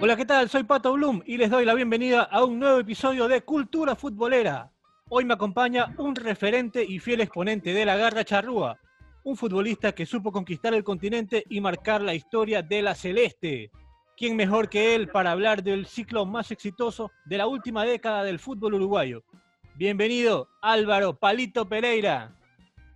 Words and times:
Hola, 0.00 0.14
¿qué 0.14 0.24
tal? 0.24 0.48
Soy 0.48 0.62
Pato 0.62 0.92
Blum 0.92 1.22
y 1.26 1.36
les 1.38 1.50
doy 1.50 1.64
la 1.64 1.74
bienvenida 1.74 2.22
a 2.22 2.44
un 2.44 2.60
nuevo 2.60 2.78
episodio 2.78 3.26
de 3.26 3.40
Cultura 3.40 3.96
Futbolera. 3.96 4.70
Hoy 5.08 5.24
me 5.24 5.34
acompaña 5.34 5.86
un 5.98 6.14
referente 6.14 6.84
y 6.84 7.00
fiel 7.00 7.20
exponente 7.20 7.72
de 7.72 7.84
la 7.84 7.96
garra 7.96 8.22
charrúa, 8.22 8.78
un 9.24 9.36
futbolista 9.36 9.90
que 9.90 10.06
supo 10.06 10.30
conquistar 10.30 10.72
el 10.72 10.84
continente 10.84 11.42
y 11.48 11.60
marcar 11.60 12.00
la 12.00 12.14
historia 12.14 12.62
de 12.62 12.80
la 12.80 12.94
celeste. 12.94 13.72
¿Quién 14.16 14.36
mejor 14.36 14.68
que 14.68 14.94
él 14.94 15.08
para 15.08 15.32
hablar 15.32 15.64
del 15.64 15.86
ciclo 15.86 16.24
más 16.24 16.52
exitoso 16.52 17.10
de 17.24 17.38
la 17.38 17.48
última 17.48 17.84
década 17.84 18.22
del 18.22 18.38
fútbol 18.38 18.74
uruguayo? 18.74 19.24
Bienvenido, 19.74 20.46
Álvaro 20.62 21.14
Palito 21.14 21.68
Pereira. 21.68 22.30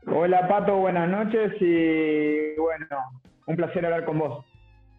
Hola 0.07 0.47
Pato, 0.47 0.77
buenas 0.77 1.09
noches 1.09 1.53
y 1.61 2.55
bueno, 2.61 2.87
un 3.47 3.57
placer 3.57 3.85
hablar 3.87 4.05
con 4.05 4.21
vos. 4.21 4.52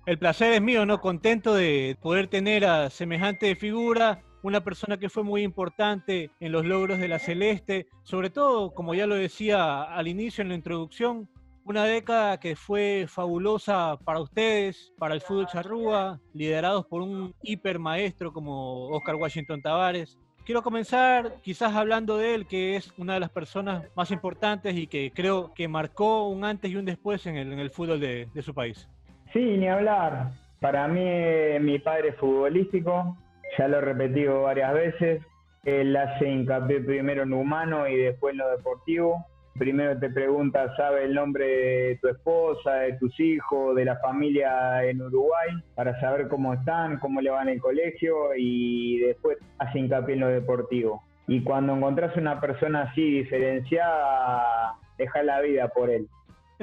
El 0.06 0.18
placer 0.18 0.52
es 0.52 0.62
mío, 0.62 0.86
¿no? 0.86 1.00
Contento 1.00 1.54
de 1.54 1.96
poder 2.02 2.28
tener 2.28 2.66
a 2.66 2.90
semejante 2.90 3.56
figura, 3.56 4.22
una 4.42 4.62
persona 4.62 4.98
que 4.98 5.08
fue 5.08 5.24
muy 5.24 5.44
importante 5.44 6.30
en 6.42 6.52
los 6.52 6.66
logros 6.66 7.00
de 7.00 7.08
la 7.08 7.20
Celeste, 7.20 7.88
sobre 8.04 8.30
todo, 8.30 8.74
como 8.74 8.94
ya 8.94 9.08
lo 9.08 9.16
decía 9.16 9.82
al 9.84 10.10
inicio 10.10 10.42
en 10.42 10.50
la 10.50 10.56
introducción, 10.56 11.30
una 11.64 11.86
década 11.86 12.38
que 12.42 12.58
fue 12.58 13.06
fabulosa 13.08 13.98
para 14.04 14.20
ustedes, 14.20 14.92
para 14.98 15.16
el 15.16 15.22
fútbol 15.22 15.48
charrúa, 15.48 16.20
liderados 16.34 16.86
por 16.86 17.02
un 17.02 17.34
hipermaestro 17.42 18.34
como 18.34 18.90
Oscar 18.90 19.16
Washington 19.16 19.62
Tavares. 19.62 20.20
Quiero 20.46 20.64
comenzar 20.64 21.40
quizás 21.42 21.74
hablando 21.74 22.18
de 22.18 22.36
él, 22.36 22.46
que 22.46 22.76
es 22.76 22.92
una 22.98 23.14
de 23.14 23.22
las 23.22 23.30
personas 23.30 23.86
más 23.96 24.12
importantes 24.12 24.76
y 24.76 24.88
que 24.88 25.14
creo 25.16 25.54
que 25.54 25.70
marcó 25.70 26.28
un 26.28 26.44
antes 26.44 26.70
y 26.70 26.76
un 26.76 26.84
después 26.84 27.26
en 27.26 27.38
el, 27.38 27.70
fútbol 27.70 28.02
de 28.02 28.42
su 28.44 28.54
país. 28.54 28.90
Sí, 29.34 29.58
ni 29.58 29.68
hablar. 29.68 30.30
Para 30.62 30.88
mí, 30.88 31.60
mi 31.60 31.80
padre 31.80 32.10
es 32.10 32.16
futbolístico, 32.18 33.18
ya 33.58 33.68
lo 33.68 33.80
he 33.80 33.82
repetido 33.82 34.44
varias 34.44 34.74
veces. 34.74 35.22
Él 35.64 35.96
hace 35.96 36.30
hincapié 36.30 36.82
primero 36.82 37.24
en 37.24 37.32
lo 37.32 37.40
humano 37.40 37.88
y 37.88 37.98
después 37.98 38.34
en 38.34 38.38
lo 38.38 38.50
deportivo. 38.52 39.26
Primero 39.58 40.00
te 40.00 40.10
pregunta, 40.10 40.76
¿sabe 40.76 41.06
el 41.06 41.16
nombre 41.16 41.46
de 41.46 42.00
tu 42.02 42.10
esposa, 42.10 42.76
de 42.76 42.94
tus 42.94 43.20
hijos, 43.20 43.76
de 43.76 43.86
la 43.86 43.98
familia 43.98 44.84
en 44.84 45.02
Uruguay? 45.02 45.50
Para 45.76 46.00
saber 46.00 46.28
cómo 46.28 46.54
están, 46.54 47.00
cómo 47.00 47.20
le 47.20 47.32
van 47.32 47.50
el 47.50 47.60
colegio 47.60 48.36
y 48.38 49.00
después 49.00 49.38
hace 49.58 49.80
hincapié 49.80 50.14
en 50.14 50.22
lo 50.22 50.28
deportivo. 50.28 51.04
Y 51.28 51.44
cuando 51.44 51.76
encontrás 51.76 52.16
una 52.18 52.40
persona 52.40 52.84
así 52.84 53.20
diferenciada, 53.20 54.76
deja 54.98 55.24
la 55.24 55.42
vida 55.42 55.70
por 55.70 55.90
él. 55.90 56.08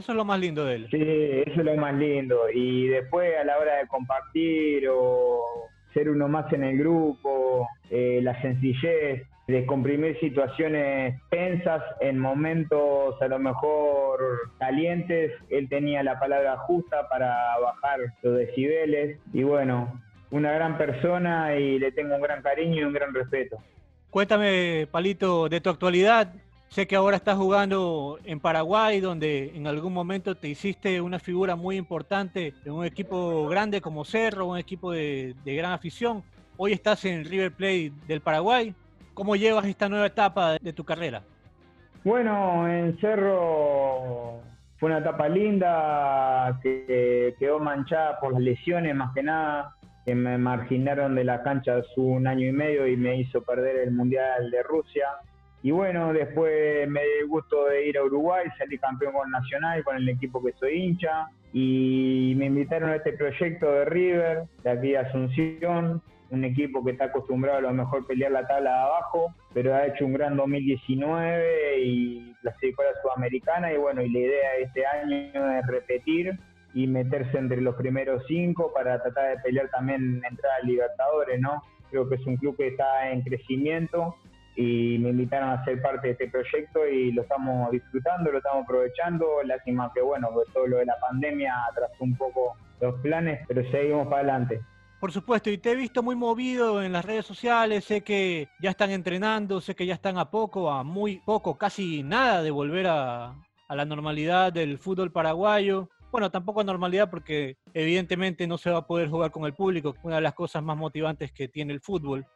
Eso 0.01 0.13
es 0.13 0.17
lo 0.17 0.25
más 0.25 0.41
lindo 0.41 0.65
de 0.65 0.77
él. 0.77 0.87
Sí, 0.91 0.99
eso 0.99 1.61
es 1.61 1.67
lo 1.67 1.77
más 1.77 1.95
lindo. 1.95 2.49
Y 2.55 2.89
después 2.89 3.37
a 3.39 3.45
la 3.45 3.59
hora 3.59 3.77
de 3.77 3.87
compartir 3.87 4.89
o 4.89 5.43
ser 5.93 6.09
uno 6.09 6.27
más 6.27 6.51
en 6.55 6.65
el 6.65 6.79
grupo, 6.79 7.69
eh, 7.91 8.21
la 8.23 8.41
sencillez, 8.41 9.27
descomprimir 9.47 10.19
situaciones 10.19 11.21
tensas 11.29 11.83
en 12.01 12.19
momentos 12.19 13.21
a 13.21 13.29
lo 13.29 13.39
mejor 13.39 14.21
calientes. 14.59 15.33
Él 15.51 15.69
tenía 15.69 16.03
la 16.03 16.19
palabra 16.19 16.57
justa 16.57 17.07
para 17.11 17.59
bajar 17.61 18.01
los 18.23 18.39
decibeles. 18.39 19.19
Y 19.35 19.43
bueno, 19.43 20.01
una 20.31 20.51
gran 20.53 20.79
persona 20.79 21.57
y 21.57 21.79
le 21.79 21.93
tengo 21.93 22.15
un 22.15 22.23
gran 22.23 22.41
cariño 22.41 22.81
y 22.81 22.85
un 22.85 22.95
gran 22.95 23.13
respeto. 23.13 23.59
Cuéntame, 24.09 24.89
Palito, 24.91 25.51
de 25.51 25.61
tu 25.61 25.69
actualidad. 25.69 26.33
Sé 26.71 26.87
que 26.87 26.95
ahora 26.95 27.17
estás 27.17 27.37
jugando 27.37 28.21
en 28.23 28.39
Paraguay, 28.39 29.01
donde 29.01 29.51
en 29.57 29.67
algún 29.67 29.93
momento 29.93 30.37
te 30.37 30.47
hiciste 30.47 31.01
una 31.01 31.19
figura 31.19 31.57
muy 31.57 31.77
importante 31.77 32.55
en 32.65 32.73
un 32.73 32.85
equipo 32.85 33.49
grande 33.49 33.81
como 33.81 34.05
Cerro, 34.05 34.47
un 34.47 34.57
equipo 34.57 34.93
de, 34.93 35.35
gran 35.45 35.73
afición. 35.73 36.23
Hoy 36.57 36.71
estás 36.71 37.05
en 37.07 37.25
River 37.25 37.51
Plate 37.51 37.93
del 38.07 38.21
Paraguay. 38.21 38.73
¿Cómo 39.15 39.35
llevas 39.35 39.65
esta 39.65 39.89
nueva 39.89 40.07
etapa 40.07 40.59
de 40.61 40.73
tu 40.73 40.85
carrera? 40.85 41.25
Bueno, 42.05 42.69
en 42.69 42.97
Cerro 43.01 44.41
fue 44.79 44.91
una 44.91 44.99
etapa 44.99 45.29
linda 45.29 46.57
que 46.63 47.35
quedó 47.41 47.59
manchada 47.59 48.21
por 48.21 48.35
las 48.35 48.43
lesiones 48.43 48.95
más 48.95 49.13
que 49.13 49.25
nada, 49.25 49.75
que 50.07 50.15
me 50.15 50.39
marginaron 50.39 51.17
de 51.17 51.25
la 51.25 51.43
cancha 51.43 51.79
hace 51.79 52.01
un 52.01 52.29
año 52.29 52.47
y 52.47 52.53
medio 52.53 52.87
y 52.87 52.97
me 52.97 53.17
hizo 53.17 53.43
perder 53.43 53.75
el 53.75 53.91
Mundial 53.91 54.53
de 54.53 54.63
Rusia. 54.63 55.09
Y 55.63 55.73
bueno, 55.73 56.13
después 56.13 56.89
me 56.89 57.01
dio 57.03 57.21
el 57.21 57.29
gusto 57.29 57.67
de 57.67 57.87
ir 57.87 57.99
a 57.99 58.05
Uruguay, 58.05 58.47
salí 58.57 58.79
campeón 58.79 59.13
con 59.13 59.31
Nacional, 59.31 59.85
con 59.85 59.97
el 59.97 60.09
equipo 60.09 60.43
que 60.43 60.53
soy 60.53 60.83
hincha, 60.83 61.29
y 61.53 62.35
me 62.39 62.47
invitaron 62.47 62.91
a 62.91 62.97
este 62.97 63.13
proyecto 63.13 63.71
de 63.71 63.85
River, 63.85 64.45
de 64.63 64.71
aquí 64.71 64.89
de 64.91 64.99
Asunción, 64.99 66.03
un 66.31 66.45
equipo 66.45 66.83
que 66.83 66.93
está 66.93 67.07
acostumbrado 67.07 67.59
a 67.59 67.63
lo 67.63 67.75
mejor 67.75 68.07
pelear 68.07 68.33
la 68.33 68.47
tabla 68.47 68.71
de 68.71 68.79
abajo, 68.79 69.35
pero 69.53 69.75
ha 69.75 69.87
hecho 69.87 70.07
un 70.07 70.15
gran 70.15 70.37
2019 70.37 71.81
y 71.83 72.35
clasificó 72.41 72.83
a 72.83 72.87
la 72.87 73.03
Sudamericana, 73.03 73.73
y 73.73 73.77
bueno, 73.77 74.01
y 74.01 74.11
la 74.11 74.19
idea 74.19 74.53
de 74.57 74.63
este 74.63 74.87
año 74.87 75.59
es 75.59 75.67
repetir 75.67 76.39
y 76.73 76.87
meterse 76.87 77.37
entre 77.37 77.61
los 77.61 77.75
primeros 77.75 78.23
cinco 78.29 78.73
para 78.73 79.03
tratar 79.03 79.37
de 79.37 79.43
pelear 79.43 79.69
también 79.71 80.23
entrar 80.31 80.53
a 80.63 80.65
Libertadores, 80.65 81.39
¿no? 81.41 81.63
Creo 81.91 82.09
que 82.09 82.15
es 82.15 82.27
un 82.27 82.37
club 82.37 82.57
que 82.57 82.69
está 82.69 83.11
en 83.11 83.23
crecimiento 83.23 84.15
y 84.57 84.99
me 84.99 85.11
invitaron 85.11 85.51
a 85.51 85.65
ser 85.65 85.81
parte 85.81 86.09
de 86.09 86.13
este 86.13 86.29
proyecto 86.29 86.87
y 86.87 87.13
lo 87.13 87.23
estamos 87.23 87.71
disfrutando, 87.71 88.31
lo 88.33 88.39
estamos 88.39 88.65
aprovechando. 88.65 89.27
Lástima 89.45 89.91
que, 89.95 90.01
bueno, 90.01 90.29
todo 90.53 90.67
lo 90.67 90.79
de 90.79 90.87
la 90.87 90.99
pandemia 91.01 91.55
atrasó 91.71 92.05
un 92.05 92.17
poco 92.17 92.57
los 92.81 93.01
planes, 93.01 93.41
pero 93.47 93.69
seguimos 93.71 94.07
para 94.09 94.19
adelante. 94.19 94.61
Por 95.01 95.13
supuesto, 95.13 95.49
y 95.49 95.57
te 95.57 95.73
he 95.73 95.77
visto 95.77 96.03
muy 96.03 96.15
movido 96.15 96.83
en 96.83 96.93
las 96.93 97.05
redes 97.05 97.25
sociales, 97.25 97.87
sé 97.87 98.03
que 98.03 98.49
ya 98.61 98.71
están 98.71 98.91
entrenando, 98.91 99.63
sé 99.63 99.75
que 99.75 99.87
ya 99.87 99.95
están 99.95 100.19
a 100.19 100.31
poco, 100.31 100.71
a 100.71 100.85
muy 100.85 101.21
poco, 101.25 101.57
casi 101.57 102.03
nada 102.03 102.43
de 102.43 102.51
volver 102.51 102.87
a, 102.87 103.35
a 103.71 103.77
la 103.77 103.85
normalidad 103.87 104.53
del 104.53 104.79
fútbol 104.79 105.11
paraguayo. 105.11 105.89
Bueno, 106.13 106.31
tampoco 106.31 106.61
a 106.61 106.65
normalidad 106.65 107.09
porque 107.09 107.57
evidentemente 107.73 108.47
no 108.47 108.59
se 108.59 108.69
va 108.69 108.79
a 108.79 108.87
poder 108.87 109.09
jugar 109.09 109.31
con 109.31 109.45
el 109.45 109.55
público, 109.55 109.95
una 110.03 110.17
de 110.17 110.23
las 110.23 110.35
cosas 110.35 110.63
más 110.63 110.77
motivantes 110.77 111.33
que 111.33 111.49
tiene 111.49 111.73
el 111.73 111.81
fútbol. 111.81 112.27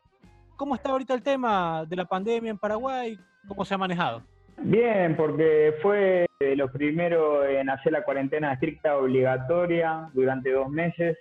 ¿Cómo 0.57 0.77
está 0.77 0.91
ahorita 0.91 1.15
el 1.15 1.23
tema 1.23 1.85
de 1.89 1.97
la 1.97 2.05
pandemia 2.05 2.51
en 2.51 2.59
Paraguay? 2.59 3.19
¿Cómo 3.49 3.65
se 3.65 3.75
ha 3.75 3.79
manejado? 3.79 4.23
Bien, 4.59 5.17
porque 5.17 5.75
fue 5.83 6.27
lo 6.57 6.71
primero 6.71 7.45
en 7.45 7.69
hacer 7.69 7.93
la 7.93 8.05
cuarentena 8.05 8.53
estricta 8.53 8.97
obligatoria 8.97 10.09
durante 10.15 10.53
dos 10.53 10.69
meses 10.69 11.19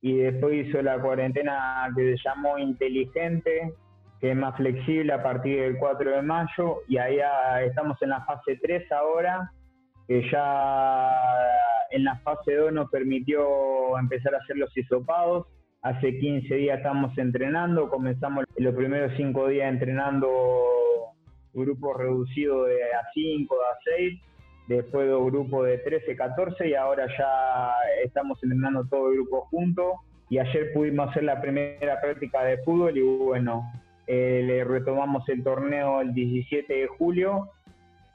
y 0.00 0.16
después 0.16 0.66
hizo 0.66 0.80
la 0.80 0.98
cuarentena 0.98 1.92
que 1.94 2.16
se 2.16 2.22
llamó 2.24 2.56
inteligente, 2.56 3.74
que 4.18 4.30
es 4.30 4.36
más 4.36 4.56
flexible 4.56 5.12
a 5.12 5.22
partir 5.22 5.60
del 5.60 5.76
4 5.78 6.10
de 6.12 6.22
mayo 6.22 6.78
y 6.88 6.96
ahí 6.96 7.18
estamos 7.66 8.00
en 8.00 8.08
la 8.08 8.24
fase 8.24 8.58
3 8.62 8.90
ahora, 8.92 9.52
que 10.08 10.28
ya 10.30 11.10
en 11.90 12.04
la 12.04 12.16
fase 12.20 12.54
2 12.54 12.72
nos 12.72 12.90
permitió 12.90 13.98
empezar 13.98 14.34
a 14.34 14.38
hacer 14.38 14.56
los 14.56 14.74
hisopados 14.74 15.46
Hace 15.82 16.18
15 16.18 16.54
días 16.56 16.76
estamos 16.76 17.16
entrenando, 17.16 17.88
comenzamos 17.88 18.44
los 18.58 18.74
primeros 18.74 19.12
5 19.16 19.48
días 19.48 19.72
entrenando 19.72 20.28
grupos 21.54 21.96
reducidos 21.96 22.68
de 22.68 22.74
A5, 22.74 23.48
de 23.48 24.10
A6, 24.10 24.20
después 24.68 25.08
dos 25.08 25.24
grupos 25.24 25.66
de 25.66 25.78
13, 25.78 26.16
14 26.16 26.68
y 26.68 26.74
ahora 26.74 27.06
ya 27.18 27.72
estamos 28.04 28.38
entrenando 28.42 28.84
todo 28.90 29.08
el 29.08 29.14
grupo 29.14 29.46
juntos. 29.46 29.94
Y 30.28 30.38
ayer 30.38 30.70
pudimos 30.74 31.08
hacer 31.08 31.24
la 31.24 31.40
primera 31.40 31.98
práctica 32.02 32.44
de 32.44 32.58
fútbol 32.58 32.98
y 32.98 33.00
bueno, 33.00 33.72
eh, 34.06 34.42
le 34.46 34.64
retomamos 34.64 35.26
el 35.30 35.42
torneo 35.42 36.02
el 36.02 36.12
17 36.12 36.72
de 36.74 36.86
julio 36.88 37.48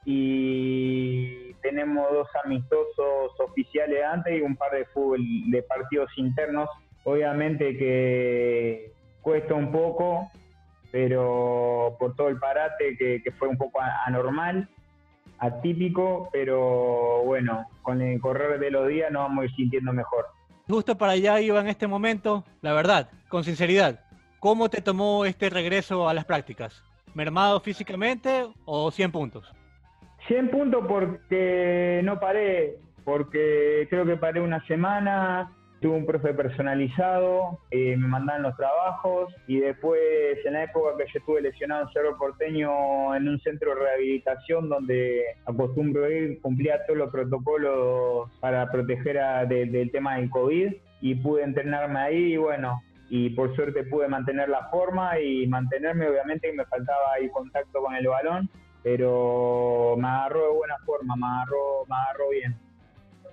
y 0.04 1.52
tenemos 1.62 2.06
dos 2.12 2.28
amistosos 2.44 3.32
oficiales 3.40 4.04
antes 4.04 4.38
y 4.38 4.40
un 4.40 4.54
par 4.54 4.70
de 4.70 4.84
fútbol 4.86 5.20
de 5.50 5.62
partidos 5.64 6.08
internos 6.16 6.70
Obviamente 7.06 7.76
que 7.78 8.90
cuesta 9.22 9.54
un 9.54 9.70
poco, 9.70 10.28
pero 10.90 11.94
por 12.00 12.16
todo 12.16 12.26
el 12.26 12.36
parate 12.36 12.96
que, 12.96 13.22
fue 13.38 13.46
un 13.46 13.56
poco 13.56 13.78
anormal, 14.04 14.68
atípico, 15.38 16.28
pero 16.32 17.22
bueno, 17.24 17.64
con 17.82 18.02
el 18.02 18.20
correr 18.20 18.58
de 18.58 18.72
los 18.72 18.88
días 18.88 19.12
nos 19.12 19.22
vamos 19.22 19.42
a 19.42 19.44
ir 19.44 19.54
sintiendo 19.54 19.92
mejor. 19.92 20.26
Justo 20.68 20.98
para 20.98 21.12
allá 21.12 21.40
iba 21.40 21.60
en 21.60 21.68
este 21.68 21.86
momento, 21.86 22.44
la 22.60 22.72
verdad, 22.72 23.08
con 23.28 23.44
sinceridad, 23.44 24.00
¿cómo 24.40 24.68
te 24.68 24.82
tomó 24.82 25.24
este 25.26 25.48
regreso 25.48 26.08
a 26.08 26.14
las 26.14 26.24
prácticas? 26.24 26.82
¿Mermado 27.14 27.60
físicamente 27.60 28.48
o 28.64 28.90
100 28.90 29.12
puntos? 29.12 29.54
100 30.26 30.50
puntos 30.50 30.84
porque 30.88 32.00
no 32.02 32.18
paré, 32.18 32.78
porque 33.04 33.86
creo 33.88 34.04
que 34.04 34.16
paré 34.16 34.40
una 34.40 34.66
semana, 34.66 35.52
Tuve 35.80 35.94
un 35.94 36.06
profe 36.06 36.32
personalizado, 36.32 37.60
eh, 37.70 37.96
me 37.98 38.08
mandaban 38.08 38.42
los 38.42 38.56
trabajos 38.56 39.34
y 39.46 39.60
después 39.60 40.00
en 40.46 40.54
la 40.54 40.64
época 40.64 40.96
que 40.96 41.04
yo 41.12 41.18
estuve 41.18 41.42
lesionado 41.42 41.82
en 41.82 41.92
Cerro 41.92 42.16
Porteño 42.16 43.14
en 43.14 43.28
un 43.28 43.38
centro 43.40 43.74
de 43.74 43.82
rehabilitación 43.82 44.70
donde 44.70 45.22
acostumbro 45.44 46.10
ir, 46.10 46.40
cumplía 46.40 46.84
todos 46.86 46.98
los 46.98 47.12
protocolos 47.12 48.30
para 48.40 48.70
proteger 48.70 49.18
del 49.48 49.90
tema 49.92 50.16
del 50.16 50.30
COVID 50.30 50.72
y 51.02 51.14
pude 51.16 51.42
entrenarme 51.42 52.00
ahí 52.00 52.32
y 52.32 52.36
bueno, 52.38 52.82
y 53.08 53.30
por 53.30 53.54
suerte 53.54 53.84
pude 53.84 54.08
mantener 54.08 54.48
la 54.48 54.68
forma 54.70 55.20
y 55.20 55.46
mantenerme, 55.46 56.08
obviamente 56.08 56.52
me 56.52 56.64
faltaba 56.64 57.16
el 57.20 57.30
contacto 57.30 57.82
con 57.82 57.94
el 57.94 58.06
balón, 58.06 58.48
pero 58.82 59.94
me 59.98 60.08
agarró 60.08 60.42
de 60.42 60.56
buena 60.56 60.76
forma, 60.84 61.16
me 61.16 61.26
agarró, 61.26 61.84
me 61.88 61.94
agarró 61.96 62.30
bien. 62.30 62.56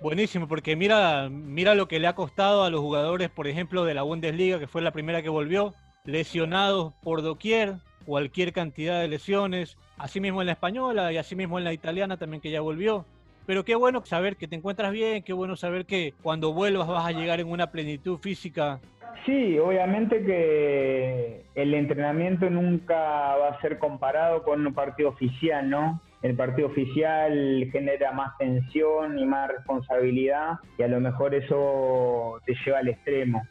Buenísimo, 0.04 0.46
porque 0.46 0.76
mira, 0.76 1.30
mira 1.30 1.74
lo 1.74 1.88
que 1.88 1.98
le 1.98 2.06
ha 2.06 2.14
costado 2.14 2.62
a 2.62 2.68
los 2.68 2.80
jugadores, 2.80 3.30
por 3.30 3.46
ejemplo, 3.46 3.86
de 3.86 3.94
la 3.94 4.02
Bundesliga, 4.02 4.58
que 4.58 4.66
fue 4.66 4.82
la 4.82 4.90
primera 4.90 5.22
que 5.22 5.30
volvió, 5.30 5.72
lesionados 6.04 6.92
por 7.02 7.22
doquier, 7.22 7.76
cualquier 8.04 8.52
cantidad 8.52 9.00
de 9.00 9.08
lesiones, 9.08 9.78
así 9.96 10.20
mismo 10.20 10.42
en 10.42 10.48
la 10.48 10.52
española 10.52 11.10
y 11.10 11.16
así 11.16 11.34
mismo 11.34 11.56
en 11.56 11.64
la 11.64 11.72
italiana 11.72 12.18
también 12.18 12.42
que 12.42 12.50
ya 12.50 12.60
volvió. 12.60 13.06
Pero 13.46 13.64
qué 13.64 13.76
bueno 13.76 14.04
saber 14.04 14.36
que 14.36 14.46
te 14.46 14.56
encuentras 14.56 14.92
bien, 14.92 15.22
qué 15.22 15.32
bueno 15.32 15.56
saber 15.56 15.86
que 15.86 16.12
cuando 16.22 16.52
vuelvas 16.52 16.86
vas 16.86 17.06
a 17.06 17.12
llegar 17.12 17.40
en 17.40 17.50
una 17.50 17.70
plenitud 17.70 18.18
física. 18.18 18.80
Sí, 19.24 19.58
obviamente 19.58 20.22
que 20.22 21.46
el 21.54 21.72
entrenamiento 21.72 22.50
nunca 22.50 22.94
va 22.94 23.48
a 23.48 23.60
ser 23.62 23.78
comparado 23.78 24.42
con 24.42 24.66
un 24.66 24.74
partido 24.74 25.08
oficial, 25.08 25.70
¿no? 25.70 26.02
El 26.24 26.36
partido 26.36 26.68
oficial 26.68 27.68
genera 27.70 28.10
más 28.12 28.34
tensión 28.38 29.18
y 29.18 29.26
más 29.26 29.46
responsabilidad 29.46 30.54
y 30.78 30.82
a 30.82 30.88
lo 30.88 30.98
mejor 30.98 31.34
eso 31.34 32.40
te 32.46 32.54
lleva 32.64 32.78
al 32.78 32.88
extremo. 32.88 33.46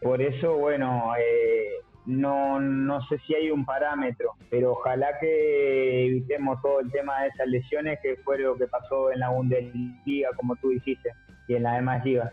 Por 0.00 0.22
eso, 0.22 0.56
bueno, 0.56 1.12
eh, 1.18 1.70
no, 2.06 2.60
no 2.60 3.04
sé 3.08 3.18
si 3.26 3.34
hay 3.34 3.50
un 3.50 3.64
parámetro, 3.64 4.34
pero 4.48 4.74
ojalá 4.74 5.18
que 5.18 6.06
evitemos 6.06 6.62
todo 6.62 6.78
el 6.78 6.92
tema 6.92 7.22
de 7.22 7.30
esas 7.30 7.48
lesiones 7.48 7.98
que 8.00 8.14
fue 8.18 8.38
lo 8.38 8.56
que 8.56 8.68
pasó 8.68 9.10
en 9.10 9.18
la 9.18 9.30
Bundesliga, 9.30 10.28
como 10.36 10.54
tú 10.54 10.68
dijiste, 10.68 11.10
y 11.48 11.54
en 11.54 11.64
las 11.64 11.74
demás 11.74 12.04
ligas. 12.04 12.32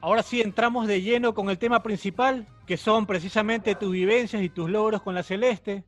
Ahora 0.00 0.24
sí 0.24 0.42
entramos 0.42 0.88
de 0.88 1.00
lleno 1.02 1.32
con 1.32 1.48
el 1.48 1.58
tema 1.58 1.80
principal, 1.80 2.44
que 2.66 2.76
son 2.76 3.06
precisamente 3.06 3.76
tus 3.76 3.92
vivencias 3.92 4.42
y 4.42 4.48
tus 4.48 4.68
logros 4.68 5.00
con 5.00 5.14
la 5.14 5.22
Celeste. 5.22 5.84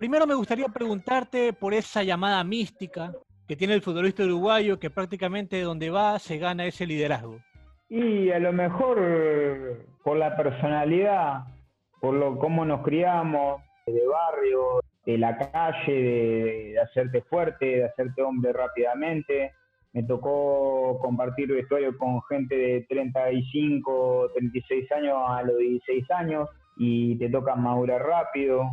Primero 0.00 0.26
me 0.26 0.34
gustaría 0.34 0.66
preguntarte 0.68 1.52
por 1.52 1.74
esa 1.74 2.02
llamada 2.02 2.42
mística 2.42 3.12
que 3.46 3.54
tiene 3.54 3.74
el 3.74 3.82
futbolista 3.82 4.24
uruguayo, 4.24 4.78
que 4.78 4.88
prácticamente 4.88 5.60
donde 5.60 5.90
va 5.90 6.18
se 6.18 6.38
gana 6.38 6.64
ese 6.64 6.86
liderazgo. 6.86 7.36
Y 7.90 8.30
a 8.30 8.38
lo 8.38 8.50
mejor 8.50 9.84
por 10.02 10.16
la 10.16 10.34
personalidad, 10.38 11.44
por 12.00 12.14
lo 12.14 12.38
cómo 12.38 12.64
nos 12.64 12.80
criamos, 12.80 13.60
de 13.86 14.00
barrio, 14.06 14.80
de 15.04 15.18
la 15.18 15.36
calle, 15.36 15.92
de, 15.92 16.80
hacerte 16.80 17.20
fuerte, 17.20 17.66
de 17.66 17.84
hacerte 17.84 18.22
hombre 18.22 18.54
rápidamente. 18.54 19.52
Me 19.92 20.02
tocó 20.04 20.98
compartir 21.02 21.52
vestuario 21.52 21.98
con 21.98 22.22
gente 22.22 22.56
de 22.56 22.86
35, 22.88 24.30
36 24.32 24.92
años 24.92 25.18
a 25.28 25.42
los 25.42 25.58
16 25.58 26.10
años 26.12 26.48
y 26.78 27.18
te 27.18 27.28
toca 27.28 27.54
madurar 27.54 28.02
rápido. 28.02 28.70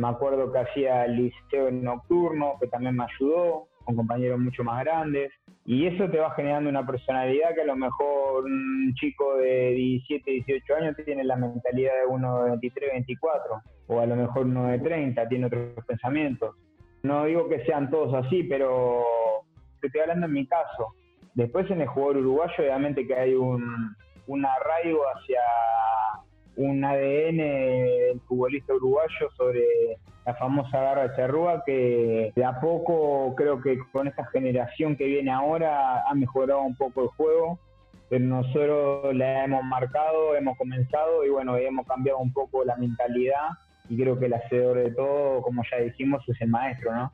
Me 0.00 0.08
acuerdo 0.08 0.50
que 0.50 0.60
hacía 0.60 1.04
el 1.04 1.16
liceo 1.16 1.70
nocturno, 1.70 2.54
que 2.58 2.68
también 2.68 2.96
me 2.96 3.04
ayudó, 3.04 3.68
con 3.84 3.96
compañeros 3.96 4.40
mucho 4.40 4.64
más 4.64 4.82
grandes. 4.82 5.30
Y 5.66 5.86
eso 5.86 6.08
te 6.08 6.18
va 6.18 6.30
generando 6.30 6.70
una 6.70 6.86
personalidad 6.86 7.54
que 7.54 7.60
a 7.60 7.66
lo 7.66 7.76
mejor 7.76 8.44
un 8.44 8.94
chico 8.94 9.36
de 9.36 9.72
17, 9.72 10.30
18 10.46 10.74
años 10.76 10.96
tiene 11.04 11.22
la 11.22 11.36
mentalidad 11.36 11.92
de 12.00 12.06
uno 12.06 12.44
de 12.44 12.50
23, 12.52 12.92
24, 12.92 13.62
o 13.88 14.00
a 14.00 14.06
lo 14.06 14.16
mejor 14.16 14.46
uno 14.46 14.68
de 14.68 14.78
30 14.78 15.28
tiene 15.28 15.46
otros 15.46 15.84
pensamientos. 15.86 16.56
No 17.02 17.26
digo 17.26 17.46
que 17.50 17.62
sean 17.66 17.90
todos 17.90 18.14
así, 18.24 18.44
pero 18.44 19.04
te 19.82 19.88
estoy 19.88 20.00
hablando 20.00 20.26
en 20.26 20.32
mi 20.32 20.46
caso. 20.46 20.94
Después 21.34 21.70
en 21.70 21.82
el 21.82 21.88
jugador 21.88 22.16
uruguayo, 22.16 22.54
obviamente 22.58 23.06
que 23.06 23.14
hay 23.14 23.34
un, 23.34 23.94
un 24.28 24.46
arraigo 24.46 25.02
hacia 25.14 25.40
un 26.60 26.84
ADN 26.84 27.38
del 27.38 28.20
futbolista 28.28 28.74
uruguayo 28.74 29.30
sobre 29.36 29.64
la 30.26 30.34
famosa 30.34 30.78
garra 30.78 31.16
charrúa 31.16 31.62
que 31.64 32.32
de 32.36 32.44
a 32.44 32.60
poco 32.60 33.34
creo 33.34 33.62
que 33.62 33.78
con 33.92 34.08
esta 34.08 34.26
generación 34.26 34.94
que 34.94 35.06
viene 35.06 35.30
ahora 35.30 36.02
ha 36.06 36.14
mejorado 36.14 36.60
un 36.60 36.76
poco 36.76 37.04
el 37.04 37.08
juego 37.08 37.58
pero 38.10 38.24
nosotros 38.24 39.14
la 39.14 39.44
hemos 39.44 39.62
marcado, 39.62 40.34
hemos 40.34 40.58
comenzado 40.58 41.24
y 41.24 41.30
bueno, 41.30 41.56
hemos 41.56 41.86
cambiado 41.86 42.18
un 42.18 42.32
poco 42.32 42.64
la 42.64 42.76
mentalidad 42.76 43.50
y 43.88 43.96
creo 43.96 44.18
que 44.18 44.26
el 44.26 44.34
hacedor 44.34 44.78
de 44.78 44.90
todo, 44.90 45.40
como 45.42 45.62
ya 45.70 45.78
dijimos, 45.78 46.22
es 46.28 46.40
el 46.40 46.48
maestro, 46.48 46.92
¿no? 46.92 47.12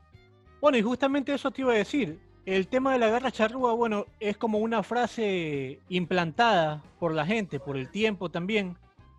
Bueno, 0.61 0.79
y 0.79 0.83
justamente 0.83 1.35
eso 1.35 1.51
te 1.51 1.61
iba 1.61 1.75
a 1.75 1.77
decir. 1.77 2.19
El 2.47 2.69
tema 2.69 2.93
de 2.93 2.99
la 2.99 3.09
garra 3.09 3.31
charrúa, 3.31 3.75
bueno, 3.75 4.07
es 4.21 4.39
como 4.39 4.59
una 4.59 4.83
frase 4.83 5.81
implantada 5.91 6.83
por 6.99 7.13
la 7.13 7.27
gente, 7.27 7.61
por 7.61 7.77
el 7.77 7.91
tiempo 7.91 8.31
también, 8.31 8.77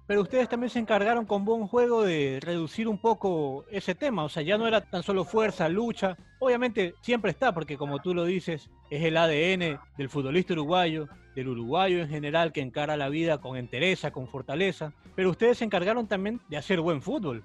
pero 0.07 0.21
ustedes 0.21 0.47
también 0.47 0.69
se 0.69 0.79
encargaron 0.79 1.25
con 1.25 1.43
buen 1.43 1.67
juego 1.67 2.03
de 2.03 2.39
reducir 2.41 2.87
un 2.87 2.97
poco 2.97 3.65
ese 3.69 3.93
tema, 3.93 4.23
o 4.23 4.29
sea, 4.29 4.41
ya 4.41 4.57
no 4.57 4.65
era 4.65 4.81
tan 4.81 5.03
solo 5.03 5.25
fuerza, 5.25 5.67
lucha, 5.67 6.17
obviamente 6.39 6.95
siempre 7.01 7.31
está, 7.31 7.53
porque 7.53 7.77
como 7.77 7.99
tú 7.99 8.13
lo 8.13 8.23
dices, 8.23 8.69
es 8.89 9.03
el 9.03 9.17
ADN 9.17 9.79
del 9.97 10.09
futbolista 10.09 10.53
uruguayo, 10.53 11.09
del 11.35 11.49
uruguayo 11.49 11.99
en 11.99 12.07
general 12.07 12.53
que 12.53 12.61
encara 12.61 12.97
la 12.97 13.09
vida 13.09 13.39
con 13.39 13.57
entereza, 13.57 14.11
con 14.11 14.27
fortaleza, 14.27 14.93
pero 15.15 15.29
ustedes 15.29 15.57
se 15.57 15.65
encargaron 15.65 16.07
también 16.07 16.39
de 16.47 16.57
hacer 16.57 16.79
buen 16.79 17.01
fútbol. 17.01 17.43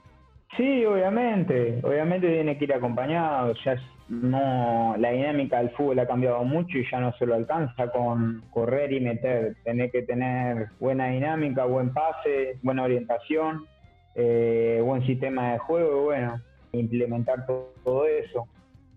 Sí, 0.57 0.85
obviamente, 0.85 1.81
obviamente 1.83 2.29
tiene 2.29 2.59
que 2.59 2.65
ir 2.65 2.75
acompañado, 2.75 3.55
ya 3.65 3.75
no, 4.11 4.95
la 4.99 5.11
dinámica 5.11 5.59
del 5.59 5.71
fútbol 5.71 6.01
ha 6.01 6.07
cambiado 6.07 6.45
mucho 6.45 6.77
y 6.77 6.85
ya 6.91 7.01
no 7.01 7.13
se 7.15 7.25
lo 7.25 7.35
alcanza 7.35 7.91
con 7.91 8.43
correr 8.51 8.93
y 8.93 9.01
meter, 9.01 9.57
Tiene 9.65 9.91
que 9.91 10.03
tener 10.03 10.69
buena 10.79 11.07
dinámica, 11.07 11.65
buen 11.65 11.95
pase, 11.95 12.59
buena 12.63 12.83
orientación, 12.83 13.67
eh, 14.15 14.83
buen 14.85 15.07
sistema 15.07 15.53
de 15.53 15.59
juego, 15.61 16.03
bueno, 16.03 16.39
implementar 16.73 17.47
todo, 17.47 18.05
eso. 18.07 18.47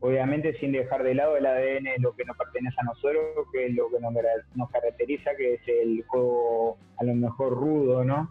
Obviamente 0.02 0.58
sin 0.60 0.74
dejar 0.74 1.04
de 1.04 1.16
lado 1.16 1.38
el 1.38 1.46
ADN, 1.46 2.02
lo 2.02 2.14
que 2.14 2.26
nos 2.26 2.36
pertenece 2.36 2.76
a 2.80 2.84
nosotros, 2.84 3.24
que 3.54 3.68
es 3.68 3.76
lo 3.76 3.90
que 3.90 4.02
nos, 4.02 4.14
nos 4.56 4.70
caracteriza, 4.70 5.32
que 5.38 5.54
es 5.54 5.62
el 5.68 6.04
juego 6.08 6.78
a 6.98 7.06
lo 7.06 7.16
mejor 7.16 7.54
rudo, 7.54 8.04
¿no? 8.04 8.30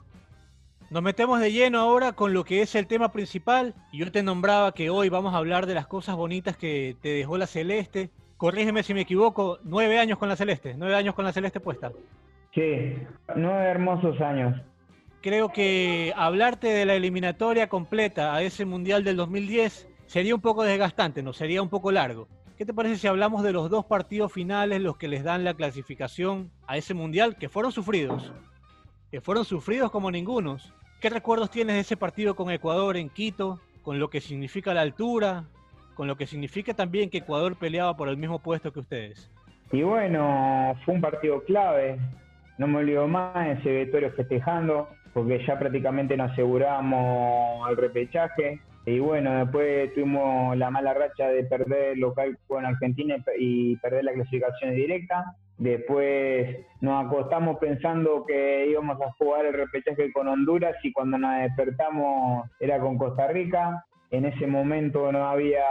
Nos 0.95 1.03
metemos 1.03 1.41
de 1.41 1.51
lleno 1.51 1.81
ahora 1.81 2.13
con 2.13 2.33
lo 2.33 2.45
que 2.45 2.63
es 2.63 2.77
el 2.77 2.87
tema 2.87 3.11
principal. 3.11 3.75
Yo 3.93 4.13
te 4.13 4.23
nombraba 4.23 4.73
que 4.75 4.91
hoy 4.91 5.09
vamos 5.09 5.35
a 5.35 5.39
hablar 5.39 5.67
de 5.67 5.75
las 5.75 5.89
cosas 5.89 6.15
bonitas 6.15 6.57
que 6.57 6.97
te 7.03 7.09
dejó 7.09 7.37
la 7.37 7.49
Celeste. 7.49 8.11
Corrígeme 8.37 8.85
si 8.85 8.95
me 8.95 9.01
equivoco, 9.01 9.59
nueve 9.65 9.99
años 9.99 10.19
con 10.19 10.29
la 10.29 10.37
Celeste, 10.37 10.77
nueve 10.79 10.95
años 10.95 11.17
con 11.17 11.25
la 11.25 11.33
Celeste 11.33 11.59
puesta. 11.59 11.91
Sí, 12.55 12.97
nueve 13.35 13.65
hermosos 13.65 14.21
años. 14.21 14.63
Creo 15.21 15.49
que 15.49 16.13
hablarte 16.15 16.69
de 16.69 16.87
la 16.87 16.95
eliminatoria 16.95 17.69
completa 17.69 18.33
a 18.33 18.43
ese 18.43 18.65
Mundial 18.65 19.03
del 19.03 19.17
2010 19.17 19.89
sería 20.07 20.37
un 20.37 20.41
poco 20.41 20.63
desgastante, 20.63 21.25
¿no? 21.25 21.33
Sería 21.33 21.61
un 21.61 21.71
poco 21.71 21.91
largo. 21.91 22.29
¿Qué 22.57 22.65
te 22.65 22.73
parece 22.73 22.99
si 22.99 23.09
hablamos 23.09 23.43
de 23.43 23.53
los 23.53 23.69
dos 23.69 23.85
partidos 23.85 24.33
finales, 24.33 24.81
los 24.81 24.97
que 24.97 25.09
les 25.09 25.25
dan 25.25 25.43
la 25.43 25.55
clasificación 25.55 26.53
a 26.69 26.77
ese 26.77 26.95
Mundial, 26.95 27.37
que 27.37 27.49
fueron 27.49 27.73
sufridos? 27.73 28.33
Que 29.11 29.21
fueron 29.21 29.45
sufridos 29.45 29.91
como 29.91 30.13
ningunos. 30.13 30.73
¿Qué 31.05 31.11
recuerdos 31.11 31.51
tienes 31.51 31.75
de 31.75 31.81
ese 31.83 31.99
partido 31.99 32.35
con 32.35 32.51
Ecuador 32.51 32.97
en 32.97 33.11
Quito, 33.11 33.61
con 33.83 33.99
lo 33.99 34.09
que 34.09 34.23
significa 34.23 34.73
la 34.73 34.81
altura, 34.81 35.45
con 35.93 36.09
lo 36.09 36.17
que 36.17 36.27
significa 36.27 36.73
también 36.73 37.11
que 37.11 37.19
Ecuador 37.19 37.57
peleaba 37.57 37.95
por 37.95 38.09
el 38.09 38.17
mismo 38.17 38.39
puesto 38.39 38.73
que 38.73 38.81
ustedes? 38.81 39.31
Y 39.71 39.83
bueno, 39.83 40.75
fue 40.83 40.95
un 40.95 41.03
partido 41.03 41.45
clave. 41.45 41.99
No 42.57 42.67
me 42.69 42.79
olvido 42.79 43.07
más 43.07 43.59
ese 43.59 43.71
Vetorio 43.71 44.13
festejando, 44.13 44.89
porque 45.13 45.45
ya 45.47 45.59
prácticamente 45.59 46.17
nos 46.17 46.33
aseguramos 46.33 47.69
el 47.69 47.77
repechaje. 47.77 48.63
Y 48.87 48.99
bueno, 48.99 49.45
después 49.45 49.95
tuvimos 49.95 50.57
la 50.59 50.71
mala 50.71 50.93
racha 50.93 51.29
de 51.29 51.45
perder 51.45 51.97
local 51.97 52.39
con 52.47 52.67
Argentina 52.67 53.17
y 53.39 53.77
perder 53.77 54.05
la 54.05 54.13
clasificación 54.13 54.75
directa. 54.75 55.37
Después 55.57 56.59
nos 56.81 57.07
acostamos 57.07 57.59
pensando 57.59 58.27
que 58.27 58.67
íbamos 58.67 59.01
a 59.01 59.13
jugar 59.13 59.47
el 59.47 59.55
repechaje 59.55 60.13
con 60.13 60.29
Honduras 60.29 60.77
y 60.83 60.93
cuando 60.93 61.17
nos 61.17 61.35
despertamos 61.39 62.51
era 62.61 62.79
con 62.79 62.99
Costa 62.99 63.29
Rica. 63.29 63.85
En 64.11 64.27
ese 64.27 64.47
momento 64.47 65.11
no 65.13 65.27
había 65.27 65.65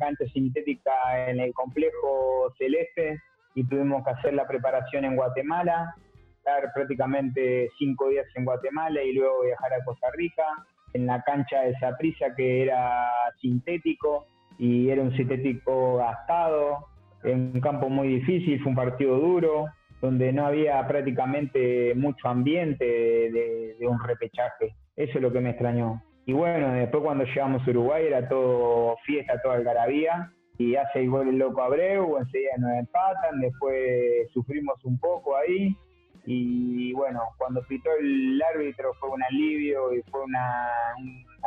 cancha 0.00 0.24
sintética 0.32 1.28
en 1.28 1.40
el 1.40 1.52
complejo 1.52 2.54
celeste 2.56 3.20
y 3.54 3.64
tuvimos 3.64 4.04
que 4.04 4.10
hacer 4.10 4.34
la 4.34 4.46
preparación 4.46 5.04
en 5.04 5.16
Guatemala, 5.16 5.94
estar 6.38 6.72
prácticamente 6.72 7.68
cinco 7.78 8.08
días 8.08 8.26
en 8.36 8.44
Guatemala 8.44 9.02
y 9.02 9.12
luego 9.12 9.42
viajar 9.42 9.74
a 9.74 9.84
Costa 9.84 10.08
Rica, 10.12 10.44
en 10.92 11.06
la 11.06 11.22
cancha 11.22 11.62
de 11.62 11.74
Saprissa 11.78 12.34
que 12.36 12.62
era 12.62 13.10
sintético 13.40 14.26
y 14.58 14.90
era 14.90 15.02
un 15.02 15.16
sintético 15.16 15.98
gastado, 15.98 16.88
en 17.24 17.52
un 17.54 17.60
campo 17.60 17.88
muy 17.88 18.08
difícil, 18.08 18.60
fue 18.60 18.70
un 18.70 18.76
partido 18.76 19.18
duro, 19.18 19.66
donde 20.00 20.32
no 20.32 20.46
había 20.46 20.86
prácticamente 20.86 21.94
mucho 21.94 22.28
ambiente 22.28 22.84
de, 22.84 23.76
un 23.80 23.98
repechaje. 24.02 24.74
Eso 24.96 25.18
es 25.18 25.22
lo 25.22 25.32
que 25.32 25.40
me 25.40 25.50
extrañó. 25.50 26.02
Y 26.26 26.32
bueno, 26.32 26.72
después 26.72 27.02
cuando 27.02 27.24
llegamos 27.24 27.66
a 27.66 27.70
Uruguay 27.70 28.06
era 28.06 28.28
todo 28.28 28.96
fiesta, 29.04 29.40
toda 29.42 29.56
algarabía. 29.56 30.32
Y 30.58 30.74
hace 30.74 31.04
igual 31.04 31.28
el 31.28 31.38
loco 31.38 31.62
Abreu, 31.62 32.18
enseguida 32.18 32.50
nos 32.58 32.72
empatan, 32.72 33.40
después 33.40 34.28
sufrimos 34.32 34.84
un 34.84 34.98
poco 34.98 35.36
ahí. 35.36 35.76
Y 36.30 36.92
bueno, 36.92 37.22
cuando 37.38 37.62
pitó 37.62 37.88
el 37.98 38.42
árbitro 38.54 38.92
fue 39.00 39.08
un 39.08 39.22
alivio 39.22 39.94
y 39.94 40.02
fue 40.10 40.24
una, 40.24 40.68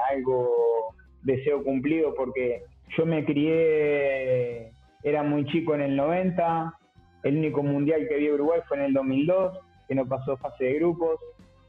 algo 0.10 0.96
deseo 1.22 1.64
cumplido 1.64 2.16
porque 2.16 2.64
yo 2.98 3.06
me 3.06 3.24
crié, 3.24 4.72
era 5.04 5.22
muy 5.22 5.46
chico 5.46 5.76
en 5.76 5.82
el 5.82 5.96
90, 5.96 6.74
el 7.22 7.38
único 7.38 7.62
mundial 7.62 8.08
que 8.10 8.16
vi 8.18 8.30
a 8.30 8.34
Uruguay 8.34 8.62
fue 8.68 8.78
en 8.78 8.84
el 8.86 8.94
2002, 8.94 9.60
que 9.88 9.94
no 9.94 10.08
pasó 10.08 10.36
fase 10.38 10.64
de 10.64 10.74
grupos, 10.74 11.20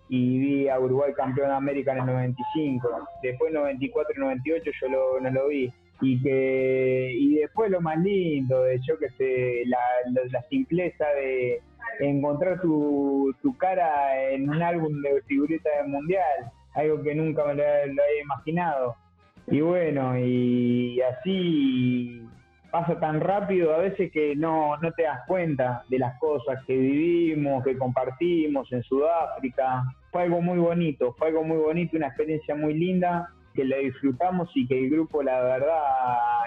y 0.08 0.38
vi 0.38 0.68
a 0.70 0.80
Uruguay 0.80 1.12
campeón 1.12 1.48
de 1.48 1.54
América 1.54 1.92
en 1.92 1.98
el 1.98 2.06
95. 2.06 2.88
Después 3.22 3.52
94 3.52 4.14
y 4.16 4.20
98 4.20 4.70
yo 4.80 5.20
no 5.20 5.30
lo 5.30 5.48
vi. 5.48 5.70
Y 6.00 6.20
que 6.20 7.12
y 7.14 7.34
después 7.36 7.70
lo 7.70 7.80
más 7.80 7.98
lindo, 7.98 8.62
de 8.62 8.80
yo 8.86 8.98
que 8.98 9.10
sé, 9.10 9.62
la, 9.66 9.78
la, 10.32 10.42
simpleza 10.48 11.06
de 11.14 11.60
encontrar 12.00 12.60
tu, 12.60 13.34
tu, 13.42 13.56
cara 13.56 14.20
en 14.30 14.48
un 14.48 14.62
álbum 14.62 15.00
de 15.02 15.22
figuritas 15.22 15.72
del 15.78 15.88
mundial, 15.88 16.50
algo 16.74 17.02
que 17.02 17.14
nunca 17.14 17.44
me 17.44 17.54
lo, 17.54 17.62
lo 17.62 18.02
había 18.02 18.22
imaginado. 18.22 18.96
Y 19.48 19.60
bueno, 19.60 20.16
y 20.18 21.00
así 21.00 22.22
pasa 22.72 22.98
tan 22.98 23.20
rápido 23.20 23.74
a 23.74 23.78
veces 23.78 24.10
que 24.10 24.34
no, 24.34 24.76
no 24.78 24.92
te 24.92 25.02
das 25.02 25.20
cuenta 25.26 25.84
de 25.88 25.98
las 25.98 26.18
cosas 26.18 26.64
que 26.66 26.74
vivimos, 26.74 27.62
que 27.62 27.76
compartimos 27.76 28.72
en 28.72 28.82
Sudáfrica. 28.82 29.84
Fue 30.10 30.22
algo 30.22 30.40
muy 30.40 30.58
bonito, 30.58 31.14
fue 31.18 31.28
algo 31.28 31.44
muy 31.44 31.58
bonito, 31.58 31.96
una 31.96 32.08
experiencia 32.08 32.54
muy 32.54 32.74
linda 32.74 33.28
que 33.54 33.64
la 33.66 33.76
disfrutamos 33.76 34.50
y 34.54 34.66
que 34.66 34.78
el 34.78 34.90
grupo 34.90 35.22
la 35.22 35.42
verdad 35.42 35.74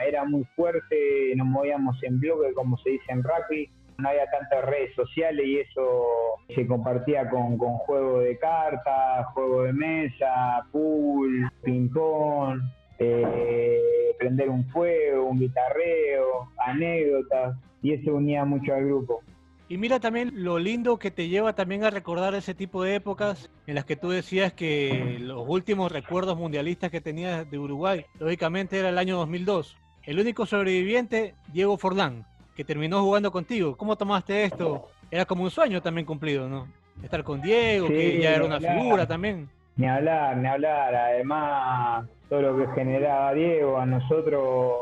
era 0.08 0.26
muy 0.26 0.44
fuerte, 0.56 1.34
nos 1.36 1.46
movíamos 1.46 2.02
en 2.02 2.20
bloque 2.20 2.54
como 2.56 2.78
se 2.80 2.90
dice 2.92 3.06
en 3.10 3.24
rugby, 3.24 3.70
no 3.98 4.10
había 4.10 4.26
tantas 4.30 4.66
redes 4.66 4.94
sociales 4.96 5.46
y 5.46 5.60
eso 5.60 6.06
se 6.54 6.68
compartía 6.68 7.30
con, 7.30 7.58
juego 7.58 8.20
de 8.20 8.38
cartas, 8.38 9.26
juego 9.34 9.64
de 9.64 9.74
mesa, 9.74 10.66
pool, 10.72 11.50
ping 11.64 11.90
pong, 11.90 12.60
eh, 13.00 13.82
prender 14.20 14.50
un 14.50 14.66
fuego, 14.70 15.26
un 15.26 15.40
guitarreo, 15.40 16.50
anécdotas, 16.66 17.58
y 17.82 17.94
eso 17.94 18.16
unía 18.16 18.46
mucho 18.46 18.74
al 18.74 18.86
grupo. 18.86 19.22
Y 19.68 19.78
mira 19.78 20.00
también 20.00 20.32
lo 20.44 20.60
lindo 20.60 21.00
que 21.00 21.10
te 21.10 21.28
lleva 21.28 21.54
también 21.54 21.84
a 21.84 21.90
recordar 21.90 22.36
ese 22.36 22.54
tipo 22.54 22.84
de 22.84 22.96
épocas 22.96 23.50
en 23.66 23.74
las 23.74 23.86
que 23.86 23.96
tú 23.96 24.10
decías 24.10 24.54
que 24.54 25.18
los 25.20 25.44
últimos 25.48 25.92
recuerdos 25.92 26.38
mundialistas 26.38 26.92
que 26.92 27.02
tenías 27.02 27.50
de 27.50 27.58
Uruguay, 27.58 28.06
lógicamente 28.20 28.78
era 28.78 28.90
el 28.90 29.00
año 29.00 29.18
2002. 29.18 29.76
El 30.04 30.20
único 30.20 30.46
sobreviviente, 30.46 31.34
Diego 31.52 31.80
Forlán, 31.80 32.28
que 32.56 32.64
terminó 32.64 33.04
jugando 33.04 33.32
contigo. 33.32 33.76
¿Cómo 33.76 33.98
tomaste 33.98 34.46
esto? 34.46 34.88
Era 35.12 35.26
como 35.26 35.44
un 35.44 35.52
sueño 35.52 35.82
también 35.82 36.06
cumplido, 36.06 36.48
¿no? 36.48 36.68
Estar 37.04 37.24
con 37.24 37.42
Diego, 37.42 37.88
que 37.88 38.20
ya 38.20 38.36
era 38.36 38.46
una 38.46 38.60
figura 38.60 39.06
también. 39.06 39.50
Ni 39.76 39.88
hablar, 39.88 40.38
ni 40.38 40.48
hablar. 40.48 40.96
Además, 40.96 42.08
todo 42.30 42.42
lo 42.42 42.58
que 42.58 42.74
generaba 42.74 43.34
Diego 43.34 43.78
a 43.78 43.86
nosotros 43.86 44.74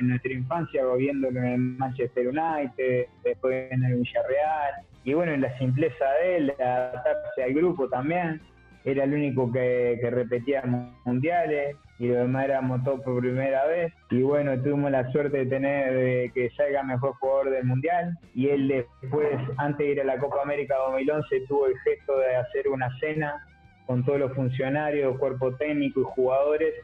en 0.00 0.08
nuestra 0.08 0.32
infancia, 0.32 0.84
viéndolo 0.96 1.38
en 1.38 1.46
el 1.46 1.58
Manchester 1.58 2.26
United, 2.26 3.06
después 3.22 3.70
en 3.70 3.84
el 3.84 3.94
Villarreal, 3.94 4.74
y 5.04 5.14
bueno, 5.14 5.32
en 5.32 5.42
la 5.42 5.56
simpleza 5.58 6.04
de 6.22 6.36
él, 6.36 6.54
adaptarse 6.58 7.44
al 7.44 7.54
grupo 7.54 7.88
también, 7.88 8.40
era 8.84 9.04
el 9.04 9.14
único 9.14 9.50
que, 9.52 9.98
repetía 10.10 10.62
mundiales 11.04 11.76
y 11.98 12.08
lo 12.08 12.16
demás 12.16 12.44
éramos 12.46 12.82
todos 12.84 13.00
por 13.02 13.20
primera 13.20 13.66
vez. 13.66 13.92
Y 14.10 14.22
bueno 14.22 14.60
tuvimos 14.60 14.90
la 14.90 15.10
suerte 15.12 15.38
de 15.38 15.46
tener 15.46 16.32
que 16.32 16.50
salga 16.56 16.82
mejor 16.82 17.14
jugador 17.14 17.50
del 17.50 17.64
mundial. 17.64 18.18
Y 18.34 18.48
él 18.48 18.68
después 18.68 19.28
antes 19.58 19.86
de 19.86 19.92
ir 19.92 20.00
a 20.00 20.04
la 20.04 20.18
Copa 20.18 20.42
América 20.42 20.74
2011 20.88 21.46
tuvo 21.48 21.66
el 21.66 21.78
gesto 21.80 22.18
de 22.18 22.36
hacer 22.36 22.68
una 22.68 22.88
cena 22.98 23.46
con 23.86 24.04
todos 24.04 24.18
los 24.18 24.32
funcionarios, 24.34 25.18
cuerpo 25.18 25.54
técnico 25.56 26.00
y 26.00 26.04
jugadores 26.04 26.74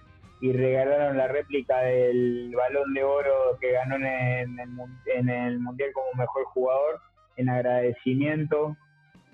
y 0.41 0.53
regalaron 0.53 1.17
la 1.17 1.27
réplica 1.27 1.79
del 1.81 2.53
balón 2.55 2.95
de 2.95 3.03
oro 3.03 3.59
que 3.61 3.73
ganó 3.73 3.97
en 3.97 4.59
el, 4.59 5.59
Mundial 5.59 5.91
como 5.93 6.07
mejor 6.17 6.45
jugador 6.45 7.01
en 7.37 7.49
agradecimiento 7.49 8.77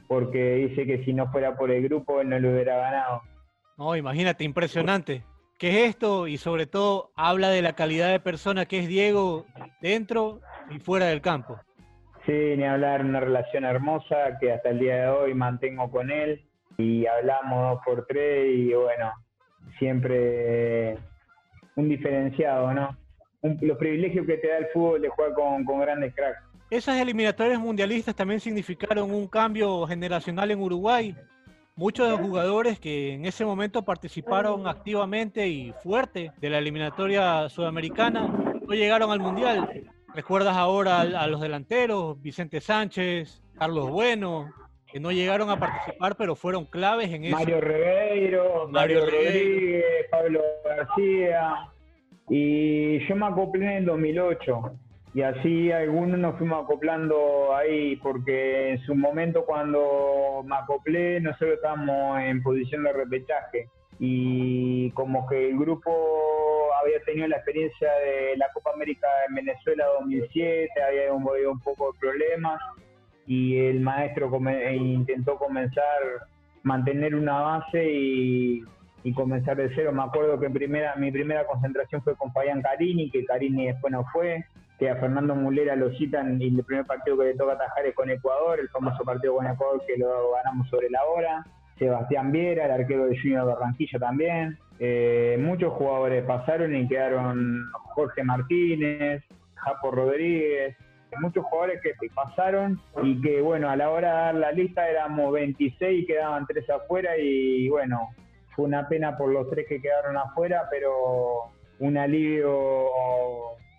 porque 0.08 0.54
dice 0.54 0.86
que 0.86 1.04
si 1.04 1.12
no 1.12 1.30
fuera 1.30 1.56
por 1.56 1.70
el 1.70 1.82
grupo 1.82 2.20
él 2.20 2.28
no 2.28 2.38
lo 2.38 2.52
hubiera 2.52 2.76
ganado. 2.76 3.22
No, 3.76 3.96
imagínate, 3.96 4.44
impresionante. 4.44 5.22
¿Qué 5.58 5.84
es 5.84 5.90
esto? 5.90 6.26
Y 6.26 6.36
sobre 6.36 6.66
todo 6.66 7.10
habla 7.16 7.48
de 7.50 7.62
la 7.62 7.74
calidad 7.74 8.10
de 8.10 8.20
persona 8.20 8.66
que 8.66 8.80
es 8.80 8.88
Diego 8.88 9.46
dentro 9.80 10.40
y 10.70 10.78
fuera 10.78 11.06
del 11.06 11.20
campo. 11.20 11.58
Sí, 12.26 12.32
ni 12.32 12.64
hablar, 12.64 13.04
una 13.04 13.20
relación 13.20 13.64
hermosa 13.64 14.38
que 14.40 14.52
hasta 14.52 14.70
el 14.70 14.78
día 14.78 14.96
de 14.96 15.08
hoy 15.08 15.34
mantengo 15.34 15.90
con 15.90 16.10
él 16.10 16.42
y 16.78 17.06
hablamos 17.06 17.74
dos 17.74 17.80
por 17.84 18.06
tres 18.06 18.46
y 18.54 18.72
bueno, 18.72 19.12
siempre 19.78 20.98
un 21.76 21.88
diferenciado, 21.88 22.72
¿no? 22.72 22.96
los 23.60 23.76
privilegios 23.76 24.26
que 24.26 24.38
te 24.38 24.48
da 24.48 24.58
el 24.58 24.68
fútbol 24.68 25.02
de 25.02 25.08
jugar 25.10 25.34
con, 25.34 25.64
con 25.64 25.80
grandes 25.80 26.14
cracks. 26.14 26.42
Esas 26.74 27.00
eliminatorias 27.00 27.60
mundialistas 27.60 28.16
también 28.16 28.40
significaron 28.40 29.14
un 29.14 29.28
cambio 29.28 29.86
generacional 29.86 30.50
en 30.50 30.60
Uruguay. 30.60 31.14
Muchos 31.76 32.06
de 32.06 32.10
los 32.10 32.20
jugadores 32.20 32.80
que 32.80 33.12
en 33.12 33.26
ese 33.26 33.44
momento 33.44 33.84
participaron 33.84 34.66
activamente 34.66 35.46
y 35.46 35.72
fuerte 35.84 36.32
de 36.36 36.50
la 36.50 36.58
eliminatoria 36.58 37.48
sudamericana 37.48 38.26
no 38.26 38.74
llegaron 38.74 39.12
al 39.12 39.20
mundial. 39.20 39.84
¿Recuerdas 40.16 40.56
ahora 40.56 41.02
a 41.02 41.28
los 41.28 41.40
delanteros, 41.40 42.20
Vicente 42.20 42.60
Sánchez, 42.60 43.40
Carlos 43.56 43.88
Bueno, 43.88 44.50
que 44.90 44.98
no 44.98 45.12
llegaron 45.12 45.50
a 45.50 45.60
participar, 45.60 46.16
pero 46.16 46.34
fueron 46.34 46.64
claves 46.64 47.08
en 47.12 47.26
eso. 47.26 47.36
Mario 47.36 47.60
Ribeiro, 47.60 48.68
Mario, 48.68 49.02
Rodríguez, 49.02 49.84
Pablo 50.10 50.40
García. 50.64 51.70
Y 52.28 52.98
yo 53.06 53.14
me 53.14 53.26
acoplé 53.26 53.64
en 53.64 53.72
el 53.76 53.84
2008. 53.84 54.80
Y 55.14 55.22
así 55.22 55.70
algunos 55.70 56.18
nos 56.18 56.36
fuimos 56.36 56.64
acoplando 56.64 57.54
ahí, 57.54 57.96
porque 57.96 58.70
en 58.70 58.82
su 58.82 58.96
momento 58.96 59.44
cuando 59.46 60.42
me 60.44 60.56
acoplé, 60.56 61.20
nosotros 61.20 61.54
estábamos 61.54 62.20
en 62.20 62.42
posición 62.42 62.82
de 62.82 62.92
repechaje. 62.92 63.68
Y 64.00 64.90
como 64.90 65.26
que 65.28 65.50
el 65.50 65.56
grupo 65.56 65.92
había 66.82 67.00
tenido 67.04 67.28
la 67.28 67.36
experiencia 67.36 67.92
de 67.92 68.36
la 68.36 68.48
Copa 68.52 68.72
América 68.74 69.06
en 69.28 69.36
Venezuela 69.36 69.86
2007, 70.00 70.68
había 70.82 71.12
un, 71.12 71.22
un 71.22 71.60
poco 71.60 71.92
de 71.92 71.98
problemas 72.00 72.60
y 73.26 73.56
el 73.58 73.80
maestro 73.80 74.30
e 74.48 74.76
intentó 74.76 75.36
comenzar, 75.36 75.84
mantener 76.62 77.14
una 77.14 77.40
base 77.40 77.84
y, 77.90 78.64
comenzar 79.14 79.56
de 79.56 79.70
cero. 79.74 79.92
Me 79.92 80.02
acuerdo 80.02 80.40
que 80.40 80.50
primera, 80.50 80.94
mi 80.96 81.12
primera 81.12 81.46
concentración 81.46 82.02
fue 82.02 82.16
con 82.16 82.32
Fabián 82.32 82.62
Carini, 82.62 83.10
que 83.10 83.24
Carini 83.24 83.66
después 83.66 83.92
no 83.92 84.04
fue, 84.12 84.44
que 84.78 84.90
a 84.90 84.96
Fernando 84.96 85.34
Mulera 85.34 85.76
lo 85.76 85.90
citan 85.92 86.40
y 86.40 86.48
el 86.48 86.64
primer 86.64 86.84
partido 86.84 87.18
que 87.18 87.24
le 87.24 87.34
toca 87.34 87.52
atajar 87.52 87.86
es 87.86 87.94
con 87.94 88.10
Ecuador, 88.10 88.58
el 88.60 88.68
famoso 88.68 89.04
partido 89.04 89.36
con 89.36 89.46
Ecuador 89.46 89.82
que 89.86 89.96
lo 89.96 90.32
ganamos 90.32 90.68
sobre 90.68 90.90
la 90.90 91.04
hora. 91.04 91.46
Sebastián 91.78 92.32
Viera, 92.32 92.66
el 92.66 92.72
arquero 92.82 93.06
de 93.06 93.18
Junior 93.18 93.46
Barranquilla 93.46 93.98
también. 93.98 94.58
Eh, 94.78 95.36
muchos 95.40 95.72
jugadores 95.72 96.24
pasaron 96.24 96.74
y 96.74 96.88
quedaron 96.88 97.64
Jorge 97.94 98.24
Martínez, 98.24 99.22
Japo 99.54 99.90
Rodríguez, 99.90 100.76
muchos 101.20 101.44
jugadores 101.44 101.80
que 101.82 101.94
pasaron 102.14 102.80
y 103.02 103.20
que, 103.20 103.40
bueno, 103.40 103.70
a 103.70 103.76
la 103.76 103.90
hora 103.90 104.08
de 104.08 104.14
dar 104.14 104.34
la 104.34 104.52
lista 104.52 104.88
éramos 104.88 105.32
26 105.32 106.02
y 106.02 106.06
quedaban 106.06 106.46
tres 106.46 106.68
afuera 106.70 107.16
y, 107.18 107.68
bueno, 107.68 108.10
fue 108.54 108.64
una 108.64 108.88
pena 108.88 109.16
por 109.16 109.32
los 109.32 109.48
tres 109.50 109.66
que 109.68 109.80
quedaron 109.80 110.16
afuera, 110.16 110.68
pero 110.70 111.52
un 111.78 111.96
alivio 111.96 112.50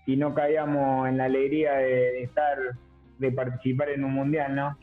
y 0.06 0.16
no 0.16 0.34
caíamos 0.34 1.08
en 1.08 1.18
la 1.18 1.26
alegría 1.26 1.74
de, 1.74 2.24
estar, 2.24 2.58
de 3.18 3.32
participar 3.32 3.90
en 3.90 4.04
un 4.04 4.14
mundial, 4.14 4.56
¿no? 4.56 4.78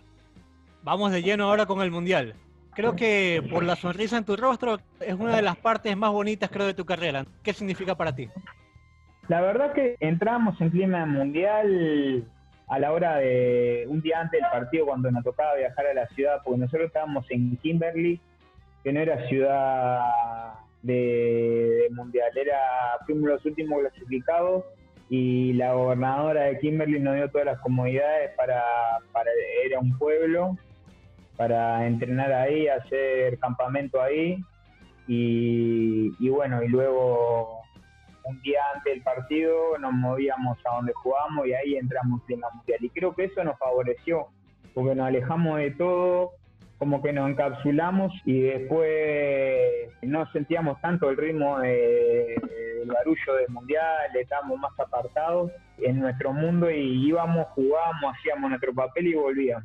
Vamos 0.83 1.13
de 1.13 1.23
lleno 1.23 1.45
ahora 1.45 1.67
con 1.67 1.81
el 1.81 1.91
mundial. 1.91 2.35
Creo 2.75 2.97
que 2.97 3.43
por 3.51 3.63
la 3.63 3.77
sonrisa 3.77 4.17
en 4.17 4.25
tu 4.25 4.35
rostro 4.35 4.79
es 5.01 5.15
una 5.15 5.37
de 5.37 5.43
las 5.43 5.57
partes 5.57 5.97
más 5.97 6.11
bonitas, 6.11 6.51
creo, 6.51 6.67
de 6.67 6.75
tu 6.75 6.85
carrera. 6.85 7.27
¿Qué 7.43 7.53
significa 7.53 7.95
para 7.95 8.15
ti? 8.15 8.29
La 9.29 9.41
verdad 9.41 9.73
que 9.73 9.97
entramos 10.01 10.61
en 10.61 10.71
clima 10.71 11.07
mundial 11.07 12.25
a 12.69 12.79
la 12.79 12.93
hora 12.93 13.17
de 13.17 13.85
un 13.89 14.01
día 14.01 14.21
antes 14.21 14.41
del 14.41 14.51
partido 14.51 14.87
cuando 14.87 15.11
nos 15.11 15.23
tocaba 15.23 15.55
viajar 15.55 15.87
a 15.87 15.95
la 15.95 16.07
ciudad, 16.09 16.41
porque 16.43 16.61
nosotros 16.61 16.87
estábamos 16.87 17.27
en 17.31 17.57
Kimberley, 17.59 18.19
que 18.83 18.93
no 18.93 19.01
era 19.01 19.29
ciudad 19.29 20.01
de, 20.83 21.89
mundial, 21.93 22.31
era 22.37 22.59
fuimos 23.07 23.29
los 23.29 23.45
últimos 23.45 23.81
clasificados 23.81 24.65
y 25.09 25.53
la 25.55 25.75
gobernadora 25.75 26.45
de 26.45 26.59
Kimberley 26.59 27.01
nos 27.01 27.17
dio 27.17 27.31
todas 27.31 27.47
las 27.47 27.61
comodidades 27.61 28.31
para, 28.37 28.63
para 29.13 29.31
era 29.65 29.79
un 29.79 29.97
pueblo 29.99 30.57
para 31.37 31.87
entrenar 31.87 32.33
ahí, 32.33 32.69
hacer 32.69 33.39
campamento 33.39 34.01
ahí 34.01 34.39
y, 35.09 36.13
y 36.19 36.29
bueno, 36.29 36.63
y 36.63 36.69
luego 36.69 37.63
un 38.25 38.41
día 38.43 38.61
antes 38.75 38.95
del 38.95 39.03
partido 39.03 39.79
nos 39.79 39.93
movíamos 39.93 40.59
a 40.65 40.77
donde 40.77 40.93
jugamos 40.93 41.47
y 41.47 41.55
ahí 41.55 41.77
entramos 41.77 42.21
en 42.29 42.41
la 42.41 42.51
mundial. 42.51 42.79
Y 42.83 42.91
creo 42.91 43.15
que 43.15 43.25
eso 43.25 43.43
nos 43.43 43.59
favoreció, 43.59 44.29
porque 44.75 44.95
nos 44.95 45.09
alejamos 45.09 45.59
de 45.59 45.73
todo 45.73 46.33
como 46.83 47.01
que 47.01 47.13
nos 47.13 47.31
encapsulamos 47.31 48.13
y 48.25 48.41
después 48.41 48.91
no 50.03 50.29
sentíamos 50.33 50.81
tanto 50.81 51.11
el 51.11 51.17
ritmo 51.17 51.61
del 51.61 52.35
barullo 52.87 53.35
del 53.37 53.49
mundial, 53.51 54.11
estábamos 54.21 54.59
más 54.59 54.73
apartados 54.81 55.53
en 55.79 56.01
nuestro 56.01 56.33
mundo 56.33 56.69
y 56.69 57.07
íbamos, 57.07 57.47
jugábamos, 57.55 58.17
hacíamos 58.17 58.51
nuestro 58.51 58.75
papel 58.75 59.07
y 59.07 59.15
volvíamos. 59.15 59.65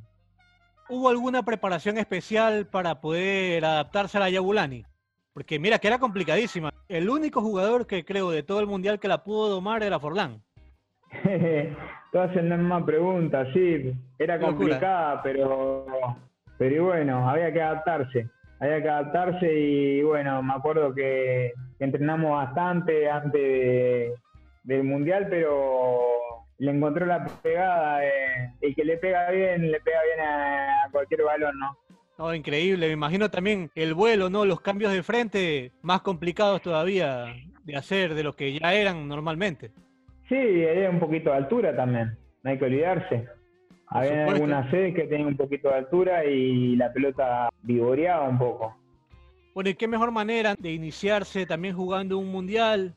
¿Hubo 0.89 1.09
alguna 1.09 1.41
preparación 1.41 1.97
especial 1.97 2.67
para 2.67 3.01
poder 3.01 3.65
adaptarse 3.65 4.17
a 4.17 4.19
la 4.19 4.29
Yabulani? 4.29 4.85
Porque 5.33 5.57
mira 5.57 5.79
que 5.79 5.87
era 5.87 5.97
complicadísima. 5.97 6.71
El 6.87 7.09
único 7.09 7.41
jugador 7.41 7.87
que 7.87 8.05
creo 8.05 8.29
de 8.29 8.43
todo 8.43 8.59
el 8.59 8.67
mundial 8.67 8.99
que 8.99 9.07
la 9.07 9.23
pudo 9.23 9.49
domar 9.49 9.81
era 9.81 9.99
Forlán. 9.99 10.43
Todas 12.11 12.29
hacen 12.29 12.47
la 12.47 12.57
misma 12.57 12.85
pregunta, 12.85 13.43
sí. 13.53 13.91
Era 14.19 14.39
complicada, 14.39 15.19
pero 15.23 15.85
pero 16.57 16.85
bueno, 16.85 17.29
había 17.29 17.51
que 17.51 17.61
adaptarse, 17.61 18.29
había 18.59 18.81
que 18.81 18.89
adaptarse 18.89 19.53
y 19.53 20.01
bueno, 20.01 20.41
me 20.41 20.53
acuerdo 20.53 20.93
que 20.93 21.53
entrenamos 21.79 22.31
bastante 22.31 23.09
antes 23.09 24.13
del 24.63 24.83
Mundial, 24.83 25.27
pero 25.29 25.99
le 26.59 26.71
encontró 26.71 27.05
la 27.05 27.23
pegada, 27.41 28.03
eh, 28.05 28.53
el 28.61 28.75
que 28.75 28.83
le 28.83 28.97
pega 28.97 29.29
bien, 29.31 29.71
le 29.71 29.79
pega 29.79 29.99
bien 30.03 30.27
a, 30.27 30.89
cualquier 30.91 31.23
balón, 31.23 31.59
¿no? 31.59 31.77
No, 32.17 32.33
increíble, 32.33 32.87
me 32.87 32.93
imagino 32.93 33.29
también 33.29 33.69
el 33.75 33.93
vuelo, 33.93 34.29
¿no? 34.29 34.43
Los 34.43 34.61
cambios 34.61 34.91
de 34.91 35.03
frente 35.03 35.71
más 35.83 36.01
complicados 36.01 36.61
todavía 36.61 37.25
de 37.63 37.75
hacer 37.75 38.15
de 38.15 38.23
los 38.23 38.35
que 38.35 38.57
ya 38.59 38.73
eran 38.73 39.07
normalmente. 39.07 39.71
Sí, 40.27 40.35
hay 40.35 40.87
un 40.87 40.99
poquito 40.99 41.29
de 41.29 41.37
altura 41.37 41.75
también, 41.75 42.17
no 42.43 42.49
hay 42.49 42.57
que 42.57 42.65
olvidarse. 42.65 43.36
Había 43.89 44.25
algunas 44.25 44.69
sedes 44.69 44.93
que 44.93 45.03
tenían 45.03 45.29
un 45.29 45.37
poquito 45.37 45.69
de 45.69 45.75
altura 45.75 46.25
y 46.25 46.75
la 46.75 46.91
pelota 46.91 47.49
vigoreaba 47.61 48.27
un 48.27 48.37
poco. 48.37 48.75
Bueno, 49.53 49.69
¿y 49.69 49.75
qué 49.75 49.87
mejor 49.87 50.11
manera 50.11 50.55
de 50.55 50.71
iniciarse 50.71 51.45
también 51.45 51.75
jugando 51.75 52.17
un 52.17 52.31
mundial? 52.31 52.93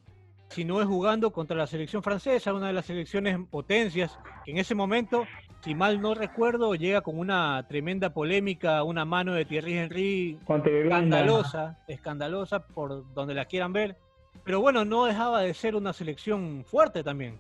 Si 0.49 0.64
no 0.64 0.80
es 0.80 0.87
jugando 0.87 1.30
contra 1.30 1.56
la 1.56 1.68
selección 1.68 2.02
francesa, 2.02 2.52
una 2.52 2.66
de 2.66 2.73
las 2.73 2.87
selecciones 2.87 3.38
potencias, 3.49 4.18
que 4.44 4.50
en 4.50 4.59
ese 4.59 4.75
momento, 4.75 5.26
si 5.61 5.76
mal 5.76 6.02
no 6.02 6.12
recuerdo, 6.12 6.75
llega 6.75 7.02
con 7.02 7.18
una 7.18 7.64
tremenda 7.68 8.12
polémica, 8.12 8.82
una 8.82 9.04
mano 9.04 9.32
de 9.32 9.44
Thierry 9.44 9.78
Henry 9.78 10.38
escandalosa, 10.44 11.78
escandalosa 11.87 12.66
por 12.66 13.14
donde 13.14 13.32
la 13.35 13.44
quieran 13.44 13.73
ver. 13.73 13.97
Pero 14.44 14.61
bueno, 14.61 14.85
no 14.85 15.04
dejaba 15.04 15.42
de 15.42 15.54
ser 15.54 15.76
una 15.76 15.92
selección 15.92 16.64
fuerte 16.66 17.04
también. 17.04 17.38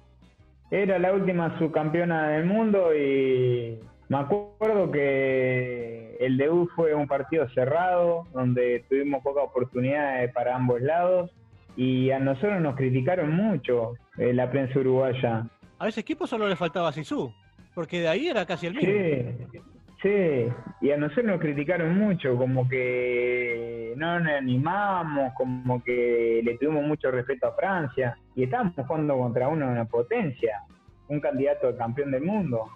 Era 0.70 0.98
la 0.98 1.12
última 1.12 1.58
subcampeona 1.58 2.28
del 2.28 2.44
mundo 2.44 2.94
y 2.94 3.80
me 4.08 4.18
acuerdo 4.18 4.90
que 4.90 6.16
el 6.20 6.36
debut 6.36 6.70
fue 6.76 6.94
un 6.94 7.08
partido 7.08 7.48
cerrado, 7.50 8.26
donde 8.32 8.84
tuvimos 8.88 9.22
pocas 9.22 9.44
oportunidades 9.44 10.32
para 10.32 10.54
ambos 10.54 10.80
lados 10.80 11.30
y 11.76 12.10
a 12.10 12.18
nosotros 12.18 12.60
nos 12.60 12.76
criticaron 12.76 13.32
mucho 13.32 13.94
eh, 14.18 14.32
la 14.32 14.50
prensa 14.50 14.78
uruguaya. 14.78 15.46
A 15.78 15.88
ese 15.88 16.00
equipo 16.00 16.26
solo 16.26 16.48
le 16.48 16.56
faltaba 16.56 16.92
Sisu, 16.92 17.32
porque 17.74 18.00
de 18.00 18.08
ahí 18.08 18.28
era 18.28 18.44
casi 18.46 18.66
el 18.66 18.74
mismo. 18.74 18.92
Sí, 18.92 19.58
sí, 20.02 20.48
y 20.80 20.90
a 20.90 20.96
nosotros 20.96 21.26
nos 21.26 21.40
criticaron 21.40 21.98
mucho, 21.98 22.36
como 22.36 22.68
que 22.68 23.94
no 23.96 24.20
nos 24.20 24.32
animamos, 24.32 25.32
como 25.34 25.82
que 25.82 26.40
le 26.44 26.58
tuvimos 26.58 26.84
mucho 26.84 27.10
respeto 27.10 27.48
a 27.48 27.54
Francia 27.54 28.16
y 28.34 28.44
estábamos 28.44 28.74
jugando 28.74 29.16
contra 29.18 29.48
uno 29.48 29.66
de 29.66 29.72
una 29.72 29.84
potencia, 29.84 30.62
un 31.08 31.20
candidato 31.20 31.68
a 31.68 31.76
campeón 31.76 32.10
del 32.10 32.22
mundo. 32.22 32.68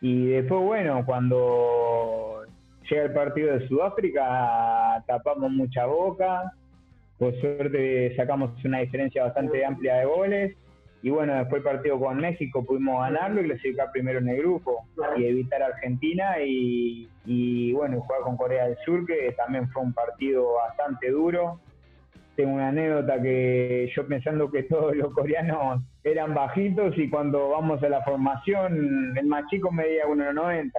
Y 0.00 0.26
después, 0.26 0.62
bueno, 0.62 1.04
cuando 1.04 2.44
llega 2.88 3.02
el 3.04 3.12
partido 3.12 3.58
de 3.58 3.68
Sudáfrica, 3.68 5.02
tapamos 5.06 5.50
mucha 5.50 5.86
boca, 5.86 6.52
por 7.18 7.38
suerte 7.40 8.16
sacamos 8.16 8.52
una 8.64 8.78
diferencia 8.78 9.24
bastante 9.24 9.64
amplia 9.64 9.96
de 9.96 10.04
goles. 10.06 10.56
Y 11.02 11.10
bueno, 11.10 11.34
después 11.34 11.60
el 11.60 11.64
partido 11.64 11.98
con 11.98 12.18
México 12.18 12.64
pudimos 12.64 13.00
ganarlo 13.00 13.40
y 13.40 13.44
clasificar 13.44 13.90
primero 13.90 14.18
en 14.18 14.28
el 14.28 14.38
grupo 14.38 14.84
y 15.16 15.24
evitar 15.24 15.62
a 15.62 15.66
Argentina 15.66 16.40
y, 16.42 17.08
y 17.24 17.72
bueno, 17.72 18.00
jugar 18.02 18.20
con 18.22 18.36
Corea 18.36 18.66
del 18.66 18.76
Sur, 18.84 19.06
que 19.06 19.32
también 19.32 19.68
fue 19.70 19.82
un 19.82 19.94
partido 19.94 20.54
bastante 20.54 21.10
duro 21.10 21.58
tengo 22.40 22.54
una 22.54 22.68
anécdota 22.68 23.20
que 23.20 23.90
yo 23.94 24.06
pensando 24.06 24.50
que 24.50 24.62
todos 24.62 24.96
los 24.96 25.12
coreanos 25.12 25.82
eran 26.02 26.34
bajitos 26.34 26.96
y 26.96 27.10
cuando 27.10 27.50
vamos 27.50 27.82
a 27.82 27.88
la 27.88 28.02
formación, 28.02 29.16
el 29.16 29.26
más 29.26 29.44
chico 29.50 29.70
medía 29.70 30.04
1,90. 30.06 30.70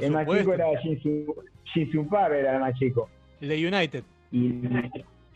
el 0.00 0.10
más 0.10 0.26
chico 0.26 0.54
era 0.54 0.66
Shin 0.80 2.08
Park, 2.08 2.34
era 2.34 2.54
el 2.54 2.60
más 2.60 2.74
chico. 2.78 3.10
El 3.40 3.48
de 3.48 3.68
United. 3.68 4.04
Y, 4.32 4.62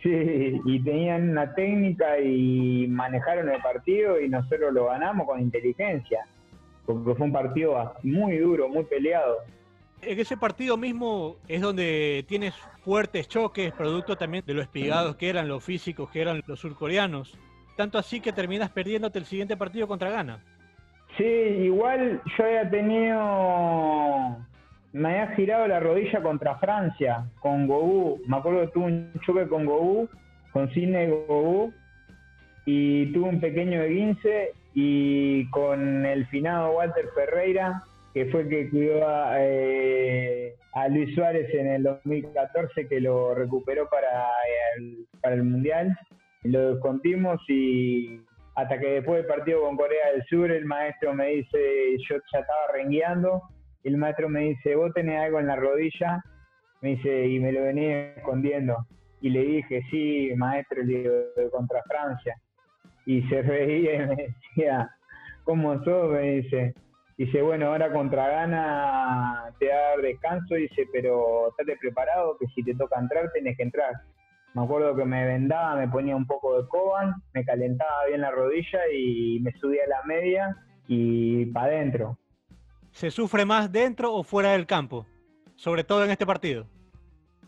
sí, 0.02 0.60
y 0.64 0.82
tenían 0.82 1.30
una 1.30 1.54
técnica 1.54 2.18
y 2.18 2.86
manejaron 2.88 3.48
el 3.48 3.60
partido 3.62 4.20
y 4.20 4.28
nosotros 4.28 4.72
lo 4.72 4.86
ganamos 4.86 5.26
con 5.26 5.40
inteligencia, 5.40 6.26
porque 6.86 7.14
fue 7.14 7.26
un 7.26 7.32
partido 7.32 7.94
muy 8.02 8.38
duro, 8.38 8.68
muy 8.68 8.84
peleado 8.84 9.38
en 10.02 10.18
ese 10.18 10.36
partido 10.36 10.76
mismo 10.76 11.36
es 11.48 11.60
donde 11.60 12.24
tienes 12.28 12.54
fuertes 12.84 13.28
choques, 13.28 13.72
producto 13.72 14.16
también 14.16 14.44
de 14.44 14.54
lo 14.54 14.62
espigados 14.62 15.16
que 15.16 15.28
eran, 15.28 15.48
los 15.48 15.64
físicos 15.64 16.10
que 16.10 16.20
eran 16.20 16.42
los 16.46 16.60
surcoreanos. 16.60 17.38
Tanto 17.76 17.98
así 17.98 18.20
que 18.20 18.32
terminas 18.32 18.70
perdiéndote 18.70 19.18
el 19.18 19.24
siguiente 19.24 19.56
partido 19.56 19.86
contra 19.88 20.10
Ghana. 20.10 20.42
Sí, 21.16 21.24
igual 21.24 22.20
yo 22.36 22.44
había 22.44 22.68
tenido. 22.68 24.36
Me 24.92 25.08
había 25.08 25.34
girado 25.34 25.66
la 25.66 25.80
rodilla 25.80 26.22
contra 26.22 26.56
Francia, 26.56 27.24
con 27.40 27.66
Gobú. 27.66 28.20
Me 28.26 28.36
acuerdo 28.36 28.60
que 28.62 28.68
tuve 28.68 28.84
un 28.84 29.12
choque 29.24 29.48
con 29.48 29.64
Gobú, 29.64 30.08
con 30.52 30.70
Cine 30.70 31.08
Gobú, 31.08 31.72
y 32.66 33.06
tuve 33.12 33.28
un 33.28 33.40
pequeño 33.40 33.82
esguince 33.82 34.52
y 34.74 35.48
con 35.50 36.06
el 36.06 36.26
finado 36.26 36.72
Walter 36.72 37.08
Ferreira 37.14 37.82
que 38.12 38.26
fue 38.26 38.48
que 38.48 38.68
cuidó 38.68 39.00
eh, 39.36 40.54
a, 40.74 40.88
Luis 40.88 41.14
Suárez 41.14 41.52
en 41.54 41.66
el 41.66 41.82
2014, 41.82 42.86
que 42.86 43.00
lo 43.00 43.34
recuperó 43.34 43.88
para 43.88 44.28
el, 44.76 45.06
para 45.20 45.34
el 45.34 45.44
Mundial. 45.44 45.96
Lo 46.42 46.74
descontimos 46.74 47.40
y 47.48 48.20
hasta 48.54 48.78
que 48.78 48.86
después 48.86 49.18
del 49.18 49.26
partido 49.26 49.62
con 49.62 49.76
Corea 49.76 50.12
del 50.12 50.24
Sur, 50.24 50.50
el 50.50 50.66
maestro 50.66 51.14
me 51.14 51.28
dice, 51.28 51.96
yo 52.08 52.16
ya 52.32 52.40
estaba 52.40 52.72
rengueando, 52.74 53.42
el 53.84 53.96
maestro 53.96 54.28
me 54.28 54.40
dice, 54.40 54.74
vos 54.74 54.92
tenés 54.94 55.20
algo 55.20 55.40
en 55.40 55.46
la 55.46 55.56
rodilla, 55.56 56.22
me 56.80 56.90
dice, 56.90 57.26
y 57.26 57.40
me 57.40 57.52
lo 57.52 57.62
venía 57.62 58.14
escondiendo. 58.14 58.86
Y 59.20 59.30
le 59.30 59.40
dije, 59.42 59.82
sí, 59.90 60.32
maestro, 60.36 60.82
le 60.82 60.98
digo, 60.98 61.12
contra 61.50 61.82
Francia. 61.84 62.36
Y 63.06 63.22
se 63.28 63.42
reía 63.42 63.94
y 63.94 64.06
me 64.06 64.16
decía, 64.16 64.90
¿cómo 65.44 65.82
sos? 65.84 66.10
Me 66.12 66.42
dice, 66.42 66.74
Dice, 67.16 67.42
bueno, 67.42 67.66
ahora 67.68 67.92
contra 67.92 68.26
Gana 68.26 69.44
te 69.58 69.66
da 69.66 69.96
descanso, 69.98 70.54
dice, 70.54 70.88
pero 70.90 71.50
estate 71.50 71.76
preparado 71.76 72.36
que 72.38 72.46
si 72.48 72.64
te 72.64 72.74
toca 72.74 72.98
entrar, 72.98 73.30
tenés 73.32 73.56
que 73.56 73.62
entrar. 73.64 73.92
Me 74.54 74.64
acuerdo 74.64 74.96
que 74.96 75.04
me 75.04 75.24
vendaba, 75.24 75.76
me 75.76 75.88
ponía 75.88 76.16
un 76.16 76.26
poco 76.26 76.60
de 76.60 76.66
coban, 76.68 77.14
me 77.32 77.44
calentaba 77.44 78.06
bien 78.08 78.22
la 78.22 78.30
rodilla 78.30 78.80
y 78.92 79.40
me 79.40 79.52
subía 79.52 79.82
a 79.84 79.88
la 79.88 80.02
media 80.04 80.56
y 80.88 81.46
para 81.46 81.66
adentro. 81.66 82.18
¿Se 82.92 83.10
sufre 83.10 83.44
más 83.44 83.72
dentro 83.72 84.14
o 84.14 84.22
fuera 84.22 84.52
del 84.52 84.66
campo? 84.66 85.06
Sobre 85.56 85.82
todo 85.82 86.04
en 86.04 86.10
este 86.10 86.26
partido. 86.26 86.66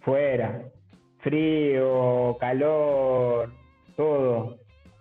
Fuera. 0.00 0.64
Frío, 1.20 2.36
calor, 2.40 3.52
todo. 3.96 4.58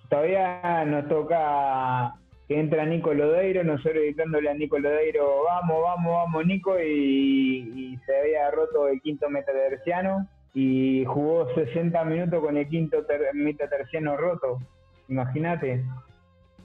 Todavía 0.09 0.85
nos 0.85 1.07
toca 1.07 2.13
que 2.47 2.59
entra 2.59 2.85
Nico 2.85 3.13
Lodeiro, 3.13 3.63
nosotros 3.63 4.03
gritándole 4.03 4.49
a 4.49 4.53
Nico 4.53 4.77
Lodeiro, 4.77 5.43
vamos, 5.43 5.81
vamos, 5.81 6.13
vamos 6.13 6.45
Nico, 6.45 6.79
y, 6.79 7.97
se 8.05 8.19
había 8.19 8.51
roto 8.51 8.87
el 8.89 9.01
quinto 9.01 9.29
metaterciano 9.29 10.27
y 10.53 11.05
jugó 11.05 11.53
60 11.55 12.03
minutos 12.05 12.41
con 12.41 12.57
el 12.57 12.67
quinto 12.67 12.97
metaterciano 13.33 14.17
roto. 14.17 14.59
Imagínate. 15.07 15.83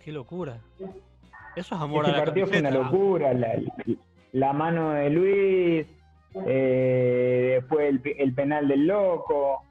Qué 0.04 0.12
locura. 0.12 0.58
Eso 1.58 1.74
es 1.74 1.80
amor 1.80 2.04
Ese 2.04 2.14
a 2.14 2.18
la 2.18 2.24
partido 2.24 2.46
fue 2.46 2.60
una 2.60 2.70
locura. 2.70 3.32
La, 4.32 4.52
mano 4.52 4.90
de 4.90 5.10
Luis, 5.10 5.86
eh, 6.46 7.58
después 7.60 7.88
el, 7.88 8.02
el 8.18 8.34
penal 8.34 8.68
del 8.68 8.86
loco. 8.86 9.62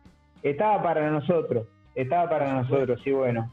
Estaba 0.43 0.81
para 0.83 1.09
nosotros, 1.09 1.67
estaba 1.95 2.29
para 2.29 2.53
nosotros, 2.53 3.01
y 3.05 3.11
bueno 3.11 3.51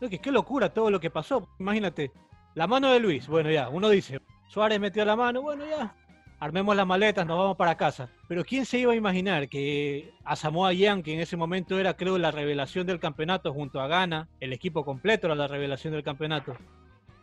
que 0.00 0.18
qué 0.18 0.30
locura 0.30 0.72
todo 0.72 0.90
lo 0.90 1.00
que 1.00 1.10
pasó. 1.10 1.48
Imagínate, 1.58 2.12
la 2.54 2.66
mano 2.66 2.92
de 2.92 3.00
Luis, 3.00 3.26
bueno 3.26 3.50
ya, 3.50 3.68
uno 3.68 3.88
dice, 3.88 4.20
Suárez 4.48 4.78
metió 4.78 5.04
la 5.04 5.16
mano, 5.16 5.42
bueno 5.42 5.64
ya, 5.66 5.94
armemos 6.38 6.76
las 6.76 6.86
maletas, 6.86 7.26
nos 7.26 7.38
vamos 7.38 7.56
para 7.56 7.76
casa. 7.76 8.08
Pero 8.28 8.44
¿quién 8.44 8.66
se 8.66 8.78
iba 8.78 8.92
a 8.92 8.96
imaginar 8.96 9.48
que 9.48 10.12
a 10.24 10.36
Samoa 10.36 10.72
Yang, 10.72 11.02
que 11.02 11.14
en 11.14 11.20
ese 11.20 11.36
momento 11.36 11.78
era 11.78 11.94
creo 11.96 12.18
la 12.18 12.30
revelación 12.30 12.86
del 12.86 13.00
campeonato 13.00 13.52
junto 13.52 13.80
a 13.80 13.88
Ghana, 13.88 14.28
el 14.40 14.52
equipo 14.52 14.84
completo 14.84 15.26
era 15.26 15.34
la 15.34 15.48
revelación 15.48 15.92
del 15.92 16.04
campeonato, 16.04 16.54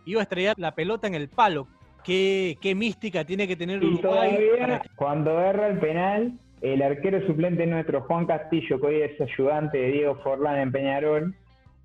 iba 0.06 0.20
a 0.22 0.24
estrellar 0.24 0.56
la 0.58 0.74
pelota 0.76 1.08
en 1.08 1.16
el 1.16 1.30
palo 1.30 1.68
qué, 2.04 2.58
qué 2.62 2.76
mística 2.76 3.24
tiene 3.26 3.48
que 3.48 3.56
tener 3.56 3.82
Y 3.82 3.88
Uruguay. 3.88 4.02
todavía, 4.02 4.80
que- 4.82 4.90
cuando 4.96 5.40
erra 5.40 5.68
el 5.68 5.80
penal, 5.80 6.34
el 6.62 6.82
arquero 6.82 7.26
suplente 7.28 7.66
nuestro, 7.66 8.02
Juan 8.02 8.26
Castillo, 8.26 8.80
que 8.80 8.88
hoy 8.88 9.02
es 9.02 9.20
ayudante 9.22 9.78
de 9.78 9.92
Diego 9.92 10.16
Forlán 10.24 10.60
en 10.60 10.72
Peñarol, 10.72 11.34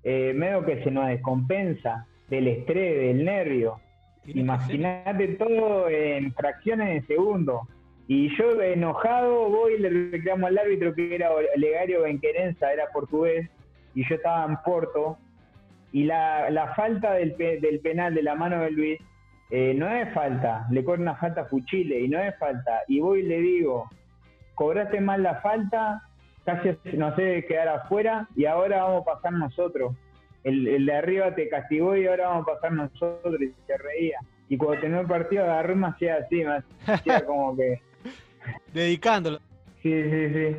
eh, 0.03 0.33
medio 0.35 0.65
que 0.65 0.83
se 0.83 0.91
nos 0.91 1.07
descompensa 1.07 2.05
del 2.29 2.47
estrés, 2.47 2.97
del 2.99 3.23
nervio. 3.25 3.79
Imagínate 4.25 5.27
todo 5.29 5.89
en 5.89 6.31
fracciones 6.33 7.01
de 7.07 7.15
segundo. 7.15 7.61
Y 8.07 8.35
yo 8.37 8.61
enojado 8.61 9.49
voy 9.49 9.73
y 9.73 9.79
le 9.79 9.89
reclamo 10.11 10.47
al 10.47 10.57
árbitro 10.57 10.93
que 10.95 11.13
era 11.15 11.31
Olegario 11.31 12.03
Benquerenza, 12.03 12.71
era 12.73 12.87
portugués, 12.91 13.49
y 13.95 14.07
yo 14.07 14.15
estaba 14.15 14.45
en 14.45 14.57
Porto. 14.63 15.17
Y 15.91 16.03
la, 16.03 16.49
la 16.49 16.73
falta 16.75 17.13
del, 17.13 17.33
pe- 17.33 17.59
del 17.59 17.79
penal 17.79 18.13
de 18.13 18.23
la 18.23 18.35
mano 18.35 18.61
de 18.61 18.71
Luis 18.71 18.99
eh, 19.49 19.73
no 19.75 19.89
es 19.89 20.13
falta, 20.13 20.67
le 20.69 20.83
corre 20.83 21.01
una 21.01 21.15
falta 21.15 21.41
a 21.41 21.45
Fuchile 21.45 21.99
y 21.99 22.07
no 22.07 22.19
es 22.19 22.37
falta. 22.37 22.81
Y 22.87 22.99
voy 22.99 23.21
y 23.21 23.23
le 23.23 23.39
digo, 23.41 23.89
cobraste 24.55 25.01
mal 25.01 25.23
la 25.23 25.41
falta, 25.41 26.03
casi 26.45 26.77
no 26.93 27.15
sé 27.15 27.45
quedar 27.47 27.67
afuera 27.69 28.27
y 28.35 28.45
ahora 28.45 28.83
vamos 28.83 29.01
a 29.07 29.13
pasar 29.15 29.33
nosotros. 29.33 29.95
El, 30.43 30.67
el 30.67 30.85
de 30.85 30.93
arriba 30.93 31.33
te 31.35 31.49
castigó 31.49 31.97
y 31.97 32.05
ahora 32.07 32.27
vamos 32.29 32.47
a 32.47 32.53
pasar 32.53 32.71
nosotros 32.73 33.41
y 33.41 33.51
se 33.65 33.77
reía. 33.77 34.19
Y 34.47 34.57
cuando 34.57 34.79
terminó 34.81 35.01
el 35.01 35.07
partido 35.07 35.43
agarró 35.43 35.75
me 35.75 35.87
hacía 35.87 36.17
así, 36.17 36.43
hacía 36.85 37.25
como 37.25 37.55
que... 37.55 37.81
Dedicándolo. 38.73 39.39
Sí, 39.81 39.91
sí, 40.03 40.33
sí. 40.33 40.55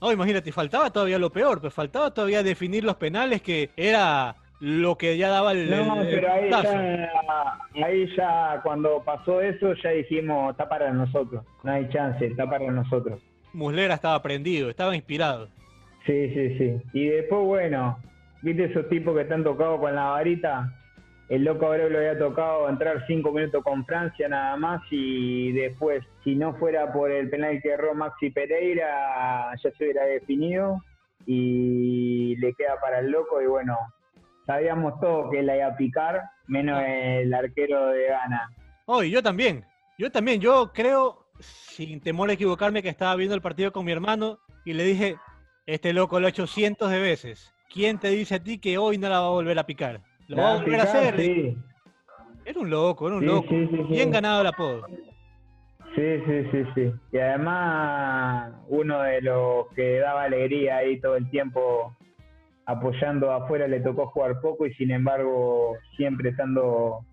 No, 0.00 0.12
imagínate, 0.12 0.50
faltaba 0.52 0.90
todavía 0.90 1.18
lo 1.18 1.30
peor, 1.30 1.60
pues 1.60 1.74
faltaba 1.74 2.12
todavía 2.12 2.42
definir 2.42 2.84
los 2.84 2.96
penales, 2.96 3.42
que 3.42 3.70
era 3.76 4.34
lo 4.60 4.96
que 4.96 5.16
ya 5.16 5.28
daba 5.30 5.52
el. 5.52 5.70
No, 5.70 6.00
el- 6.02 6.08
el 6.08 6.14
pero 6.20 6.32
ahí 6.32 6.50
ya, 6.50 7.58
ahí 7.84 8.06
ya 8.16 8.60
cuando 8.62 9.02
pasó 9.04 9.40
eso 9.40 9.72
ya 9.74 9.90
dijimos, 9.90 10.50
está 10.52 10.68
para 10.68 10.92
nosotros, 10.92 11.44
no 11.62 11.72
hay 11.72 11.88
chance, 11.88 12.24
está 12.26 12.48
para 12.48 12.70
nosotros. 12.70 13.20
Muslera 13.52 13.94
estaba 13.94 14.20
prendido, 14.22 14.70
estaba 14.70 14.94
inspirado. 14.94 15.48
Sí, 16.06 16.30
sí, 16.34 16.56
sí. 16.58 16.76
Y 16.92 17.06
después, 17.08 17.42
bueno, 17.44 17.98
viste 18.42 18.64
esos 18.64 18.88
tipos 18.88 19.14
que 19.16 19.22
están 19.22 19.42
tocados 19.44 19.80
con 19.80 19.94
la 19.94 20.04
varita. 20.10 20.72
El 21.28 21.44
loco 21.44 21.66
Abreu 21.66 21.88
le 21.90 21.98
había 21.98 22.18
tocado 22.18 22.68
entrar 22.68 23.04
cinco 23.06 23.30
minutos 23.32 23.62
con 23.62 23.84
Francia 23.86 24.28
nada 24.28 24.56
más 24.56 24.82
y 24.90 25.52
después, 25.52 26.02
si 26.24 26.34
no 26.34 26.54
fuera 26.54 26.92
por 26.92 27.10
el 27.12 27.30
penal 27.30 27.60
que 27.62 27.70
erró 27.70 27.94
Maxi 27.94 28.30
Pereira, 28.30 29.52
ya 29.62 29.70
se 29.70 29.84
hubiera 29.84 30.04
definido 30.06 30.82
y 31.26 32.34
le 32.36 32.52
queda 32.54 32.80
para 32.80 32.98
el 32.98 33.10
loco 33.10 33.40
y 33.40 33.46
bueno, 33.46 33.76
sabíamos 34.50 34.98
todos 35.00 35.30
que 35.30 35.42
la 35.42 35.56
iba 35.56 35.66
a 35.68 35.76
picar, 35.76 36.22
menos 36.48 36.82
el 36.84 37.32
arquero 37.32 37.86
de 37.88 38.08
Ghana. 38.08 38.50
Oh, 38.86 39.02
y 39.04 39.10
yo 39.10 39.22
también. 39.22 39.64
Yo 39.96 40.10
también. 40.10 40.40
Yo 40.40 40.72
creo, 40.72 41.26
sin 41.38 42.00
temor 42.00 42.30
a 42.30 42.32
equivocarme, 42.32 42.82
que 42.82 42.88
estaba 42.88 43.14
viendo 43.14 43.36
el 43.36 43.42
partido 43.42 43.70
con 43.70 43.84
mi 43.84 43.92
hermano 43.92 44.38
y 44.64 44.72
le 44.72 44.82
dije: 44.82 45.16
Este 45.66 45.92
loco 45.92 46.18
lo 46.18 46.26
ha 46.26 46.30
hecho 46.30 46.48
cientos 46.48 46.90
de 46.90 46.98
veces. 46.98 47.54
¿Quién 47.72 47.98
te 47.98 48.08
dice 48.08 48.34
a 48.34 48.42
ti 48.42 48.58
que 48.58 48.76
hoy 48.76 48.98
no 48.98 49.08
la 49.08 49.20
va 49.20 49.26
a 49.28 49.30
volver 49.30 49.56
a 49.56 49.64
picar? 49.66 50.00
Lo 50.26 50.38
va 50.38 50.54
a 50.54 50.56
volver 50.56 50.80
a 50.80 50.82
hacer. 50.82 51.16
Sí, 51.16 51.56
Era 52.44 52.58
un 52.60 52.70
loco, 52.70 53.06
era 53.06 53.16
un 53.18 53.22
Sí, 53.22 53.26
loco. 53.26 53.48
sí, 53.48 53.68
sí, 53.70 53.76
sí. 53.76 53.82
Bien 53.92 54.10
ganado 54.10 54.40
el 54.40 54.46
apodo. 54.48 54.86
Sí, 55.94 56.18
sí, 56.26 56.44
sí, 56.50 56.64
sí. 56.74 56.92
Y 57.12 57.18
además 57.18 58.52
uno 58.68 59.00
de 59.02 59.20
los 59.22 59.68
que 59.76 59.98
daba 60.00 60.24
alegría 60.24 60.78
ahí 60.78 61.00
todo 61.00 61.14
el 61.16 61.30
tiempo 61.30 61.96
apoyando 62.66 63.32
afuera 63.32 63.66
le 63.66 63.80
tocó 63.80 64.06
jugar 64.08 64.40
poco 64.40 64.66
y 64.66 64.74
sin 64.74 64.90
embargo 64.90 65.76
siempre 65.96 66.30
estando 66.30 67.04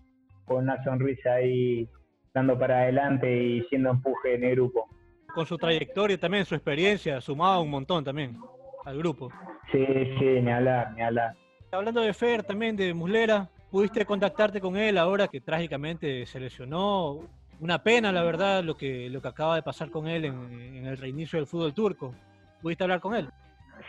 con 0.44 0.64
una 0.64 0.82
sonrisa 0.84 1.34
ahí 1.34 1.88
dando 2.34 2.58
para 2.58 2.82
adelante 2.82 3.30
y 3.30 3.62
siendo 3.64 3.90
empuje 3.90 4.34
en 4.34 4.44
el 4.44 4.54
grupo. 4.56 4.88
Con 5.34 5.46
su 5.46 5.56
trayectoria 5.56 6.18
también, 6.18 6.44
su 6.44 6.54
experiencia, 6.54 7.20
sumaba 7.20 7.60
un 7.60 7.70
montón 7.70 8.04
también 8.04 8.38
al 8.84 8.98
grupo. 8.98 9.30
Sí, 9.70 9.84
sí, 10.18 10.40
ni 10.40 10.50
hablar, 10.50 10.92
ni 10.94 11.02
hablar. 11.02 11.34
Hablando 11.70 12.00
de 12.00 12.14
Fer, 12.14 12.42
también 12.42 12.76
de 12.76 12.94
Muslera, 12.94 13.48
¿pudiste 13.70 14.04
contactarte 14.06 14.60
con 14.60 14.76
él 14.76 14.96
ahora 14.96 15.28
que 15.28 15.40
trágicamente 15.40 16.24
se 16.26 16.40
lesionó? 16.40 17.20
Una 17.60 17.82
pena, 17.82 18.12
la 18.12 18.22
verdad, 18.22 18.62
lo 18.62 18.76
que, 18.76 19.10
lo 19.10 19.20
que 19.20 19.28
acaba 19.28 19.56
de 19.56 19.62
pasar 19.62 19.90
con 19.90 20.06
él 20.06 20.24
en, 20.24 20.34
en 20.76 20.86
el 20.86 20.96
reinicio 20.96 21.38
del 21.38 21.46
fútbol 21.46 21.74
turco. 21.74 22.14
¿Pudiste 22.62 22.84
hablar 22.84 23.00
con 23.00 23.14
él? 23.14 23.28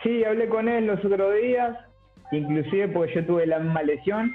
Sí, 0.02 0.24
hablé 0.24 0.48
con 0.48 0.68
él 0.68 0.86
los 0.86 1.04
otros 1.04 1.34
días, 1.40 1.76
inclusive 2.32 2.88
porque 2.88 3.14
yo 3.14 3.26
tuve 3.26 3.46
la 3.46 3.58
misma 3.58 3.82
lesión 3.82 4.32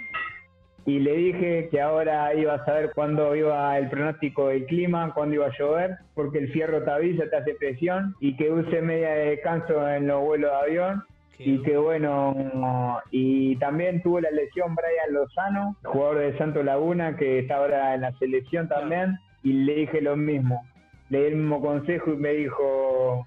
y 0.85 0.99
le 0.99 1.13
dije 1.13 1.69
que 1.71 1.81
ahora 1.81 2.33
iba 2.35 2.53
a 2.53 2.65
saber 2.65 2.91
cuándo 2.93 3.35
iba 3.35 3.75
el 3.77 3.89
pronóstico 3.89 4.49
del 4.49 4.65
clima, 4.67 5.11
cuándo 5.15 5.35
iba 5.35 5.47
a 5.47 5.57
llover, 5.57 5.97
porque 6.13 6.37
el 6.37 6.51
fierro 6.51 6.83
te 6.83 6.91
avisa, 6.91 7.27
te 7.27 7.37
hace 7.37 7.55
presión 7.55 8.15
y 8.19 8.37
que 8.37 8.51
use 8.51 8.81
media 8.81 9.09
de 9.09 9.29
descanso 9.31 9.89
en 9.89 10.07
los 10.07 10.21
vuelos 10.21 10.51
de 10.51 10.57
avión 10.57 11.03
y 11.39 11.61
que 11.63 11.77
bueno, 11.77 13.01
y 13.11 13.55
también 13.57 14.01
tuvo 14.03 14.21
la 14.21 14.31
lesión 14.31 14.75
Brian 14.75 15.13
Lozano, 15.13 15.75
jugador 15.83 16.19
de 16.19 16.37
Santo 16.37 16.63
Laguna, 16.63 17.17
que 17.17 17.39
está 17.39 17.57
ahora 17.57 17.95
en 17.95 18.01
la 18.01 18.11
selección 18.19 18.69
también, 18.69 19.17
y 19.43 19.51
le 19.51 19.75
dije 19.75 20.01
lo 20.01 20.15
mismo, 20.15 20.63
le 21.09 21.21
di 21.21 21.25
el 21.25 21.35
mismo 21.35 21.59
consejo 21.59 22.13
y 22.13 22.17
me 22.17 22.29
dijo, 22.33 23.25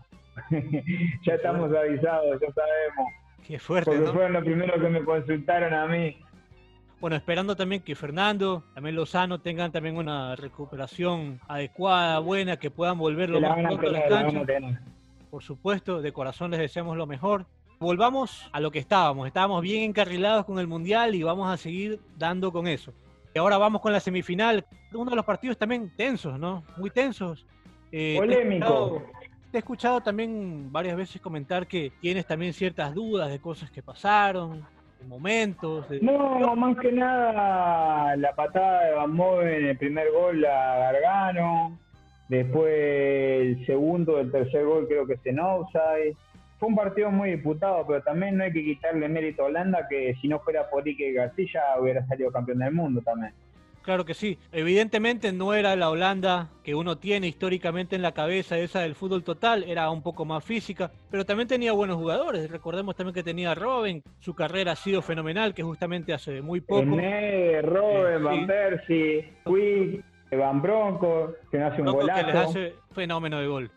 ya 1.22 1.35
estamos 1.35 1.74
avisados, 1.74 2.40
ya 2.40 2.53
sabemos, 2.53 3.12
Qué 3.46 3.59
fuerte, 3.59 3.90
porque 3.90 4.05
¿no? 4.05 4.12
fueron 4.12 4.33
los 4.35 4.44
primeros 4.44 4.81
que 4.81 4.88
me 4.88 5.05
consultaron 5.05 5.72
a 5.72 5.87
mí. 5.87 6.16
Bueno, 7.01 7.16
esperando 7.16 7.55
también 7.55 7.81
que 7.83 7.94
Fernando, 7.94 8.64
también 8.74 8.96
Lozano 8.96 9.40
tengan 9.40 9.70
también 9.70 9.96
una 9.96 10.35
recuperación 10.35 11.40
adecuada, 11.46 12.18
buena, 12.18 12.57
que 12.57 12.70
puedan 12.70 12.98
volver 12.98 13.31
lo 13.31 13.40
más 13.40 13.57
pronto 13.57 13.88
a 13.88 13.92
las 13.92 14.03
la 14.03 14.09
canchas. 14.09 14.81
Por 15.31 15.42
supuesto, 15.42 16.03
de 16.03 16.12
corazón 16.12 16.51
les 16.51 16.61
deseamos 16.61 16.96
lo 16.96 17.07
mejor. 17.07 17.46
Volvamos 17.79 18.51
a 18.53 18.59
lo 18.61 18.72
que 18.72 18.81
estábamos. 18.81 19.27
Estábamos 19.29 19.62
bien 19.62 19.85
encarrilados 19.85 20.44
con 20.44 20.59
el 20.59 20.66
Mundial 20.66 21.14
y 21.14 21.22
vamos 21.22 21.48
a 21.48 21.57
seguir 21.57 22.01
dando 22.16 22.51
con 22.51 22.66
eso. 22.66 22.92
Y 23.33 23.38
ahora 23.38 23.59
vamos 23.59 23.81
con 23.81 23.92
la 23.92 24.01
semifinal. 24.01 24.66
Uno 24.92 25.11
de 25.11 25.16
los 25.16 25.24
partidos 25.24 25.57
también 25.57 25.92
tensos, 25.96 26.38
¿no? 26.38 26.64
Muy 26.77 26.90
tensos. 26.90 27.46
Eh, 27.92 28.16
Polémico. 28.18 29.05
Te 29.50 29.56
he 29.56 29.61
escuchado 29.61 30.02
también 30.02 30.70
varias 30.70 30.94
veces 30.94 31.22
comentar 31.22 31.66
que 31.66 31.90
tienes 32.00 32.26
también 32.26 32.52
ciertas 32.52 32.94
dudas 32.94 33.30
de 33.30 33.40
cosas 33.40 33.70
que 33.70 33.82
pasaron, 33.82 34.62
de 35.00 35.06
momentos. 35.06 35.87
No, 36.02 36.54
más 36.54 36.76
que 36.78 36.92
nada 36.92 38.14
la 38.16 38.34
patada 38.34 38.84
de 38.84 38.92
Van 38.92 39.11
Moven 39.11 39.48
en 39.48 39.64
el 39.66 39.78
primer 39.78 40.11
gol 40.12 40.44
a 40.44 40.78
Gargano, 40.78 41.78
después 42.28 42.74
el 42.74 43.64
segundo, 43.64 44.20
el 44.20 44.30
tercer 44.30 44.66
gol 44.66 44.87
creo 44.87 45.06
que 45.06 45.14
es 45.14 45.24
en 45.24 45.40
offside. 45.40 46.14
Fue 46.58 46.68
un 46.68 46.76
partido 46.76 47.11
muy 47.11 47.30
disputado, 47.30 47.87
pero 47.87 48.02
también 48.02 48.37
no 48.37 48.44
hay 48.44 48.52
que 48.52 48.64
quitarle 48.64 49.08
mérito 49.08 49.44
a 49.44 49.46
Holanda, 49.46 49.87
que 49.88 50.14
si 50.20 50.28
no 50.28 50.40
fuera 50.40 50.68
por 50.68 50.87
Ike 50.87 51.12
García 51.12 51.62
hubiera 51.80 52.06
salido 52.06 52.30
campeón 52.32 52.58
del 52.58 52.72
mundo 52.72 53.00
también. 53.00 53.32
Claro 53.88 54.05
que 54.05 54.12
sí. 54.12 54.38
Evidentemente 54.53 55.33
no 55.33 55.55
era 55.55 55.74
la 55.74 55.88
Holanda 55.88 56.51
que 56.62 56.74
uno 56.74 56.98
tiene 56.98 57.27
históricamente 57.27 57.96
en 57.96 58.03
la 58.03 58.12
cabeza, 58.12 58.59
esa 58.59 58.81
del 58.81 58.94
fútbol 58.94 59.24
total, 59.24 59.64
era 59.64 59.88
un 59.90 60.03
poco 60.03 60.27
más 60.27 60.44
física, 60.44 60.90
pero 61.11 61.24
también 61.24 61.48
tenía 61.48 61.72
buenos 61.72 61.96
jugadores. 61.96 62.51
Recordemos 62.51 62.96
también 62.96 63.14
que 63.14 63.22
tenía 63.22 63.53
a 63.53 63.55
Robin, 63.55 64.03
su 64.18 64.35
carrera 64.35 64.72
ha 64.72 64.77
sido 64.77 65.01
fenomenal, 65.01 65.55
que 65.55 65.62
justamente 65.62 66.12
hace 66.12 66.42
muy 66.42 66.61
poco. 66.61 66.83
Ené, 66.83 67.62
Robben, 67.62 68.18
Sí. 68.18 68.24
Van 68.24 68.46
Persie, 68.46 69.33
Quick, 69.46 70.05
Van 70.38 70.61
Bronco, 70.61 71.33
que 71.51 71.57
no 71.59 71.66
hace 71.68 71.81
un 71.81 71.87
Loco 71.87 72.01
que 72.01 72.05
golazo. 72.12 72.27
les 72.27 72.37
hace 72.37 72.74
fenómeno 72.92 73.40
de 73.40 73.46
gol. 73.46 73.70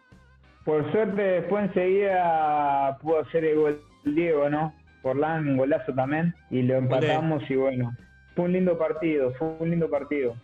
Por 0.66 0.92
suerte 0.92 1.22
después 1.22 1.70
enseguida 1.70 2.98
pudo 3.02 3.22
hacer 3.22 3.46
el 3.46 3.56
gol 3.58 3.82
Diego, 4.04 4.50
¿no? 4.50 4.74
Forlán, 5.04 5.48
un 5.48 5.56
golazo 5.56 5.94
también, 5.94 6.36
y 6.50 6.64
lo 6.64 6.76
empatamos 6.76 7.50
y 7.50 7.56
bueno, 7.56 7.96
fue 8.36 8.46
un 8.46 8.54
lindo 8.54 8.78
partido, 8.78 9.34
fue 9.34 9.56
un 9.60 9.70
lindo 9.70 9.90
partido. 9.90 10.36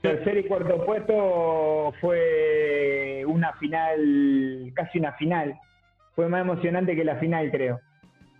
Tercer 0.00 0.38
y 0.38 0.44
cuarto 0.44 0.84
puesto 0.84 1.92
fue 2.00 3.24
una 3.26 3.52
final, 3.54 4.72
casi 4.74 4.98
una 4.98 5.12
final. 5.12 5.54
Fue 6.14 6.28
más 6.28 6.40
emocionante 6.40 6.96
que 6.96 7.04
la 7.04 7.16
final, 7.16 7.50
creo. 7.50 7.80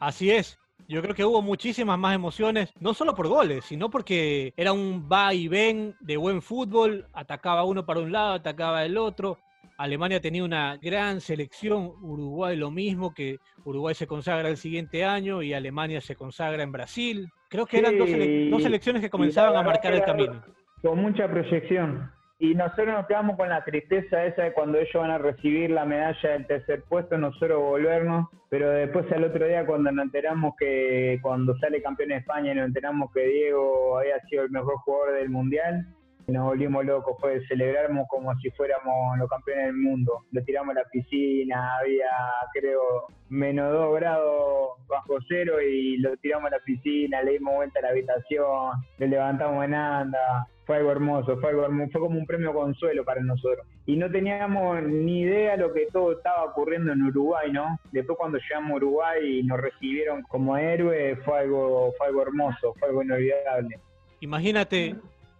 Así 0.01 0.31
es. 0.31 0.59
Yo 0.88 1.01
creo 1.01 1.15
que 1.15 1.25
hubo 1.25 1.41
muchísimas 1.41 1.99
más 1.99 2.15
emociones, 2.15 2.73
no 2.81 2.93
solo 2.93 3.15
por 3.15 3.29
goles, 3.29 3.65
sino 3.65 3.88
porque 3.88 4.53
era 4.57 4.73
un 4.73 5.09
va 5.11 5.33
y 5.33 5.47
ven 5.47 5.95
de 6.01 6.17
buen 6.17 6.43
fútbol, 6.43 7.07
atacaba 7.12 7.65
uno 7.65 7.87
para 7.87 8.01
un 8.01 8.11
lado, 8.11 8.35
atacaba 8.35 8.85
el 8.85 8.99
otro. 8.99 9.38
Alemania 9.79 10.20
tenía 10.20 10.44
una 10.44 10.77
gran 10.81 11.20
selección, 11.20 11.92
Uruguay 12.03 12.57
lo 12.57 12.70
mismo, 12.70 13.12
que 13.14 13.38
Uruguay 13.64 13.94
se 13.94 14.07
consagra 14.07 14.48
el 14.48 14.57
siguiente 14.57 15.05
año 15.05 15.42
y 15.42 15.55
Alemania 15.55 16.01
se 16.01 16.14
consagra 16.14 16.62
en 16.62 16.72
Brasil. 16.72 17.29
Creo 17.48 17.66
que 17.66 17.79
eran 17.79 17.98
dos, 17.98 18.09
sele- 18.09 18.51
dos 18.51 18.62
selecciones 18.62 19.03
que 19.03 19.11
comenzaban 19.11 19.57
a 19.57 19.62
marcar 19.62 19.92
el 19.94 20.03
camino. 20.05 20.42
Con 20.83 20.98
mucha 21.01 21.29
proyección. 21.29 22.11
Y 22.38 22.55
nosotros 22.57 22.88
nos 22.88 23.07
quedamos 23.07 23.37
con 23.37 23.48
la 23.48 23.62
tristeza 23.64 24.25
esa 24.25 24.42
de 24.42 24.53
cuando 24.53 24.77
ellos 24.79 24.94
van 24.94 25.12
a 25.12 25.18
recibir 25.18 25.70
la 25.70 25.85
medalla 25.85 26.31
del 26.31 26.46
tercer 26.48 26.83
puesto, 26.88 27.16
nosotros 27.16 27.61
volvernos. 27.61 28.29
Pero 28.51 28.68
después 28.70 29.11
al 29.12 29.22
otro 29.25 29.46
día 29.46 29.64
cuando 29.64 29.92
nos 29.92 30.07
enteramos 30.07 30.55
que 30.59 31.20
cuando 31.22 31.57
sale 31.59 31.81
campeón 31.81 32.09
de 32.09 32.16
España 32.16 32.51
y 32.51 32.57
nos 32.57 32.66
enteramos 32.66 33.12
que 33.12 33.27
Diego 33.27 33.98
había 33.98 34.18
sido 34.29 34.42
el 34.42 34.51
mejor 34.51 34.75
jugador 34.79 35.14
del 35.14 35.31
Mundial, 35.31 35.87
nos 36.33 36.47
volvimos 36.47 36.85
locos, 36.85 37.16
fue 37.21 37.45
celebramos 37.47 38.07
como 38.09 38.35
si 38.40 38.51
fuéramos 38.51 39.18
los 39.18 39.29
campeones 39.29 39.66
del 39.66 39.77
mundo. 39.77 40.25
Lo 40.33 40.42
tiramos 40.42 40.75
a 40.77 40.81
la 40.81 40.88
piscina, 40.90 41.79
había 41.79 42.11
creo 42.53 43.07
menos 43.29 43.73
dos 43.73 43.95
grados 43.95 44.79
bajo 44.88 45.18
cero 45.29 45.61
y 45.61 45.99
lo 45.99 46.16
tiramos 46.18 46.49
a 46.49 46.57
la 46.57 46.62
piscina, 46.64 47.23
le 47.23 47.33
dimos 47.33 47.55
vuelta 47.55 47.79
a 47.79 47.83
la 47.83 47.88
habitación, 47.90 48.73
le 48.99 49.09
levantamos 49.09 49.64
en 49.64 49.75
anda, 49.75 50.47
fue 50.66 50.77
algo 50.77 50.92
hermoso, 50.92 51.38
fue 51.38 51.51
algo 51.51 51.64
hermoso, 51.64 51.90
fue 51.92 52.01
como 52.01 52.18
un 52.18 52.27
premio 52.27 52.53
consuelo 52.53 53.05
para 53.05 53.21
nosotros. 53.21 53.66
Y 53.87 53.97
no 53.97 54.11
teníamos 54.11 54.83
ni 54.83 55.23
idea 55.23 55.57
lo 55.57 55.73
que 55.73 55.87
todo 55.92 56.12
estaba 56.12 56.45
ocurriendo 56.45 56.92
en 56.92 57.03
Uruguay, 57.03 57.51
¿no? 57.53 57.79
Después 57.90 58.16
cuando 58.18 58.38
llegamos 58.38 58.73
a 58.73 58.77
Uruguay 58.77 59.40
y 59.40 59.42
nos 59.42 59.61
recibieron 59.61 60.23
como 60.23 60.57
héroe, 60.57 61.16
fue 61.25 61.40
algo, 61.40 61.92
fue 61.99 62.07
algo 62.07 62.23
hermoso, 62.23 62.75
fue 62.79 62.88
algo 62.88 63.03
inolvidable. 63.03 63.81
Imagínate 64.21 64.95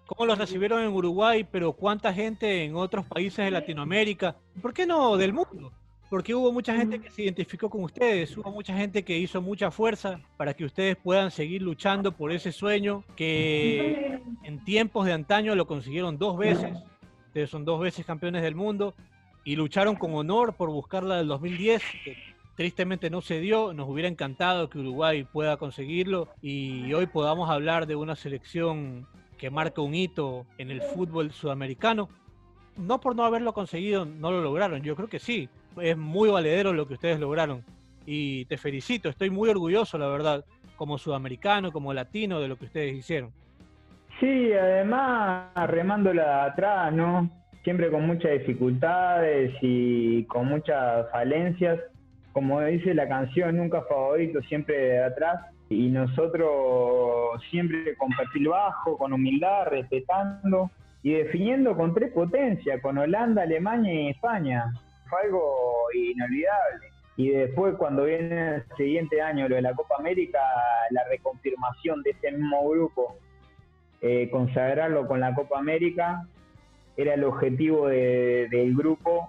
cómo 0.07 0.27
los 0.27 0.39
recibieron 0.39 0.83
en 0.83 0.93
Uruguay, 0.93 1.47
pero 1.51 1.73
cuánta 1.73 2.13
gente 2.13 2.65
en 2.65 2.77
otros 2.77 3.07
países 3.07 3.45
de 3.45 3.51
Latinoamérica, 3.51 4.37
¿por 4.61 4.73
qué 4.73 4.87
no 4.87 5.17
del 5.17 5.33
mundo? 5.33 5.73
Porque 6.11 6.35
hubo 6.35 6.53
mucha 6.53 6.77
gente 6.77 7.01
que 7.01 7.11
se 7.11 7.23
identificó 7.23 7.71
con 7.71 7.85
ustedes, 7.85 8.37
hubo 8.37 8.51
mucha 8.51 8.77
gente 8.77 9.03
que 9.03 9.17
hizo 9.17 9.41
mucha 9.41 9.71
fuerza 9.71 10.21
para 10.37 10.53
que 10.53 10.65
ustedes 10.65 10.97
puedan 10.97 11.31
seguir 11.31 11.63
luchando 11.63 12.13
por 12.13 12.33
ese 12.33 12.53
sueño 12.53 13.03
que 13.17 14.21
en 14.43 14.63
tiempos 14.65 15.07
de 15.07 15.15
antaño 15.15 15.55
lo 15.55 15.67
consiguieron 15.67 16.19
dos 16.19 16.37
veces, 16.37 16.77
ustedes 17.29 17.49
son 17.49 17.65
dos 17.65 17.81
veces 17.81 18.05
campeones 18.05 18.43
del 18.43 18.55
mundo 18.55 18.95
y 19.45 19.57
lucharon 19.57 19.97
con 19.97 20.15
honor 20.15 20.55
por 20.55 20.69
buscarla 20.69 21.17
del 21.17 21.29
2010, 21.29 21.83
que 22.05 22.17
tristemente 22.57 23.09
no 23.09 23.23
se 23.23 23.41
dio, 23.41 23.73
nos 23.73 23.89
hubiera 23.89 24.09
encantado 24.09 24.69
que 24.69 24.79
Uruguay 24.79 25.25
pueda 25.25 25.57
conseguirlo 25.57 26.29
y 26.43 26.93
hoy 26.93 27.07
podamos 27.07 27.49
hablar 27.49 27.87
de 27.87 27.97
una 27.97 28.17
selección 28.17 29.07
que 29.43 29.51
marca 29.51 29.83
un 29.83 29.93
hito 29.93 30.47
en 30.57 30.71
el 30.71 30.81
fútbol 30.81 31.33
sudamericano. 31.33 32.09
No 32.77 33.01
por 33.01 33.17
no 33.17 33.25
haberlo 33.25 33.53
conseguido, 33.53 34.05
no 34.05 34.31
lo 34.31 34.41
lograron. 34.41 34.83
Yo 34.83 34.95
creo 34.95 35.09
que 35.09 35.19
sí. 35.19 35.49
Es 35.81 35.97
muy 35.97 36.31
valedero 36.31 36.73
lo 36.73 36.87
que 36.87 36.95
ustedes 36.95 37.19
lograron. 37.19 37.65
Y 38.07 38.45
te 38.45 38.57
felicito, 38.57 39.09
estoy 39.09 39.31
muy 39.31 39.49
orgulloso, 39.49 39.99
la 39.99 40.07
verdad, 40.07 40.45
como 40.77 40.97
sudamericano, 40.97 41.73
como 41.73 41.93
latino, 41.93 42.39
de 42.39 42.47
lo 42.47 42.55
que 42.55 42.67
ustedes 42.67 42.95
hicieron. 42.95 43.33
Sí, 44.21 44.53
además 44.53 45.49
remándola 45.67 46.45
atrás, 46.45 46.93
¿no? 46.93 47.29
Siempre 47.65 47.91
con 47.91 48.07
muchas 48.07 48.31
dificultades 48.39 49.57
y 49.61 50.23
con 50.27 50.47
muchas 50.47 51.11
falencias. 51.11 51.81
Como 52.33 52.61
dice 52.61 52.95
la 52.95 53.09
canción, 53.09 53.57
nunca 53.57 53.83
favorito, 53.89 54.41
siempre 54.43 54.77
de 54.77 55.03
atrás 55.03 55.41
y 55.73 55.89
nosotros 55.89 57.43
siempre 57.51 57.97
con 57.97 58.11
bajo, 58.51 58.99
con 58.99 59.13
humildad, 59.13 59.67
respetando 59.67 60.71
y 61.03 61.13
definiendo 61.13 61.77
con 61.77 61.95
tres 61.95 62.13
potencias, 62.13 62.81
con 62.81 62.99
Holanda, 62.99 63.43
Alemania 63.43 63.93
y 63.93 64.09
España. 64.11 64.73
Fue 65.09 65.21
algo 65.23 65.43
inolvidable. 65.95 66.89
Y 67.17 67.31
después 67.31 67.75
cuando 67.77 68.05
viene 68.05 68.57
el 68.57 68.65
siguiente 68.77 69.21
año 69.21 69.49
lo 69.49 69.57
de 69.57 69.63
la 69.63 69.75
Copa 69.75 69.97
América, 69.99 70.41
la 70.91 71.05
reconfirmación 71.09 72.03
de 72.03 72.11
ese 72.11 72.33
mismo 72.33 72.69
grupo, 72.69 73.17
eh, 74.01 74.29
consagrarlo 74.31 75.07
con 75.07 75.21
la 75.21 75.35
Copa 75.35 75.59
América, 75.59 76.27
era 76.97 77.15
el 77.15 77.25
objetivo 77.25 77.89
del 77.89 78.75
grupo 78.75 79.29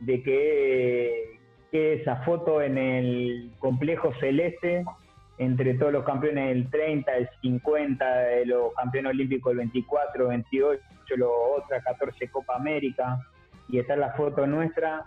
de 0.00 0.22
que, 0.22 1.38
que 1.70 1.94
esa 1.94 2.16
foto 2.22 2.62
en 2.62 2.78
el 2.78 3.50
complejo 3.58 4.12
celeste 4.20 4.84
entre 5.40 5.72
todos 5.72 5.90
los 5.90 6.04
campeones 6.04 6.48
del 6.48 6.70
30, 6.70 7.16
el 7.16 7.28
50, 7.40 8.14
de 8.14 8.44
los 8.44 8.74
campeones 8.74 9.12
olímpicos 9.12 9.52
del 9.52 9.58
24, 9.58 10.28
28, 10.28 10.82
los 11.16 11.30
otras 11.56 11.82
14 11.82 12.28
Copa 12.28 12.56
América, 12.56 13.18
y 13.66 13.78
está 13.78 13.96
la 13.96 14.12
foto 14.12 14.46
nuestra, 14.46 15.06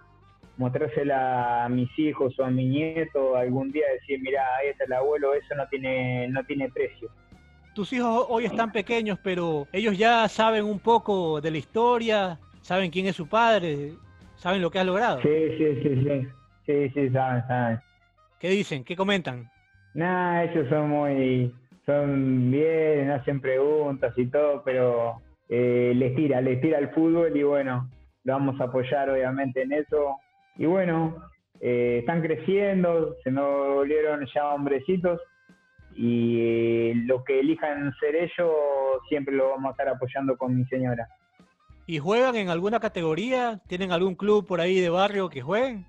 mostrársela 0.58 1.66
a 1.66 1.70
mis 1.70 1.88
hijos 2.00 2.34
o 2.40 2.46
a 2.46 2.50
mi 2.50 2.66
nieto 2.66 3.36
algún 3.36 3.72
día, 3.72 3.86
decir, 3.94 4.20
mira, 4.24 4.42
ahí 4.60 4.70
está 4.70 4.86
el 4.86 4.94
abuelo, 4.94 5.36
eso 5.36 5.54
no 5.54 5.68
tiene, 5.68 6.28
no 6.30 6.44
tiene 6.46 6.68
precio. 6.72 7.12
Tus 7.76 7.94
hijos 7.94 8.26
hoy 8.28 8.46
están 8.46 8.72
pequeños, 8.72 9.20
pero 9.24 9.68
ellos 9.72 9.96
ya 9.96 10.28
saben 10.30 10.66
un 10.66 10.80
poco 10.80 11.42
de 11.42 11.52
la 11.52 11.58
historia, 11.58 12.40
saben 12.62 12.90
quién 12.90 13.06
es 13.06 13.16
su 13.16 13.28
padre, 13.28 13.94
saben 14.38 14.64
lo 14.64 14.72
que 14.72 14.80
has 14.80 14.86
logrado. 14.88 15.22
Sí, 15.22 15.30
sí, 15.60 15.80
sí, 15.84 16.04
sí, 16.04 16.28
sí, 16.66 16.90
sí, 16.90 17.10
saben, 17.12 17.48
saben. 17.48 17.80
¿Qué 18.40 18.50
dicen? 18.50 18.84
¿Qué 18.84 18.96
comentan? 18.96 19.53
Nada, 19.94 20.44
ellos 20.46 20.68
son 20.70 20.90
muy, 20.90 21.54
son 21.86 22.50
bien, 22.52 23.12
hacen 23.12 23.40
preguntas 23.40 24.14
y 24.18 24.28
todo, 24.28 24.64
pero 24.64 25.22
eh, 25.50 25.94
les 25.96 26.16
tira, 26.16 26.42
les 26.42 26.60
tira 26.62 26.80
el 26.80 26.90
fútbol 26.90 27.36
y 27.36 27.44
bueno, 27.44 27.90
lo 28.24 28.34
vamos 28.34 28.60
a 28.60 28.66
apoyar 28.66 29.10
obviamente 29.10 29.62
en 29.62 29.74
eso. 29.74 30.18
Y 30.58 30.66
bueno, 30.66 31.16
eh, 31.60 31.98
están 32.00 32.22
creciendo, 32.22 33.16
se 33.24 33.32
nos 33.32 33.76
volvieron 33.76 34.26
ya 34.34 34.54
hombrecitos 34.54 35.20
y 35.96 36.40
eh, 36.40 36.94
lo 37.06 37.24
que 37.24 37.40
elijan 37.40 37.94
ser 38.00 38.16
ellos 38.16 38.52
siempre 39.10 39.36
lo 39.36 39.50
vamos 39.50 39.70
a 39.70 39.72
estar 39.72 39.90
apoyando 39.90 40.38
con 40.38 40.58
mi 40.58 40.66
señora. 40.66 41.08
¿Y 41.86 42.00
juegan 42.00 42.36
en 42.36 42.50
alguna 42.50 42.80
categoría? 42.80 43.60
¿Tienen 43.68 43.92
algún 43.92 44.16
club 44.16 44.48
por 44.48 44.62
ahí 44.62 44.80
de 44.80 44.90
barrio 44.90 45.30
que 45.30 45.42
jueguen? 45.42 45.86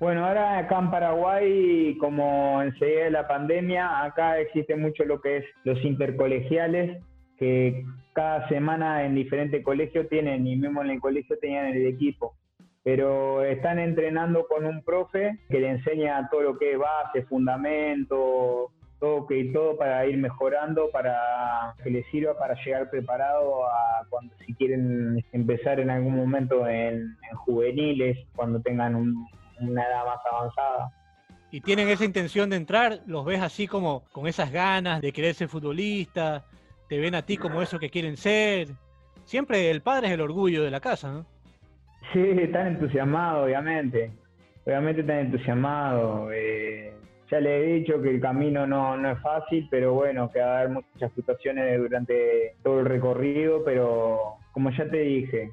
Bueno, 0.00 0.26
ahora 0.26 0.58
acá 0.58 0.78
en 0.80 0.90
Paraguay, 0.90 1.96
como 1.98 2.60
enseguida 2.62 3.04
de 3.04 3.10
la 3.10 3.28
pandemia, 3.28 4.02
acá 4.02 4.38
existe 4.40 4.74
mucho 4.74 5.04
lo 5.04 5.20
que 5.20 5.38
es 5.38 5.44
los 5.62 5.82
intercolegiales, 5.84 7.02
que 7.38 7.84
cada 8.12 8.48
semana 8.48 9.04
en 9.04 9.14
diferentes 9.14 9.62
colegios 9.64 10.08
tienen, 10.08 10.46
y 10.46 10.56
mismo 10.56 10.82
en 10.82 10.90
el 10.90 11.00
colegio 11.00 11.38
tenían 11.38 11.66
el 11.66 11.86
equipo. 11.86 12.34
Pero 12.82 13.44
están 13.44 13.78
entrenando 13.78 14.46
con 14.48 14.66
un 14.66 14.82
profe 14.82 15.38
que 15.48 15.60
le 15.60 15.70
enseña 15.70 16.28
todo 16.28 16.42
lo 16.42 16.58
que 16.58 16.72
es 16.72 16.78
base, 16.78 17.22
fundamento, 17.22 18.72
toque 18.98 19.38
y 19.38 19.52
todo 19.52 19.76
para 19.78 20.04
ir 20.06 20.18
mejorando, 20.18 20.90
para 20.90 21.74
que 21.82 21.90
les 21.90 22.06
sirva 22.06 22.36
para 22.36 22.56
llegar 22.62 22.90
preparado 22.90 23.64
a 23.66 24.06
cuando 24.10 24.34
si 24.44 24.54
quieren 24.54 25.24
empezar 25.32 25.78
en 25.78 25.90
algún 25.90 26.16
momento 26.16 26.68
en 26.68 27.16
juveniles, 27.46 28.18
cuando 28.34 28.60
tengan 28.60 28.96
un, 28.96 29.26
una 29.60 29.82
edad 29.82 30.04
más 30.04 30.18
avanzada. 30.30 30.90
Y 31.50 31.60
tienen 31.60 31.88
esa 31.88 32.04
intención 32.04 32.50
de 32.50 32.56
entrar, 32.56 33.00
los 33.06 33.24
ves 33.24 33.40
así 33.40 33.68
como 33.68 34.02
con 34.12 34.26
esas 34.26 34.50
ganas 34.50 35.00
de 35.00 35.12
querer 35.12 35.34
ser 35.34 35.48
futbolista, 35.48 36.44
te 36.88 36.98
ven 36.98 37.14
a 37.14 37.22
ti 37.22 37.36
como 37.36 37.62
eso 37.62 37.78
que 37.78 37.90
quieren 37.90 38.16
ser. 38.16 38.68
Siempre 39.24 39.70
el 39.70 39.80
padre 39.80 40.08
es 40.08 40.14
el 40.14 40.20
orgullo 40.20 40.64
de 40.64 40.70
la 40.70 40.80
casa, 40.80 41.12
¿no? 41.12 41.26
Sí, 42.12 42.20
están 42.20 42.66
entusiasmados, 42.68 43.44
obviamente. 43.44 44.10
Obviamente 44.66 45.00
están 45.02 45.18
entusiasmados. 45.18 46.30
Eh, 46.34 46.92
ya 47.30 47.40
le 47.40 47.56
he 47.56 47.72
dicho 47.74 48.00
que 48.02 48.10
el 48.10 48.20
camino 48.20 48.66
no, 48.66 48.96
no 48.96 49.10
es 49.12 49.20
fácil, 49.20 49.66
pero 49.70 49.94
bueno, 49.94 50.30
que 50.30 50.40
va 50.40 50.46
a 50.46 50.58
haber 50.58 50.70
muchas 50.70 51.12
situaciones 51.14 51.78
durante 51.78 52.56
todo 52.62 52.80
el 52.80 52.86
recorrido, 52.86 53.64
pero 53.64 54.38
como 54.52 54.70
ya 54.70 54.88
te 54.88 54.98
dije, 54.98 55.52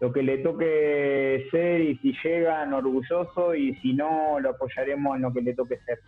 lo 0.00 0.12
que 0.12 0.22
le 0.22 0.38
toque 0.38 1.46
ser 1.50 1.82
y 1.82 1.96
si 1.98 2.14
llegan 2.24 2.72
orgulloso 2.72 3.54
y 3.54 3.74
si 3.76 3.92
no 3.92 4.40
lo 4.40 4.50
apoyaremos 4.50 5.16
en 5.16 5.22
lo 5.22 5.32
que 5.32 5.42
le 5.42 5.54
toque 5.54 5.78
ser. 5.84 5.98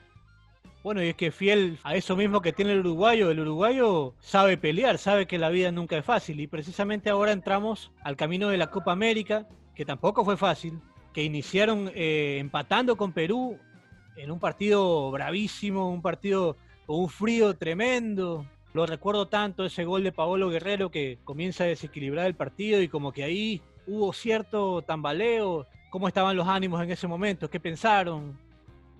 Bueno, 0.82 1.02
y 1.02 1.08
es 1.08 1.14
que 1.14 1.30
fiel 1.30 1.78
a 1.84 1.94
eso 1.94 2.16
mismo 2.16 2.40
que 2.40 2.52
tiene 2.52 2.72
el 2.72 2.80
uruguayo, 2.80 3.30
el 3.30 3.38
uruguayo 3.38 4.14
sabe 4.18 4.56
pelear, 4.56 4.98
sabe 4.98 5.26
que 5.26 5.38
la 5.38 5.50
vida 5.50 5.70
nunca 5.70 5.96
es 5.96 6.04
fácil 6.04 6.40
y 6.40 6.48
precisamente 6.48 7.08
ahora 7.08 7.30
entramos 7.30 7.92
al 8.02 8.16
camino 8.16 8.48
de 8.48 8.56
la 8.56 8.68
Copa 8.68 8.90
América, 8.90 9.46
que 9.76 9.84
tampoco 9.84 10.24
fue 10.24 10.36
fácil, 10.36 10.80
que 11.12 11.22
iniciaron 11.22 11.90
eh, 11.94 12.38
empatando 12.40 12.96
con 12.96 13.12
Perú 13.12 13.58
en 14.16 14.30
un 14.30 14.40
partido 14.40 15.10
bravísimo, 15.12 15.92
un 15.92 16.02
partido 16.02 16.56
con 16.86 17.00
un 17.00 17.08
frío 17.08 17.54
tremendo. 17.54 18.46
Lo 18.72 18.86
recuerdo 18.86 19.28
tanto 19.28 19.64
ese 19.64 19.84
gol 19.84 20.02
de 20.02 20.12
Paolo 20.12 20.48
Guerrero 20.48 20.90
que 20.90 21.18
comienza 21.22 21.64
a 21.64 21.68
desequilibrar 21.68 22.26
el 22.26 22.34
partido 22.34 22.80
y 22.82 22.88
como 22.88 23.12
que 23.12 23.22
ahí 23.22 23.62
hubo 23.86 24.12
cierto 24.12 24.82
tambaleo. 24.82 25.66
¿Cómo 25.90 26.08
estaban 26.08 26.36
los 26.36 26.48
ánimos 26.48 26.82
en 26.82 26.90
ese 26.90 27.06
momento? 27.06 27.50
¿Qué 27.50 27.60
pensaron? 27.60 28.38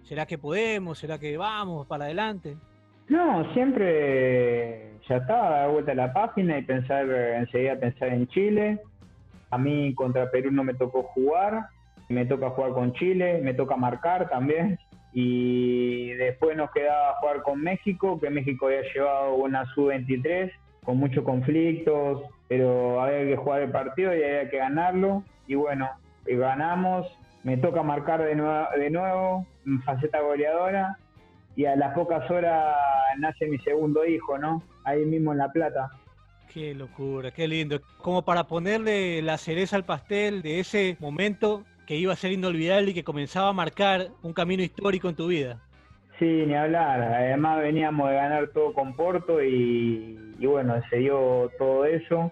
¿Será 0.05 0.27
que 0.27 0.37
podemos? 0.37 0.99
¿Será 0.99 1.19
que 1.19 1.37
vamos 1.37 1.87
para 1.87 2.05
adelante? 2.05 2.57
No, 3.09 3.51
siempre 3.53 4.93
ya 5.09 5.17
estaba, 5.17 5.51
dar 5.51 5.71
vuelta 5.71 5.93
a 5.93 5.95
la 5.95 6.13
página 6.13 6.59
y 6.59 6.63
pensar, 6.63 7.09
enseguida 7.11 7.79
pensar 7.79 8.09
en 8.09 8.27
Chile. 8.29 8.81
A 9.51 9.59
mí 9.59 9.95
contra 9.95 10.31
Perú 10.31 10.51
no 10.51 10.65
me 10.65 10.75
tocó 10.75 11.03
jugar, 11.03 11.67
me 12.09 12.27
toca 12.27 12.51
jugar 12.51 12.73
con 12.73 12.93
Chile, 12.95 13.41
me 13.43 13.55
toca 13.55 13.77
marcar 13.77 14.29
también. 14.29 14.79
Y 15.13 16.13
después 16.13 16.57
nos 16.57 16.71
quedaba 16.71 17.17
jugar 17.21 17.43
con 17.43 17.61
México, 17.61 18.19
que 18.19 18.31
México 18.31 18.67
había 18.67 18.83
llevado 18.95 19.35
una 19.35 19.67
sub-23 19.75 20.51
con 20.85 20.97
muchos 20.97 21.25
conflictos, 21.25 22.23
pero 22.53 23.01
había 23.01 23.25
que 23.25 23.37
jugar 23.37 23.63
el 23.63 23.71
partido 23.71 24.15
y 24.15 24.23
había 24.23 24.51
que 24.51 24.59
ganarlo. 24.59 25.23
Y 25.47 25.55
bueno, 25.55 25.89
ganamos, 26.27 27.07
me 27.45 27.57
toca 27.57 27.83
marcar 27.83 28.23
de 28.23 28.35
nuevo, 28.35 28.67
de 28.77 28.91
nuevo, 28.91 29.47
faceta 29.87 30.21
goleadora, 30.21 30.99
y 31.57 31.65
a 31.65 31.77
las 31.77 31.95
pocas 31.95 32.31
horas 32.31 32.77
nace 33.17 33.47
mi 33.47 33.59
segundo 33.61 34.05
hijo, 34.05 34.37
¿no? 34.37 34.63
Ahí 34.85 35.03
mismo 35.07 35.33
en 35.33 35.39
La 35.39 35.51
Plata. 35.51 35.93
Qué 36.53 36.75
locura, 36.75 37.31
qué 37.31 37.49
lindo. 37.49 37.81
Como 38.03 38.23
para 38.23 38.45
ponerle 38.45 39.23
la 39.23 39.39
cereza 39.39 39.77
al 39.77 39.85
pastel 39.85 40.43
de 40.43 40.61
ese 40.61 40.99
momento 41.01 41.65
que 41.87 41.97
iba 41.97 42.13
a 42.13 42.17
ser 42.17 42.33
inolvidable 42.33 42.91
y 42.91 42.95
que 42.95 43.03
comenzaba 43.03 43.49
a 43.49 43.55
marcar 43.55 44.09
un 44.23 44.35
camino 44.35 44.63
histórico 44.63 45.09
en 45.09 45.17
tu 45.17 45.29
vida. 45.29 45.59
Sí, 46.19 46.45
ni 46.47 46.55
hablar. 46.55 47.03
Además 47.03 47.61
veníamos 47.61 48.09
de 48.09 48.17
ganar 48.17 48.49
todo 48.49 48.73
con 48.75 48.95
Porto 48.95 49.43
y, 49.43 50.17
bueno, 50.41 50.81
se 50.91 50.99
dio 50.99 51.51
todo 51.59 51.85
eso. 51.85 52.31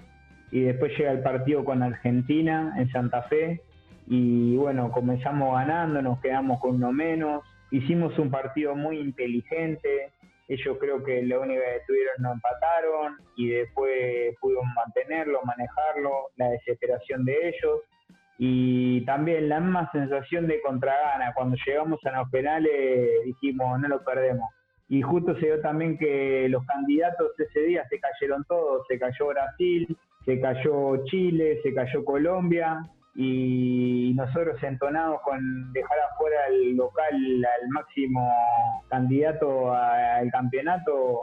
Y 0.51 0.61
después 0.63 0.97
llega 0.97 1.13
el 1.13 1.23
partido 1.23 1.65
con 1.65 1.83
Argentina 1.83 2.75
en 2.77 2.91
Santa 2.91 3.23
Fe. 3.23 3.63
Y 4.07 4.57
bueno, 4.57 4.91
comenzamos 4.91 5.55
ganando, 5.55 6.03
nos 6.03 6.21
quedamos 6.21 6.61
con 6.61 6.77
uno 6.77 6.93
menos. 6.93 7.45
Hicimos 7.71 8.19
un 8.19 8.31
partido 8.31 8.75
muy 8.75 8.99
inteligente. 8.99 10.13
Ellos 10.49 10.77
creo 10.81 11.05
que 11.05 11.23
la 11.23 11.39
única 11.39 11.61
que 11.61 11.81
tuvieron 11.87 12.15
no 12.19 12.33
empataron 12.33 13.19
y 13.37 13.51
después 13.51 14.37
pudimos 14.41 14.65
mantenerlo, 14.75 15.41
manejarlo, 15.45 16.31
la 16.37 16.49
desesperación 16.49 17.25
de 17.25 17.49
ellos 17.49 17.81
y 18.43 19.05
también 19.05 19.51
la 19.51 19.61
misma 19.61 19.91
sensación 19.93 20.47
de 20.47 20.63
contragana. 20.63 21.35
Cuando 21.35 21.59
llegamos 21.67 22.01
a 22.07 22.21
los 22.21 22.31
penales 22.31 22.73
dijimos, 23.27 23.79
no 23.79 23.87
lo 23.87 24.03
perdemos. 24.03 24.49
Y 24.89 25.03
justo 25.03 25.35
se 25.35 25.45
dio 25.45 25.61
también 25.61 25.99
que 25.99 26.49
los 26.49 26.65
candidatos 26.65 27.39
ese 27.39 27.61
día 27.61 27.87
se 27.91 28.01
cayeron 28.01 28.43
todos, 28.45 28.87
se 28.89 28.99
cayó 28.99 29.27
Brasil, 29.27 29.95
se 30.25 30.41
cayó 30.41 31.05
Chile, 31.05 31.61
se 31.63 31.75
cayó 31.75 32.03
Colombia 32.03 32.89
y 33.15 34.15
nosotros 34.17 34.57
entonados 34.63 35.21
con 35.21 35.71
dejar 35.75 35.99
afuera 36.11 36.39
al 36.49 36.77
local 36.77 37.15
al 37.15 37.69
máximo 37.69 38.33
candidato 38.89 39.71
al 39.75 40.31
campeonato, 40.31 41.21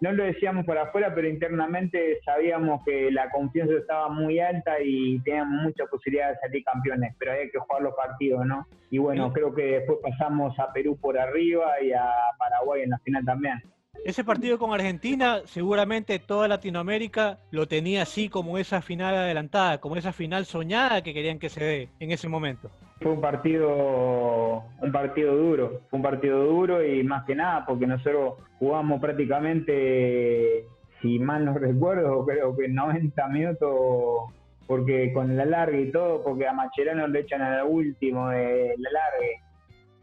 no 0.00 0.12
lo 0.12 0.24
decíamos 0.24 0.66
por 0.66 0.76
afuera, 0.78 1.14
pero 1.14 1.28
internamente 1.28 2.20
sabíamos 2.24 2.82
que 2.84 3.10
la 3.10 3.30
confianza 3.30 3.74
estaba 3.74 4.08
muy 4.08 4.38
alta 4.38 4.80
y 4.82 5.18
teníamos 5.20 5.62
mucha 5.62 5.86
posibilidad 5.86 6.30
de 6.30 6.38
salir 6.38 6.64
campeones, 6.64 7.14
pero 7.18 7.32
hay 7.32 7.50
que 7.50 7.58
jugar 7.58 7.82
los 7.82 7.94
partidos, 7.94 8.44
¿no? 8.46 8.66
Y 8.90 8.98
bueno, 8.98 9.32
creo 9.32 9.54
que 9.54 9.62
después 9.62 9.98
pasamos 10.02 10.58
a 10.58 10.72
Perú 10.72 10.98
por 11.00 11.18
arriba 11.18 11.80
y 11.82 11.92
a 11.92 12.10
Paraguay 12.38 12.82
en 12.82 12.90
la 12.90 12.98
final 12.98 13.24
también. 13.24 13.62
Ese 14.04 14.22
partido 14.22 14.58
con 14.58 14.72
Argentina, 14.72 15.40
seguramente 15.46 16.18
toda 16.18 16.46
Latinoamérica 16.46 17.40
lo 17.50 17.66
tenía 17.66 18.02
así 18.02 18.28
como 18.28 18.58
esa 18.58 18.82
final 18.82 19.14
adelantada, 19.14 19.78
como 19.80 19.96
esa 19.96 20.12
final 20.12 20.44
soñada 20.44 21.02
que 21.02 21.14
querían 21.14 21.38
que 21.38 21.48
se 21.48 21.64
dé 21.64 21.88
en 21.98 22.12
ese 22.12 22.28
momento. 22.28 22.70
Fue 23.00 23.12
un 23.12 23.20
partido, 23.20 24.64
un 24.80 24.92
partido 24.92 25.36
duro, 25.36 25.80
fue 25.90 25.98
un 25.98 26.02
partido 26.02 26.44
duro 26.44 26.84
y 26.84 27.02
más 27.04 27.24
que 27.24 27.34
nada 27.34 27.66
porque 27.66 27.86
nosotros 27.86 28.34
jugamos 28.58 29.00
prácticamente, 29.00 30.64
si 31.02 31.18
mal 31.18 31.44
no 31.44 31.54
recuerdo, 31.58 32.24
creo 32.24 32.56
que 32.56 32.68
90 32.68 33.28
minutos 33.28 34.32
porque 34.66 35.12
con 35.12 35.30
el 35.30 35.40
alargue 35.40 35.82
y 35.82 35.92
todo, 35.92 36.24
porque 36.24 36.48
a 36.48 36.52
Macherano 36.52 37.06
le 37.06 37.20
echan 37.20 37.42
al 37.42 37.66
último 37.66 38.30
del 38.30 38.84
alargue 38.86 39.46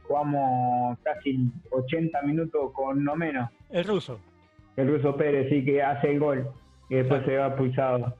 jugamos 0.04 0.98
casi 1.04 1.52
80 1.72 2.22
minutos 2.24 2.72
con 2.74 3.04
no 3.04 3.16
menos. 3.16 3.50
El 3.70 3.86
ruso. 3.86 4.20
El 4.76 4.88
ruso 4.88 5.16
Pérez, 5.16 5.50
sí, 5.50 5.64
que 5.64 5.82
hace 5.82 6.12
el 6.12 6.20
gol 6.20 6.48
y 6.90 6.96
después 6.96 7.24
se 7.26 7.38
va 7.38 7.56
pulsado. 7.56 8.16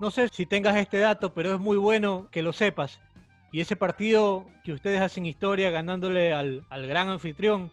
No 0.00 0.10
sé 0.10 0.28
si 0.28 0.44
tengas 0.46 0.76
este 0.76 0.98
dato, 0.98 1.32
pero 1.32 1.54
es 1.54 1.60
muy 1.60 1.76
bueno 1.76 2.28
que 2.30 2.42
lo 2.42 2.52
sepas. 2.52 3.00
Y 3.54 3.60
ese 3.60 3.76
partido 3.76 4.46
que 4.64 4.72
ustedes 4.72 5.00
hacen 5.00 5.26
historia 5.26 5.70
ganándole 5.70 6.32
al, 6.32 6.64
gran 6.88 7.08
anfitrión, 7.08 7.70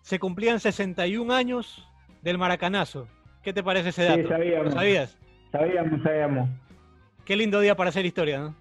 se 0.00 0.20
cumplían 0.20 0.60
61 0.60 1.34
años 1.34 1.84
del 2.22 2.38
maracanazo. 2.38 3.08
¿Qué 3.42 3.52
te 3.52 3.64
parece 3.64 3.88
ese 3.88 4.04
dato? 4.04 4.22
Sí, 4.22 4.28
sabíamos. 4.28 4.72
sabías? 4.72 5.18
Sabíamos, 5.50 6.02
sabíamos. 6.04 6.48
Qué 7.24 7.34
lindo 7.34 7.58
día 7.58 7.74
para 7.74 7.90
hacer 7.90 8.06
historia, 8.06 8.38
¿no? 8.38 8.54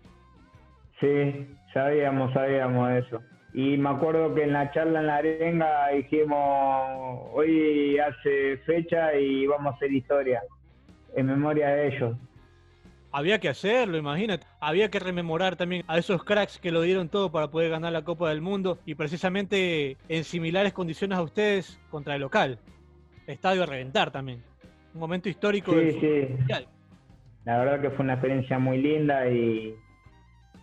Sí, 0.99 1.47
sabíamos, 1.71 2.33
sabíamos 2.33 2.91
eso. 2.93 3.21
Y 3.53 3.77
me 3.77 3.89
acuerdo 3.89 4.33
que 4.33 4.45
en 4.45 4.53
la 4.53 4.71
charla 4.71 5.01
en 5.01 5.05
la 5.05 5.17
arenga 5.17 5.89
dijimos, 5.89 7.29
hoy 7.31 7.99
hace 7.99 8.57
fecha 8.65 9.13
y 9.13 9.45
vamos 9.45 9.71
a 9.71 9.75
hacer 9.75 9.93
historia 9.93 10.41
en 11.15 11.27
memoria 11.27 11.67
de 11.67 11.89
ellos. 11.89 12.17
Había 13.17 13.39
que 13.39 13.47
hacerlo, 13.47 13.97
imagínate. 13.97 14.45
Había 14.59 14.91
que 14.91 14.99
rememorar 14.99 15.55
también 15.55 15.85
a 15.87 15.97
esos 15.97 16.25
cracks 16.25 16.59
que 16.59 16.69
lo 16.69 16.81
dieron 16.81 17.07
todo 17.07 17.31
para 17.31 17.49
poder 17.49 17.69
ganar 17.69 17.93
la 17.93 18.03
Copa 18.03 18.27
del 18.27 18.41
Mundo 18.41 18.77
y 18.85 18.95
precisamente 18.95 19.95
en 20.09 20.25
similares 20.25 20.73
condiciones 20.73 21.17
a 21.17 21.21
ustedes 21.21 21.79
contra 21.89 22.15
el 22.15 22.21
local. 22.21 22.59
Estadio 23.25 23.63
a 23.63 23.67
reventar 23.67 24.11
también. 24.11 24.43
Un 24.93 24.99
momento 24.99 25.29
histórico 25.29 25.71
sí, 25.71 25.93
sí. 25.93 26.27
La 27.45 27.59
verdad 27.59 27.79
que 27.79 27.89
fue 27.91 28.03
una 28.03 28.15
experiencia 28.15 28.59
muy 28.59 28.79
linda 28.79 29.29
y, 29.29 29.73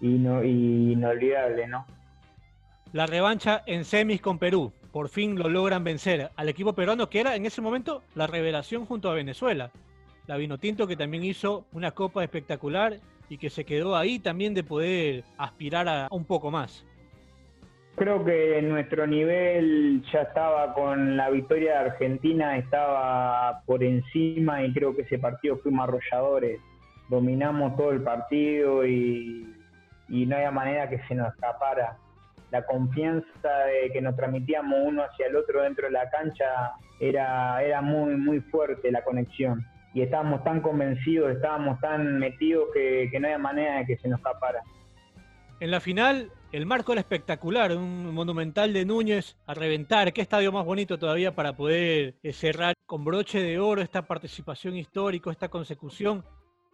y, 0.02 0.08
no, 0.18 0.44
y 0.44 0.92
inolvidable, 0.92 1.66
¿no? 1.68 1.86
la 2.92 3.06
revancha 3.06 3.62
en 3.64 3.86
semis 3.86 4.20
con 4.20 4.38
Perú. 4.38 4.72
Por 4.92 5.08
fin 5.08 5.38
lo 5.38 5.48
logran 5.48 5.84
vencer 5.84 6.30
al 6.36 6.50
equipo 6.50 6.74
peruano 6.74 7.08
que 7.08 7.20
era 7.20 7.34
en 7.34 7.46
ese 7.46 7.62
momento 7.62 8.02
la 8.14 8.26
revelación 8.26 8.84
junto 8.84 9.10
a 9.10 9.14
Venezuela. 9.14 9.70
La 10.26 10.36
Vinotinto 10.36 10.86
que 10.86 10.96
también 10.96 11.24
hizo 11.24 11.64
una 11.72 11.90
copa 11.90 12.22
espectacular 12.22 12.98
y 13.28 13.38
que 13.38 13.50
se 13.50 13.64
quedó 13.64 13.96
ahí 13.96 14.18
también 14.18 14.54
de 14.54 14.62
poder 14.62 15.24
aspirar 15.38 15.88
a 15.88 16.08
un 16.10 16.24
poco 16.24 16.50
más. 16.50 16.86
Creo 17.96 18.24
que 18.24 18.60
nuestro 18.62 19.06
nivel 19.06 20.02
ya 20.12 20.22
estaba 20.22 20.72
con 20.74 21.16
la 21.16 21.28
victoria 21.30 21.72
de 21.72 21.90
Argentina, 21.90 22.56
estaba 22.56 23.62
por 23.66 23.84
encima 23.84 24.64
y 24.64 24.72
creo 24.72 24.96
que 24.96 25.02
ese 25.02 25.18
partido 25.18 25.58
fuimos 25.58 25.88
arrolladores. 25.88 26.60
Dominamos 27.08 27.76
todo 27.76 27.90
el 27.92 28.02
partido 28.02 28.86
y, 28.86 29.54
y 30.08 30.26
no 30.26 30.36
había 30.36 30.50
manera 30.50 30.88
que 30.88 31.00
se 31.06 31.14
nos 31.14 31.34
escapara 31.34 31.98
la 32.52 32.64
confianza 32.66 33.48
de 33.66 33.90
que 33.92 34.02
nos 34.02 34.14
transmitíamos 34.14 34.78
uno 34.84 35.02
hacia 35.02 35.26
el 35.26 35.36
otro 35.36 35.62
dentro 35.62 35.86
de 35.86 35.92
la 35.92 36.08
cancha 36.10 36.72
era, 37.00 37.62
era 37.64 37.80
muy, 37.80 38.14
muy 38.16 38.40
fuerte 38.40 38.92
la 38.92 39.02
conexión. 39.02 39.66
Y 39.94 40.02
estábamos 40.02 40.42
tan 40.44 40.60
convencidos, 40.60 41.32
estábamos 41.32 41.78
tan 41.80 42.18
metidos 42.18 42.68
que, 42.72 43.10
no 43.20 43.26
había 43.26 43.38
manera 43.38 43.78
de 43.78 43.86
que 43.86 43.98
se 43.98 44.08
nos 44.08 44.18
escapara. 44.18 44.62
En 45.60 45.70
la 45.70 45.80
final, 45.80 46.30
el 46.50 46.66
marco 46.66 46.92
era 46.92 47.00
espectacular, 47.00 47.76
un 47.76 48.12
monumental 48.12 48.72
de 48.72 48.84
Núñez 48.84 49.36
a 49.46 49.54
reventar. 49.54 50.12
¿Qué 50.12 50.22
estadio 50.22 50.50
más 50.50 50.64
bonito 50.64 50.98
todavía 50.98 51.34
para 51.34 51.54
poder 51.54 52.14
eh, 52.22 52.32
cerrar 52.32 52.74
con 52.86 53.04
broche 53.04 53.40
de 53.40 53.58
oro 53.58 53.80
esta 53.82 54.02
participación 54.02 54.76
histórica, 54.76 55.30
esta 55.30 55.48
consecución? 55.48 56.24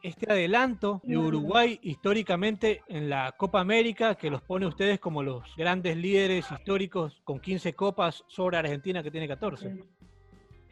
este 0.02 0.30
adelanto 0.30 1.00
de 1.04 1.16
Uruguay 1.16 1.78
históricamente 1.82 2.82
en 2.88 3.10
la 3.10 3.32
Copa 3.32 3.60
América, 3.60 4.14
que 4.14 4.30
los 4.30 4.42
pone 4.42 4.66
ustedes 4.66 5.00
como 5.00 5.22
los 5.22 5.44
grandes 5.56 5.96
líderes 5.96 6.50
históricos 6.50 7.20
con 7.24 7.40
15 7.40 7.74
copas 7.74 8.24
sobre 8.28 8.56
Argentina 8.56 9.02
que 9.02 9.10
tiene 9.10 9.28
14. 9.28 9.82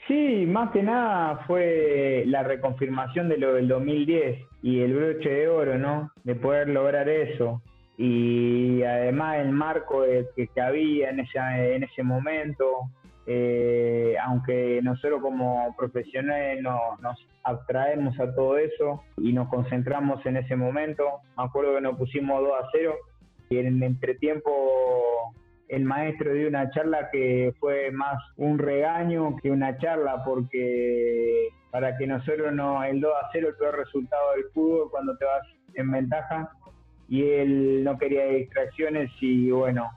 Sí, 0.06 0.46
más 0.46 0.70
que 0.70 0.82
nada 0.82 1.38
fue 1.46 2.22
la 2.26 2.44
reconfirmación 2.44 3.28
de 3.28 3.38
lo 3.38 3.54
del 3.54 3.66
2010 3.66 4.38
y 4.62 4.80
el 4.80 4.94
broche 4.94 5.28
de 5.28 5.48
oro, 5.48 5.78
¿no? 5.78 6.12
De 6.22 6.36
poder 6.36 6.68
lograr 6.68 7.08
eso. 7.08 7.60
Y 7.98 8.82
además 8.84 9.38
el 9.38 9.50
marco 9.50 10.04
que, 10.36 10.60
había 10.60 11.10
en, 11.10 11.20
en 11.20 11.82
ese 11.82 12.04
momento, 12.04 12.90
eh, 13.26 14.14
aunque 14.24 14.80
nosotros 14.82 15.20
como 15.20 15.74
profesionales 15.76 16.62
nos 16.62 17.26
abstraemos 17.42 18.18
a 18.20 18.32
todo 18.32 18.58
eso 18.58 19.02
y 19.16 19.32
nos 19.32 19.48
concentramos 19.48 20.24
en 20.24 20.36
ese 20.36 20.54
momento. 20.54 21.04
Me 21.36 21.44
acuerdo 21.44 21.74
que 21.74 21.80
nos 21.80 21.96
pusimos 21.96 22.42
2 22.42 22.52
a 22.52 22.68
0 22.70 22.94
y 23.50 23.58
en 23.58 23.66
el 23.66 23.82
entretiempo 23.82 25.32
el 25.76 25.84
maestro 25.84 26.32
dio 26.32 26.48
una 26.48 26.70
charla 26.70 27.10
que 27.10 27.54
fue 27.60 27.90
más 27.90 28.16
un 28.36 28.58
regaño 28.58 29.36
que 29.42 29.50
una 29.50 29.76
charla 29.76 30.24
porque 30.24 31.48
para 31.70 31.96
que 31.98 32.06
nosotros 32.06 32.52
no 32.54 32.82
el 32.82 33.00
2 33.00 33.12
a 33.22 33.28
0 33.32 33.48
el 33.48 33.54
peor 33.56 33.76
resultado 33.76 34.32
del 34.32 34.44
fútbol 34.54 34.90
cuando 34.90 35.16
te 35.18 35.26
vas 35.26 35.46
en 35.74 35.90
ventaja 35.90 36.50
y 37.08 37.22
él 37.22 37.84
no 37.84 37.98
quería 37.98 38.24
distracciones 38.24 39.10
y 39.20 39.50
bueno 39.50 39.90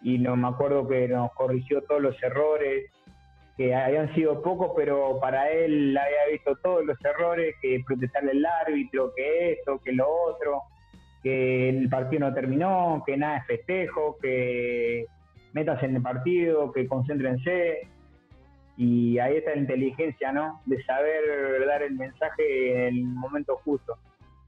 y 0.00 0.18
no 0.18 0.34
me 0.36 0.48
acuerdo 0.48 0.88
que 0.88 1.08
nos 1.08 1.32
corrigió 1.32 1.82
todos 1.82 2.00
los 2.00 2.22
errores, 2.22 2.90
que 3.56 3.74
habían 3.74 4.14
sido 4.14 4.42
pocos, 4.42 4.72
pero 4.76 5.18
para 5.20 5.50
él 5.50 5.96
había 5.96 6.32
visto 6.32 6.56
todos 6.62 6.84
los 6.84 6.96
errores, 7.04 7.56
que 7.60 7.82
protestarle 7.86 8.30
al 8.30 8.46
árbitro, 8.46 9.12
que 9.16 9.52
esto, 9.52 9.80
que 9.84 9.92
lo 9.92 10.08
otro, 10.08 10.62
que 11.22 11.68
el 11.68 11.88
partido 11.88 12.28
no 12.28 12.34
terminó, 12.34 13.02
que 13.04 13.16
nada 13.16 13.38
es 13.38 13.46
festejo, 13.46 14.16
que 14.22 15.06
metas 15.58 15.82
en 15.82 15.96
el 15.96 16.02
partido, 16.02 16.72
que 16.72 16.86
concéntrense. 16.86 17.88
Y 18.76 19.18
ahí 19.18 19.36
está 19.36 19.50
la 19.52 19.58
inteligencia, 19.58 20.32
¿no? 20.32 20.60
De 20.66 20.82
saber 20.84 21.20
dar 21.66 21.82
el 21.82 21.94
mensaje 21.94 22.88
en 22.88 22.94
el 22.96 23.04
momento 23.04 23.56
justo. 23.64 23.96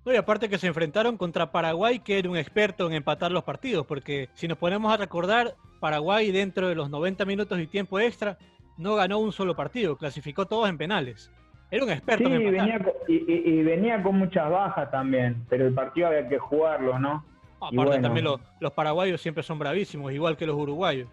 No, 0.04 0.12
y 0.12 0.16
aparte 0.16 0.48
que 0.48 0.56
se 0.56 0.68
enfrentaron 0.68 1.16
contra 1.16 1.50
Paraguay, 1.50 1.98
que 1.98 2.18
era 2.18 2.30
un 2.30 2.36
experto 2.36 2.86
en 2.86 2.94
empatar 2.94 3.32
los 3.32 3.42
partidos, 3.44 3.84
porque 3.86 4.28
si 4.34 4.46
nos 4.48 4.56
ponemos 4.56 4.92
a 4.92 4.96
recordar, 4.96 5.54
Paraguay 5.80 6.30
dentro 6.30 6.68
de 6.68 6.74
los 6.74 6.88
90 6.90 7.24
minutos 7.24 7.58
y 7.60 7.66
tiempo 7.66 7.98
extra 8.00 8.38
no 8.78 8.94
ganó 8.94 9.18
un 9.18 9.32
solo 9.32 9.54
partido, 9.56 9.96
clasificó 9.96 10.46
todos 10.46 10.68
en 10.70 10.78
penales. 10.78 11.30
Era 11.70 11.84
un 11.84 11.90
experto 11.90 12.28
sí, 12.28 12.34
en 12.34 12.40
empatar. 12.40 12.82
venía, 12.82 12.92
y- 13.08 13.50
y 13.50 13.62
venía 13.62 14.02
con 14.02 14.16
muchas 14.16 14.48
bajas 14.50 14.90
también, 14.90 15.44
pero 15.50 15.66
el 15.66 15.74
partido 15.74 16.06
había 16.08 16.28
que 16.28 16.38
jugarlo, 16.38 16.98
¿no? 16.98 17.24
Aparte 17.60 17.98
bueno. 17.98 18.02
también 18.02 18.24
los, 18.24 18.40
los 18.58 18.72
paraguayos 18.72 19.20
siempre 19.20 19.42
son 19.42 19.58
bravísimos, 19.58 20.12
igual 20.12 20.36
que 20.36 20.46
los 20.46 20.56
uruguayos. 20.56 21.08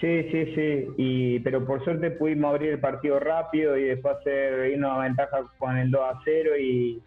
Sí, 0.00 0.22
sí, 0.32 0.46
sí, 0.54 0.88
y, 0.96 1.38
pero 1.40 1.64
por 1.64 1.84
suerte 1.84 2.10
pudimos 2.10 2.50
abrir 2.50 2.70
el 2.70 2.80
partido 2.80 3.20
rápido 3.20 3.76
y 3.76 3.84
después 3.84 4.16
hacer, 4.16 4.72
irnos 4.72 4.90
a 4.90 4.98
ventaja 5.02 5.44
con 5.58 5.76
el 5.76 5.90
2 5.92 6.00
a 6.02 6.18
0 6.24 6.58
y, 6.58 7.00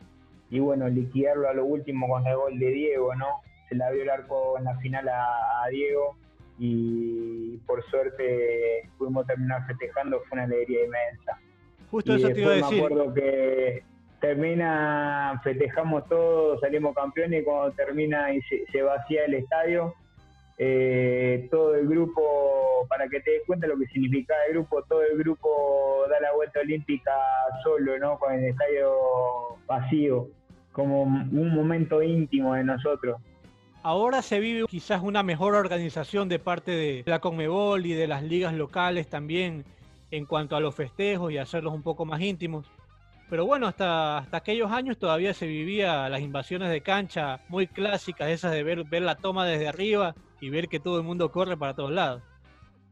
y 0.49 0.59
bueno, 0.59 0.87
liquidarlo 0.87 1.49
a 1.49 1.53
lo 1.53 1.65
último 1.65 2.07
con 2.07 2.25
el 2.25 2.35
gol 2.37 2.57
de 2.57 2.67
Diego, 2.71 3.13
¿no? 3.15 3.27
Se 3.67 3.75
le 3.75 3.83
abrió 3.83 4.03
el 4.03 4.09
arco 4.11 4.57
en 4.57 4.63
la 4.65 4.77
final 4.77 5.09
a, 5.09 5.63
a 5.65 5.67
Diego 5.69 6.15
y 6.57 7.57
por 7.65 7.83
suerte 7.89 8.89
pudimos 8.97 9.27
terminar 9.27 9.65
festejando, 9.67 10.21
fue 10.29 10.37
una 10.37 10.43
alegría 10.43 10.85
inmensa. 10.85 11.37
Justo 11.91 12.13
y 12.13 12.15
eso 12.15 12.29
te 12.29 12.39
iba 12.41 12.51
a 12.51 12.55
después 12.55 12.71
me 12.71 12.77
decir. 12.77 12.85
acuerdo 12.85 13.13
que 13.13 13.83
termina, 14.25 15.39
festejamos 15.43 16.07
todos, 16.09 16.59
salimos 16.59 16.95
campeones 16.95 17.41
y 17.41 17.45
cuando 17.45 17.71
termina 17.73 18.33
y 18.33 18.41
se, 18.41 18.65
se 18.71 18.81
vacía 18.81 19.25
el 19.25 19.35
estadio, 19.35 19.93
eh, 20.57 21.47
todo 21.51 21.75
el 21.75 21.87
grupo, 21.87 22.87
para 22.89 23.07
que 23.07 23.19
te 23.19 23.31
des 23.31 23.41
cuenta 23.45 23.67
lo 23.67 23.77
que 23.77 23.85
significaba 23.87 24.39
el 24.47 24.53
grupo, 24.53 24.81
todo 24.83 25.03
el 25.03 25.15
grupo 25.17 26.05
da 26.09 26.19
la 26.19 26.33
vuelta 26.33 26.59
olímpica 26.61 27.11
solo, 27.63 27.99
¿no? 27.99 28.17
Con 28.17 28.33
el 28.33 28.45
estadio 28.45 28.89
vacío, 29.67 30.27
como 30.71 31.03
un 31.03 31.53
momento 31.53 32.01
íntimo 32.01 32.55
de 32.55 32.63
nosotros. 32.63 33.21
Ahora 33.83 34.23
se 34.23 34.39
vive 34.39 34.65
quizás 34.67 35.03
una 35.03 35.21
mejor 35.21 35.53
organización 35.53 36.29
de 36.29 36.39
parte 36.39 36.71
de 36.71 37.03
la 37.05 37.19
Conmebol 37.19 37.85
y 37.85 37.93
de 37.93 38.07
las 38.07 38.23
ligas 38.23 38.55
locales 38.55 39.07
también 39.07 39.65
en 40.09 40.25
cuanto 40.25 40.55
a 40.55 40.59
los 40.59 40.73
festejos 40.73 41.31
y 41.31 41.37
hacerlos 41.37 41.75
un 41.75 41.83
poco 41.83 42.05
más 42.05 42.21
íntimos. 42.21 42.65
Pero 43.29 43.45
bueno, 43.45 43.67
hasta, 43.67 44.19
hasta 44.19 44.37
aquellos 44.37 44.71
años 44.71 44.97
todavía 44.97 45.33
se 45.33 45.47
vivía 45.47 46.07
las 46.09 46.21
invasiones 46.21 46.69
de 46.69 46.81
cancha 46.81 47.39
muy 47.49 47.67
clásicas, 47.67 48.29
esas 48.29 48.51
de 48.51 48.63
ver, 48.63 48.83
ver 48.83 49.01
la 49.01 49.15
toma 49.15 49.45
desde 49.45 49.67
arriba 49.67 50.13
y 50.39 50.49
ver 50.49 50.67
que 50.67 50.79
todo 50.79 50.97
el 50.97 51.03
mundo 51.03 51.31
corre 51.31 51.57
para 51.57 51.73
todos 51.73 51.91
lados. 51.91 52.21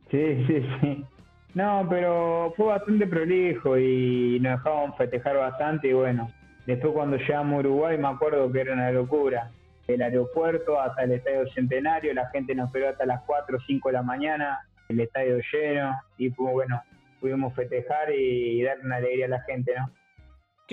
Sí, 0.10 0.46
sí, 0.48 0.66
sí. 0.82 1.06
No, 1.54 1.86
pero 1.88 2.52
fue 2.58 2.68
bastante 2.68 3.06
prolijo 3.06 3.78
y 3.78 4.40
nos 4.42 4.58
dejaban 4.58 4.96
festejar 4.96 5.38
bastante 5.38 5.90
y 5.90 5.94
bueno, 5.94 6.32
después 6.66 6.94
cuando 6.94 7.18
llegamos 7.18 7.58
a 7.58 7.60
Uruguay 7.60 7.98
me 7.98 8.08
acuerdo 8.08 8.52
que 8.52 8.62
era 8.62 8.74
una 8.74 8.92
locura. 8.92 9.52
El 9.88 10.02
aeropuerto 10.02 10.80
hasta 10.80 11.04
el 11.04 11.12
Estadio 11.12 11.46
Centenario, 11.54 12.14
la 12.14 12.30
gente 12.30 12.56
nos 12.56 12.68
esperó 12.68 12.90
hasta 12.90 13.06
las 13.06 13.22
4 13.24 13.58
o 13.58 13.60
5 13.60 13.90
de 13.90 13.94
la 13.94 14.02
mañana, 14.02 14.60
el 14.90 15.00
estadio 15.00 15.40
lleno 15.52 15.94
y 16.18 16.30
bueno, 16.30 16.82
pudimos 17.20 17.54
festejar 17.54 18.12
y, 18.12 18.64
dar 18.64 18.80
una 18.84 18.96
alegría 18.96 19.26
a 19.26 19.30
la 19.30 19.42
gente, 19.42 19.74
¿no? 19.78 19.90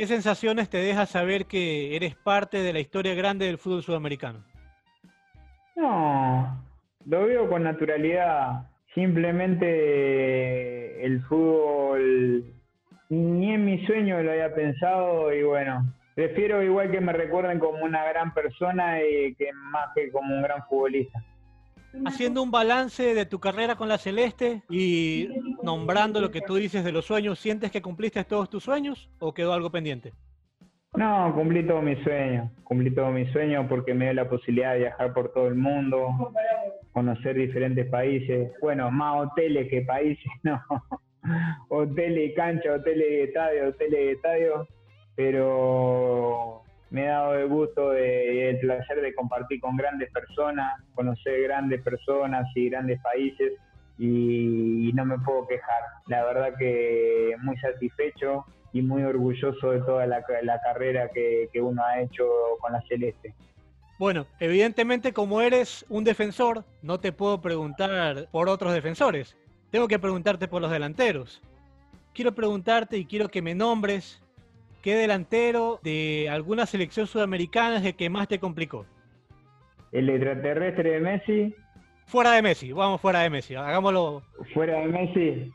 ¿Qué 0.01 0.07
sensaciones 0.07 0.71
te 0.71 0.79
deja 0.79 1.05
saber 1.05 1.45
que 1.45 1.95
eres 1.95 2.17
parte 2.17 2.63
de 2.63 2.73
la 2.73 2.81
historia 2.81 3.15
grande 3.15 3.45
del 3.45 3.59
fútbol 3.59 3.83
sudamericano? 3.83 4.43
No, 5.77 6.65
lo 7.05 7.27
veo 7.27 7.47
con 7.51 7.65
naturalidad. 7.65 8.63
Simplemente 8.95 11.05
el 11.05 11.21
fútbol 11.25 12.47
ni 13.11 13.53
en 13.53 13.67
mi 13.67 13.85
sueño 13.85 14.23
lo 14.23 14.31
había 14.31 14.55
pensado 14.55 15.35
y 15.35 15.43
bueno, 15.43 15.93
prefiero 16.15 16.63
igual 16.63 16.91
que 16.91 17.03
me 17.03 17.13
recuerden 17.13 17.59
como 17.59 17.85
una 17.85 18.03
gran 18.07 18.33
persona 18.33 19.03
y 19.03 19.35
que 19.35 19.53
más 19.53 19.91
que 19.95 20.11
como 20.11 20.35
un 20.35 20.41
gran 20.41 20.67
futbolista. 20.67 21.23
Haciendo 22.07 22.43
un 22.43 22.51
balance 22.51 23.15
de 23.15 23.27
tu 23.27 23.41
carrera 23.41 23.77
con 23.77 23.89
la 23.89 23.99
Celeste 23.99 24.63
y 24.71 25.29
nombrando 25.63 26.21
lo 26.21 26.31
que 26.31 26.41
tú 26.41 26.55
dices 26.55 26.85
de 26.85 26.93
los 26.93 27.05
sueños, 27.05 27.39
¿sientes 27.39 27.71
que 27.71 27.83
cumpliste 27.83 28.23
todos 28.25 28.49
tus 28.49 28.65
sueños 28.65 29.11
o 29.19 29.35
quedó 29.35 29.53
algo 29.53 29.71
pendiente? 29.71 30.13
No, 30.95 31.33
cumplí 31.35 31.65
todos 31.65 31.85
mis 31.85 32.03
sueños, 32.03 32.51
cumplí 32.65 32.93
todos 32.93 33.13
mis 33.13 33.31
sueños 33.31 33.67
porque 33.69 33.95
me 33.95 34.07
dio 34.07 34.15
la 34.15 34.29
posibilidad 34.29 34.73
de 34.73 34.81
viajar 34.81 35.13
por 35.13 35.33
todo 35.33 35.47
el 35.47 35.55
mundo, 35.55 36.33
conocer 36.93 37.37
diferentes 37.37 37.89
países, 37.89 38.53
bueno, 38.61 38.91
más 38.91 39.27
hoteles 39.29 39.69
que 39.69 39.83
países, 39.83 40.25
no, 40.43 40.61
hoteles 41.69 42.31
y 42.31 42.35
cancha, 42.35 42.73
hoteles 42.73 43.07
y 43.09 43.21
estadio, 43.21 43.69
hoteles 43.69 44.01
y 44.01 44.09
estadio, 44.09 44.69
pero 45.15 46.65
me 46.91 47.09
ha 47.09 47.19
dado 47.19 47.35
el 47.35 47.49
gusto 47.49 47.97
y 47.97 48.39
el 48.41 48.59
placer 48.61 49.01
de 49.01 49.15
compartir 49.15 49.61
con 49.61 49.77
grandes 49.77 50.11
personas, 50.13 50.83
conocer 50.95 51.43
grandes 51.43 51.83
personas 51.83 52.47
y 52.55 52.69
grandes 52.69 53.01
países 53.01 53.53
y 53.99 54.91
no 54.95 55.05
me 55.05 55.19
puedo 55.19 55.47
quejar, 55.47 55.83
la 56.07 56.25
verdad 56.25 56.55
que 56.59 57.35
muy 57.43 57.57
satisfecho 57.59 58.47
y 58.73 58.83
muy 58.83 59.03
orgulloso 59.03 59.73
de 59.73 59.81
toda 59.81 60.07
la, 60.07 60.23
carrera 60.63 61.11
que, 61.13 61.49
uno 61.61 61.83
ha 61.85 62.01
hecho 62.01 62.25
con 62.61 62.73
la 62.73 62.83
Celeste. 62.89 63.35
Bueno, 63.99 64.27
evidentemente 64.39 65.13
como 65.13 65.43
eres 65.43 65.85
un 65.89 66.05
defensor, 66.05 66.65
no 66.83 67.01
te 67.01 67.13
puedo 67.13 67.41
preguntar 67.41 68.29
por 68.31 68.49
otros 68.49 68.73
defensores, 68.73 69.37
tengo 69.71 69.89
que 69.89 69.99
preguntarte 69.99 70.49
por 70.49 70.63
los 70.63 70.71
delanteros. 70.71 71.43
Quiero 72.15 72.35
preguntarte 72.35 72.97
y 72.97 73.05
quiero 73.05 73.29
que 73.29 73.43
me 73.43 73.55
nombres 73.55 74.23
qué 74.83 74.95
delantero 74.95 75.81
de 75.83 76.29
alguna 76.31 76.67
selección 76.67 77.07
sudamericana 77.07 77.77
es 77.79 77.85
el 77.85 77.95
que 77.95 78.11
más 78.11 78.29
te 78.29 78.39
complicó. 78.39 78.87
El 79.93 80.09
extraterrestre 80.09 80.91
de 80.93 81.01
Messi. 81.01 81.55
Fuera 82.07 82.33
de 82.33 82.43
Messi, 82.43 82.73
vamos 82.73 83.01
fuera 83.01 83.21
de 83.21 83.31
Messi, 83.31 83.55
hagámoslo. 83.55 84.23
Fuera 84.55 84.79
de 84.81 84.87
Messi. 84.87 85.53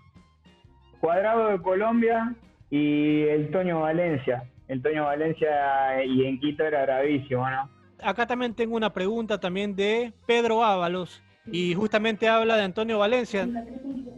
Cuadrado 0.99 1.49
de 1.49 1.61
Colombia, 1.61 2.33
y 2.69 3.23
el 3.23 3.51
Toño 3.51 3.81
Valencia. 3.81 4.43
El 4.67 4.81
Toño 4.81 5.05
Valencia 5.05 6.03
y 6.03 6.25
en 6.25 6.39
Quito 6.39 6.63
era 6.63 6.83
bravísimo, 6.83 7.47
¿no? 7.49 7.69
Acá 8.01 8.25
también 8.25 8.53
tengo 8.53 8.75
una 8.75 8.91
pregunta 8.91 9.39
también 9.39 9.75
de 9.75 10.11
Pedro 10.25 10.63
Ábalos 10.63 11.21
y 11.45 11.73
justamente 11.75 12.27
habla 12.27 12.57
de 12.57 12.63
Antonio 12.63 12.97
Valencia. 12.99 13.47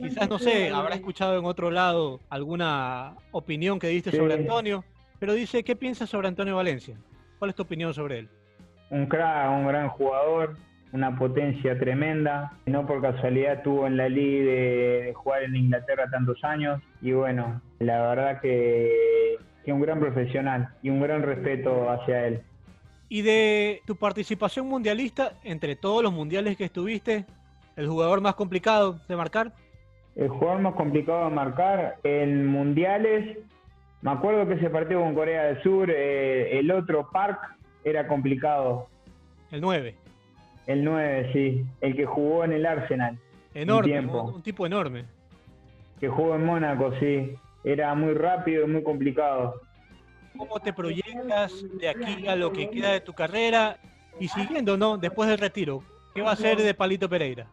Quizás, 0.01 0.30
no 0.30 0.39
sé, 0.39 0.70
habrá 0.70 0.95
escuchado 0.95 1.38
en 1.38 1.45
otro 1.45 1.70
lado 1.72 2.22
alguna 2.30 3.16
opinión 3.32 3.78
que 3.80 3.88
diste 3.88 4.12
Sí. 4.12 4.18
sobre 4.18 4.36
Antonio, 4.36 4.84
pero 5.20 5.34
dice, 5.34 5.63
¿qué 5.63 5.76
piensas 5.76 6.09
sobre 6.09 6.28
Antonio 6.28 6.55
Valencia? 6.55 6.97
¿Cuál 7.39 7.49
es 7.49 7.55
tu 7.55 7.63
opinión 7.63 7.93
sobre 7.93 8.20
él? 8.20 8.30
Un 8.89 9.05
crack, 9.07 9.51
un 9.51 9.68
gran 9.68 9.89
jugador, 9.89 10.55
una 10.91 11.18
potencia 11.18 11.78
tremenda. 11.78 12.53
No 12.65 12.86
por 12.86 13.01
casualidad 13.01 13.53
estuvo 13.53 13.86
en 13.88 13.97
la 13.97 14.09
liga 14.09 14.45
de, 14.45 15.01
de 15.05 15.13
jugar 15.13 15.43
en 15.43 15.55
Inglaterra 15.55 16.09
tantos 16.09 16.43
años. 16.43 16.82
Y 17.01 17.11
bueno, 17.11 17.61
la 17.80 18.01
verdad 18.01 18.41
que, 18.41 19.38
que 19.65 19.74
un 19.74 19.82
gran 19.82 19.99
profesional 19.99 20.70
y 20.82 20.89
un 20.89 21.01
gran 21.01 21.24
respeto 21.24 21.89
hacia 21.89 22.28
él. 22.28 22.41
Y 23.09 23.22
de 23.22 23.82
tu 23.86 23.95
participación 23.95 24.68
mundialista, 24.68 25.34
entre 25.43 25.76
todos 25.76 26.03
los 26.03 26.13
mundiales 26.13 26.57
que 26.57 26.65
estuviste, 26.65 27.26
el 27.76 27.88
jugador 27.88 28.22
más 28.22 28.36
complicado 28.36 28.99
de 29.07 29.15
marcar. 29.15 29.53
El 30.15 30.30
jugador 30.30 30.61
más 30.61 30.76
complicado 30.76 31.30
de 31.30 31.36
marcar 31.36 31.97
en 32.03 32.47
mundiales, 32.47 33.38
me 34.01 34.11
acuerdo 34.11 34.47
que 34.47 34.53
ese 34.55 34.69
partido 34.69 35.01
con 35.01 35.13
Corea 35.15 35.43
del 35.45 35.63
Sur, 35.63 35.89
eh, 35.89 36.59
el 36.59 36.71
otro 36.71 37.09
Park 37.11 37.39
era 37.83 38.07
complicado. 38.07 38.87
El 39.51 39.61
9. 39.61 39.95
El 40.67 40.83
9, 40.83 41.29
sí, 41.33 41.65
el 41.81 41.95
que 41.95 42.05
jugó 42.05 42.43
en 42.43 42.51
el 42.53 42.65
Arsenal, 42.65 43.17
Enorme, 43.53 43.99
un, 44.01 44.35
un 44.35 44.41
tipo 44.43 44.65
enorme. 44.65 45.05
que 45.99 46.09
jugó 46.09 46.35
en 46.35 46.45
Mónaco, 46.45 46.93
sí. 46.99 47.33
Era 47.63 47.93
muy 47.95 48.13
rápido 48.13 48.65
y 48.65 48.67
muy 48.69 48.83
complicado. 48.83 49.59
¿Cómo 50.37 50.59
te 50.59 50.71
proyectas 50.71 51.65
de 51.79 51.89
aquí 51.89 52.27
a 52.27 52.35
lo 52.35 52.51
que 52.51 52.69
queda 52.69 52.91
de 52.91 53.01
tu 53.01 53.13
carrera? 53.13 53.77
Y 54.19 54.27
siguiendo, 54.27 54.77
¿no? 54.77 54.97
Después 54.97 55.27
del 55.29 55.39
retiro, 55.39 55.81
¿qué 56.13 56.21
va 56.21 56.31
a 56.31 56.35
ser 56.35 56.57
de 56.61 56.73
Palito 56.73 57.09
Pereira? 57.09 57.47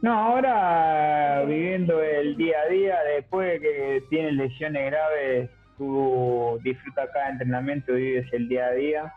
No, 0.00 0.12
ahora 0.12 1.44
viviendo 1.44 2.00
el 2.00 2.36
día 2.36 2.56
a 2.64 2.70
día, 2.70 2.98
después 3.16 3.54
de 3.54 3.60
que 3.60 4.04
tienes 4.08 4.34
lesiones 4.34 4.92
graves, 4.92 5.50
tú 5.76 6.60
disfrutas 6.62 7.10
cada 7.12 7.30
entrenamiento, 7.30 7.94
vives 7.94 8.32
el 8.32 8.48
día 8.48 8.66
a 8.66 8.72
día. 8.72 9.12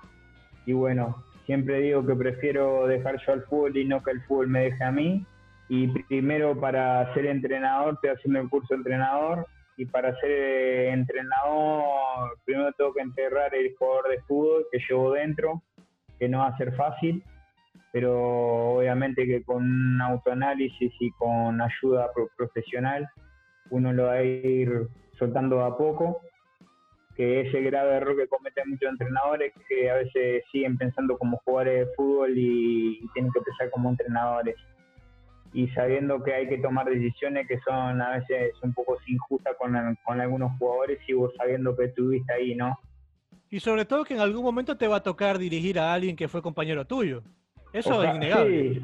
Y 0.65 0.73
bueno, 0.73 1.23
siempre 1.45 1.81
digo 1.81 2.03
que 2.03 2.15
prefiero 2.15 2.87
dejar 2.87 3.17
yo 3.23 3.33
al 3.33 3.43
fútbol 3.43 3.77
y 3.77 3.85
no 3.85 4.01
que 4.03 4.11
el 4.11 4.21
fútbol 4.23 4.47
me 4.47 4.61
deje 4.61 4.83
a 4.83 4.91
mí. 4.91 5.23
Y 5.69 5.87
primero 6.05 6.59
para 6.59 7.13
ser 7.13 7.27
entrenador, 7.27 7.93
estoy 7.93 8.09
haciendo 8.09 8.39
el 8.39 8.49
curso 8.49 8.73
de 8.73 8.77
entrenador. 8.77 9.45
Y 9.77 9.85
para 9.85 10.15
ser 10.19 10.31
eh, 10.31 10.89
entrenador, 10.91 12.37
primero 12.43 12.71
tengo 12.73 12.93
que 12.93 13.01
enterrar 13.01 13.53
el 13.53 13.75
jugador 13.77 14.09
de 14.09 14.21
fútbol 14.21 14.65
que 14.71 14.79
llevo 14.79 15.13
dentro, 15.13 15.61
que 16.17 16.27
no 16.27 16.39
va 16.39 16.47
a 16.47 16.57
ser 16.57 16.75
fácil 16.75 17.23
pero 17.91 18.77
obviamente 18.77 19.25
que 19.25 19.43
con 19.43 19.63
un 19.63 20.01
autoanálisis 20.01 20.91
y 20.99 21.11
con 21.11 21.59
ayuda 21.61 22.11
pro- 22.13 22.29
profesional 22.37 23.07
uno 23.69 23.93
lo 23.93 24.05
va 24.05 24.13
a 24.13 24.23
ir 24.23 24.87
soltando 25.17 25.63
a 25.63 25.77
poco, 25.77 26.21
que 27.15 27.41
ese 27.41 27.61
grave 27.61 27.95
error 27.97 28.17
que 28.17 28.27
cometen 28.27 28.69
muchos 28.69 28.89
entrenadores 28.89 29.53
que 29.67 29.89
a 29.89 29.95
veces 29.95 30.43
siguen 30.51 30.77
pensando 30.77 31.17
como 31.17 31.37
jugadores 31.45 31.87
de 31.87 31.93
fútbol 31.95 32.33
y, 32.37 33.01
tienen 33.13 33.31
que 33.31 33.41
pensar 33.41 33.69
como 33.71 33.89
entrenadores. 33.89 34.55
y 35.53 35.67
sabiendo 35.69 36.23
que 36.23 36.33
hay 36.33 36.47
que 36.47 36.57
tomar 36.59 36.89
decisiones 36.89 37.45
que 37.47 37.59
son 37.59 38.01
a 38.01 38.17
veces 38.17 38.53
un 38.63 38.73
poco 38.73 38.97
injustas 39.07 39.55
con, 39.57 39.73
con 40.05 40.21
algunos 40.21 40.57
jugadores 40.57 40.99
y 41.07 41.13
vos 41.13 41.33
sabiendo 41.37 41.75
que 41.75 41.85
estuviste 41.85 42.31
ahí, 42.33 42.55
¿no? 42.55 42.77
Y 43.49 43.59
sobre 43.59 43.83
todo 43.83 44.05
que 44.05 44.13
en 44.13 44.21
algún 44.21 44.43
momento 44.43 44.77
te 44.77 44.87
va 44.87 44.97
a 44.97 45.03
tocar 45.03 45.37
dirigir 45.37 45.77
a 45.77 45.93
alguien 45.93 46.15
que 46.15 46.29
fue 46.29 46.41
compañero 46.41 46.85
tuyo. 46.85 47.21
Eso 47.73 48.03
es 48.03 48.15
innegable. 48.15 48.73
Sí, 48.73 48.81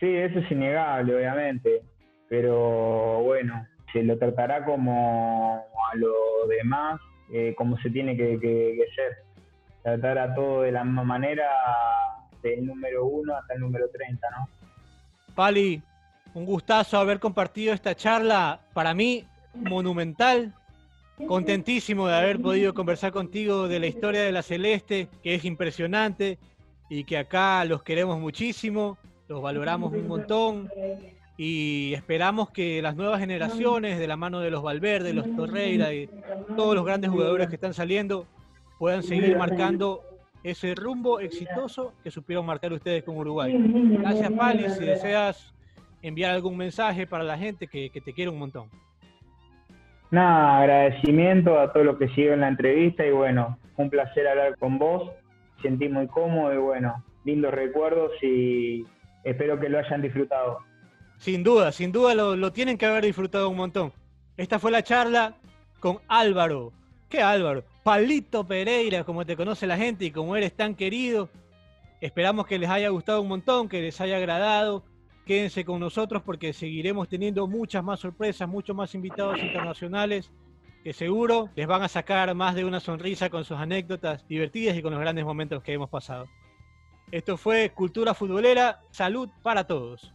sí, 0.00 0.16
eso 0.16 0.38
es 0.40 0.50
innegable, 0.50 1.14
obviamente. 1.14 1.82
Pero 2.28 3.22
bueno, 3.22 3.66
se 3.92 4.02
lo 4.02 4.18
tratará 4.18 4.64
como 4.64 5.64
a 5.92 5.96
lo 5.96 6.46
demás, 6.48 7.00
eh, 7.32 7.54
como 7.56 7.78
se 7.78 7.90
tiene 7.90 8.16
que, 8.16 8.38
que, 8.40 8.84
ser. 8.94 9.18
Tratar 9.82 10.18
a 10.18 10.34
todo 10.34 10.62
de 10.62 10.72
la 10.72 10.84
misma 10.84 11.02
manera, 11.02 11.48
del 12.42 12.64
número 12.64 13.04
uno 13.04 13.34
hasta 13.34 13.54
el 13.54 13.60
número 13.60 13.88
30, 13.90 14.30
¿no? 14.30 14.48
Pali, 15.34 15.82
un 16.34 16.44
gustazo 16.46 16.98
haber 16.98 17.18
compartido 17.18 17.74
esta 17.74 17.94
charla, 17.94 18.60
para 18.74 18.94
mí 18.94 19.26
monumental. 19.54 20.54
Contentísimo 21.26 22.08
de 22.08 22.16
haber 22.16 22.40
podido 22.40 22.74
conversar 22.74 23.12
contigo 23.12 23.68
de 23.68 23.78
la 23.78 23.86
historia 23.86 24.22
de 24.22 24.32
la 24.32 24.42
Celeste, 24.42 25.08
que 25.22 25.34
es 25.34 25.44
impresionante 25.44 26.38
y 26.92 27.04
que 27.04 27.16
acá 27.16 27.64
los 27.64 27.82
queremos 27.82 28.20
muchísimo, 28.20 28.98
los 29.26 29.40
valoramos 29.40 29.94
un 29.94 30.06
montón 30.06 30.68
y 31.38 31.94
esperamos 31.94 32.50
que 32.50 32.82
las 32.82 32.96
nuevas 32.96 33.18
generaciones, 33.18 33.98
de 33.98 34.06
la 34.06 34.18
mano 34.18 34.40
de 34.40 34.50
los 34.50 34.62
Valverde, 34.62 35.14
los 35.14 35.34
Torreira 35.34 35.94
y 35.94 36.10
todos 36.54 36.74
los 36.74 36.84
grandes 36.84 37.10
jugadores 37.10 37.48
que 37.48 37.54
están 37.54 37.72
saliendo, 37.72 38.26
puedan 38.78 39.02
seguir 39.02 39.38
marcando 39.38 40.02
ese 40.44 40.74
rumbo 40.74 41.18
exitoso 41.18 41.94
que 42.04 42.10
supieron 42.10 42.44
marcar 42.44 42.74
ustedes 42.74 43.04
con 43.04 43.16
Uruguay. 43.16 43.56
Gracias, 43.98 44.30
Pali. 44.30 44.68
Si 44.68 44.84
deseas 44.84 45.54
enviar 46.02 46.32
algún 46.32 46.58
mensaje 46.58 47.06
para 47.06 47.24
la 47.24 47.38
gente 47.38 47.68
que, 47.68 47.88
te 47.88 48.12
quiere 48.12 48.30
un 48.30 48.38
montón. 48.38 48.68
Nada, 50.10 50.58
agradecimiento 50.58 51.58
a 51.58 51.72
todo 51.72 51.84
lo 51.84 51.96
que 51.96 52.08
siguió 52.08 52.34
en 52.34 52.40
la 52.40 52.48
entrevista 52.48 53.06
y 53.06 53.12
bueno, 53.12 53.56
un 53.78 53.88
placer 53.88 54.28
hablar 54.28 54.58
con 54.58 54.78
vos. 54.78 55.10
Sentí 55.62 55.88
muy 55.88 56.08
cómodo 56.08 56.52
y 56.52 56.58
bueno, 56.58 57.04
lindos 57.24 57.54
recuerdos 57.54 58.12
y 58.22 58.84
espero 59.24 59.58
que 59.58 59.68
lo 59.68 59.78
hayan 59.78 60.02
disfrutado. 60.02 60.58
Sin 61.18 61.44
duda, 61.44 61.70
sin 61.70 61.92
duda 61.92 62.14
lo, 62.14 62.34
lo 62.34 62.52
tienen 62.52 62.76
que 62.76 62.86
haber 62.86 63.04
disfrutado 63.04 63.48
un 63.48 63.56
montón. 63.56 63.92
Esta 64.36 64.58
fue 64.58 64.70
la 64.70 64.82
charla 64.82 65.36
con 65.78 65.98
Álvaro. 66.08 66.72
¿Qué 67.08 67.22
Álvaro? 67.22 67.64
Palito 67.84 68.46
Pereira, 68.46 69.04
como 69.04 69.24
te 69.24 69.36
conoce 69.36 69.66
la 69.66 69.76
gente 69.76 70.04
y 70.06 70.10
como 70.10 70.36
eres 70.36 70.52
tan 70.54 70.74
querido. 70.74 71.28
Esperamos 72.00 72.46
que 72.46 72.58
les 72.58 72.68
haya 72.68 72.88
gustado 72.88 73.22
un 73.22 73.28
montón, 73.28 73.68
que 73.68 73.80
les 73.80 74.00
haya 74.00 74.16
agradado. 74.16 74.82
Quédense 75.24 75.64
con 75.64 75.78
nosotros 75.78 76.22
porque 76.22 76.52
seguiremos 76.52 77.08
teniendo 77.08 77.46
muchas 77.46 77.84
más 77.84 78.00
sorpresas, 78.00 78.48
muchos 78.48 78.74
más 78.74 78.94
invitados 78.94 79.38
internacionales 79.38 80.30
que 80.82 80.92
seguro 80.92 81.48
les 81.54 81.66
van 81.66 81.82
a 81.82 81.88
sacar 81.88 82.34
más 82.34 82.54
de 82.54 82.64
una 82.64 82.80
sonrisa 82.80 83.30
con 83.30 83.44
sus 83.44 83.58
anécdotas 83.58 84.26
divertidas 84.26 84.76
y 84.76 84.82
con 84.82 84.92
los 84.92 85.00
grandes 85.00 85.24
momentos 85.24 85.62
que 85.62 85.72
hemos 85.72 85.90
pasado. 85.90 86.28
Esto 87.10 87.36
fue 87.36 87.70
Cultura 87.70 88.14
Futbolera. 88.14 88.80
Salud 88.90 89.28
para 89.42 89.66
todos. 89.66 90.12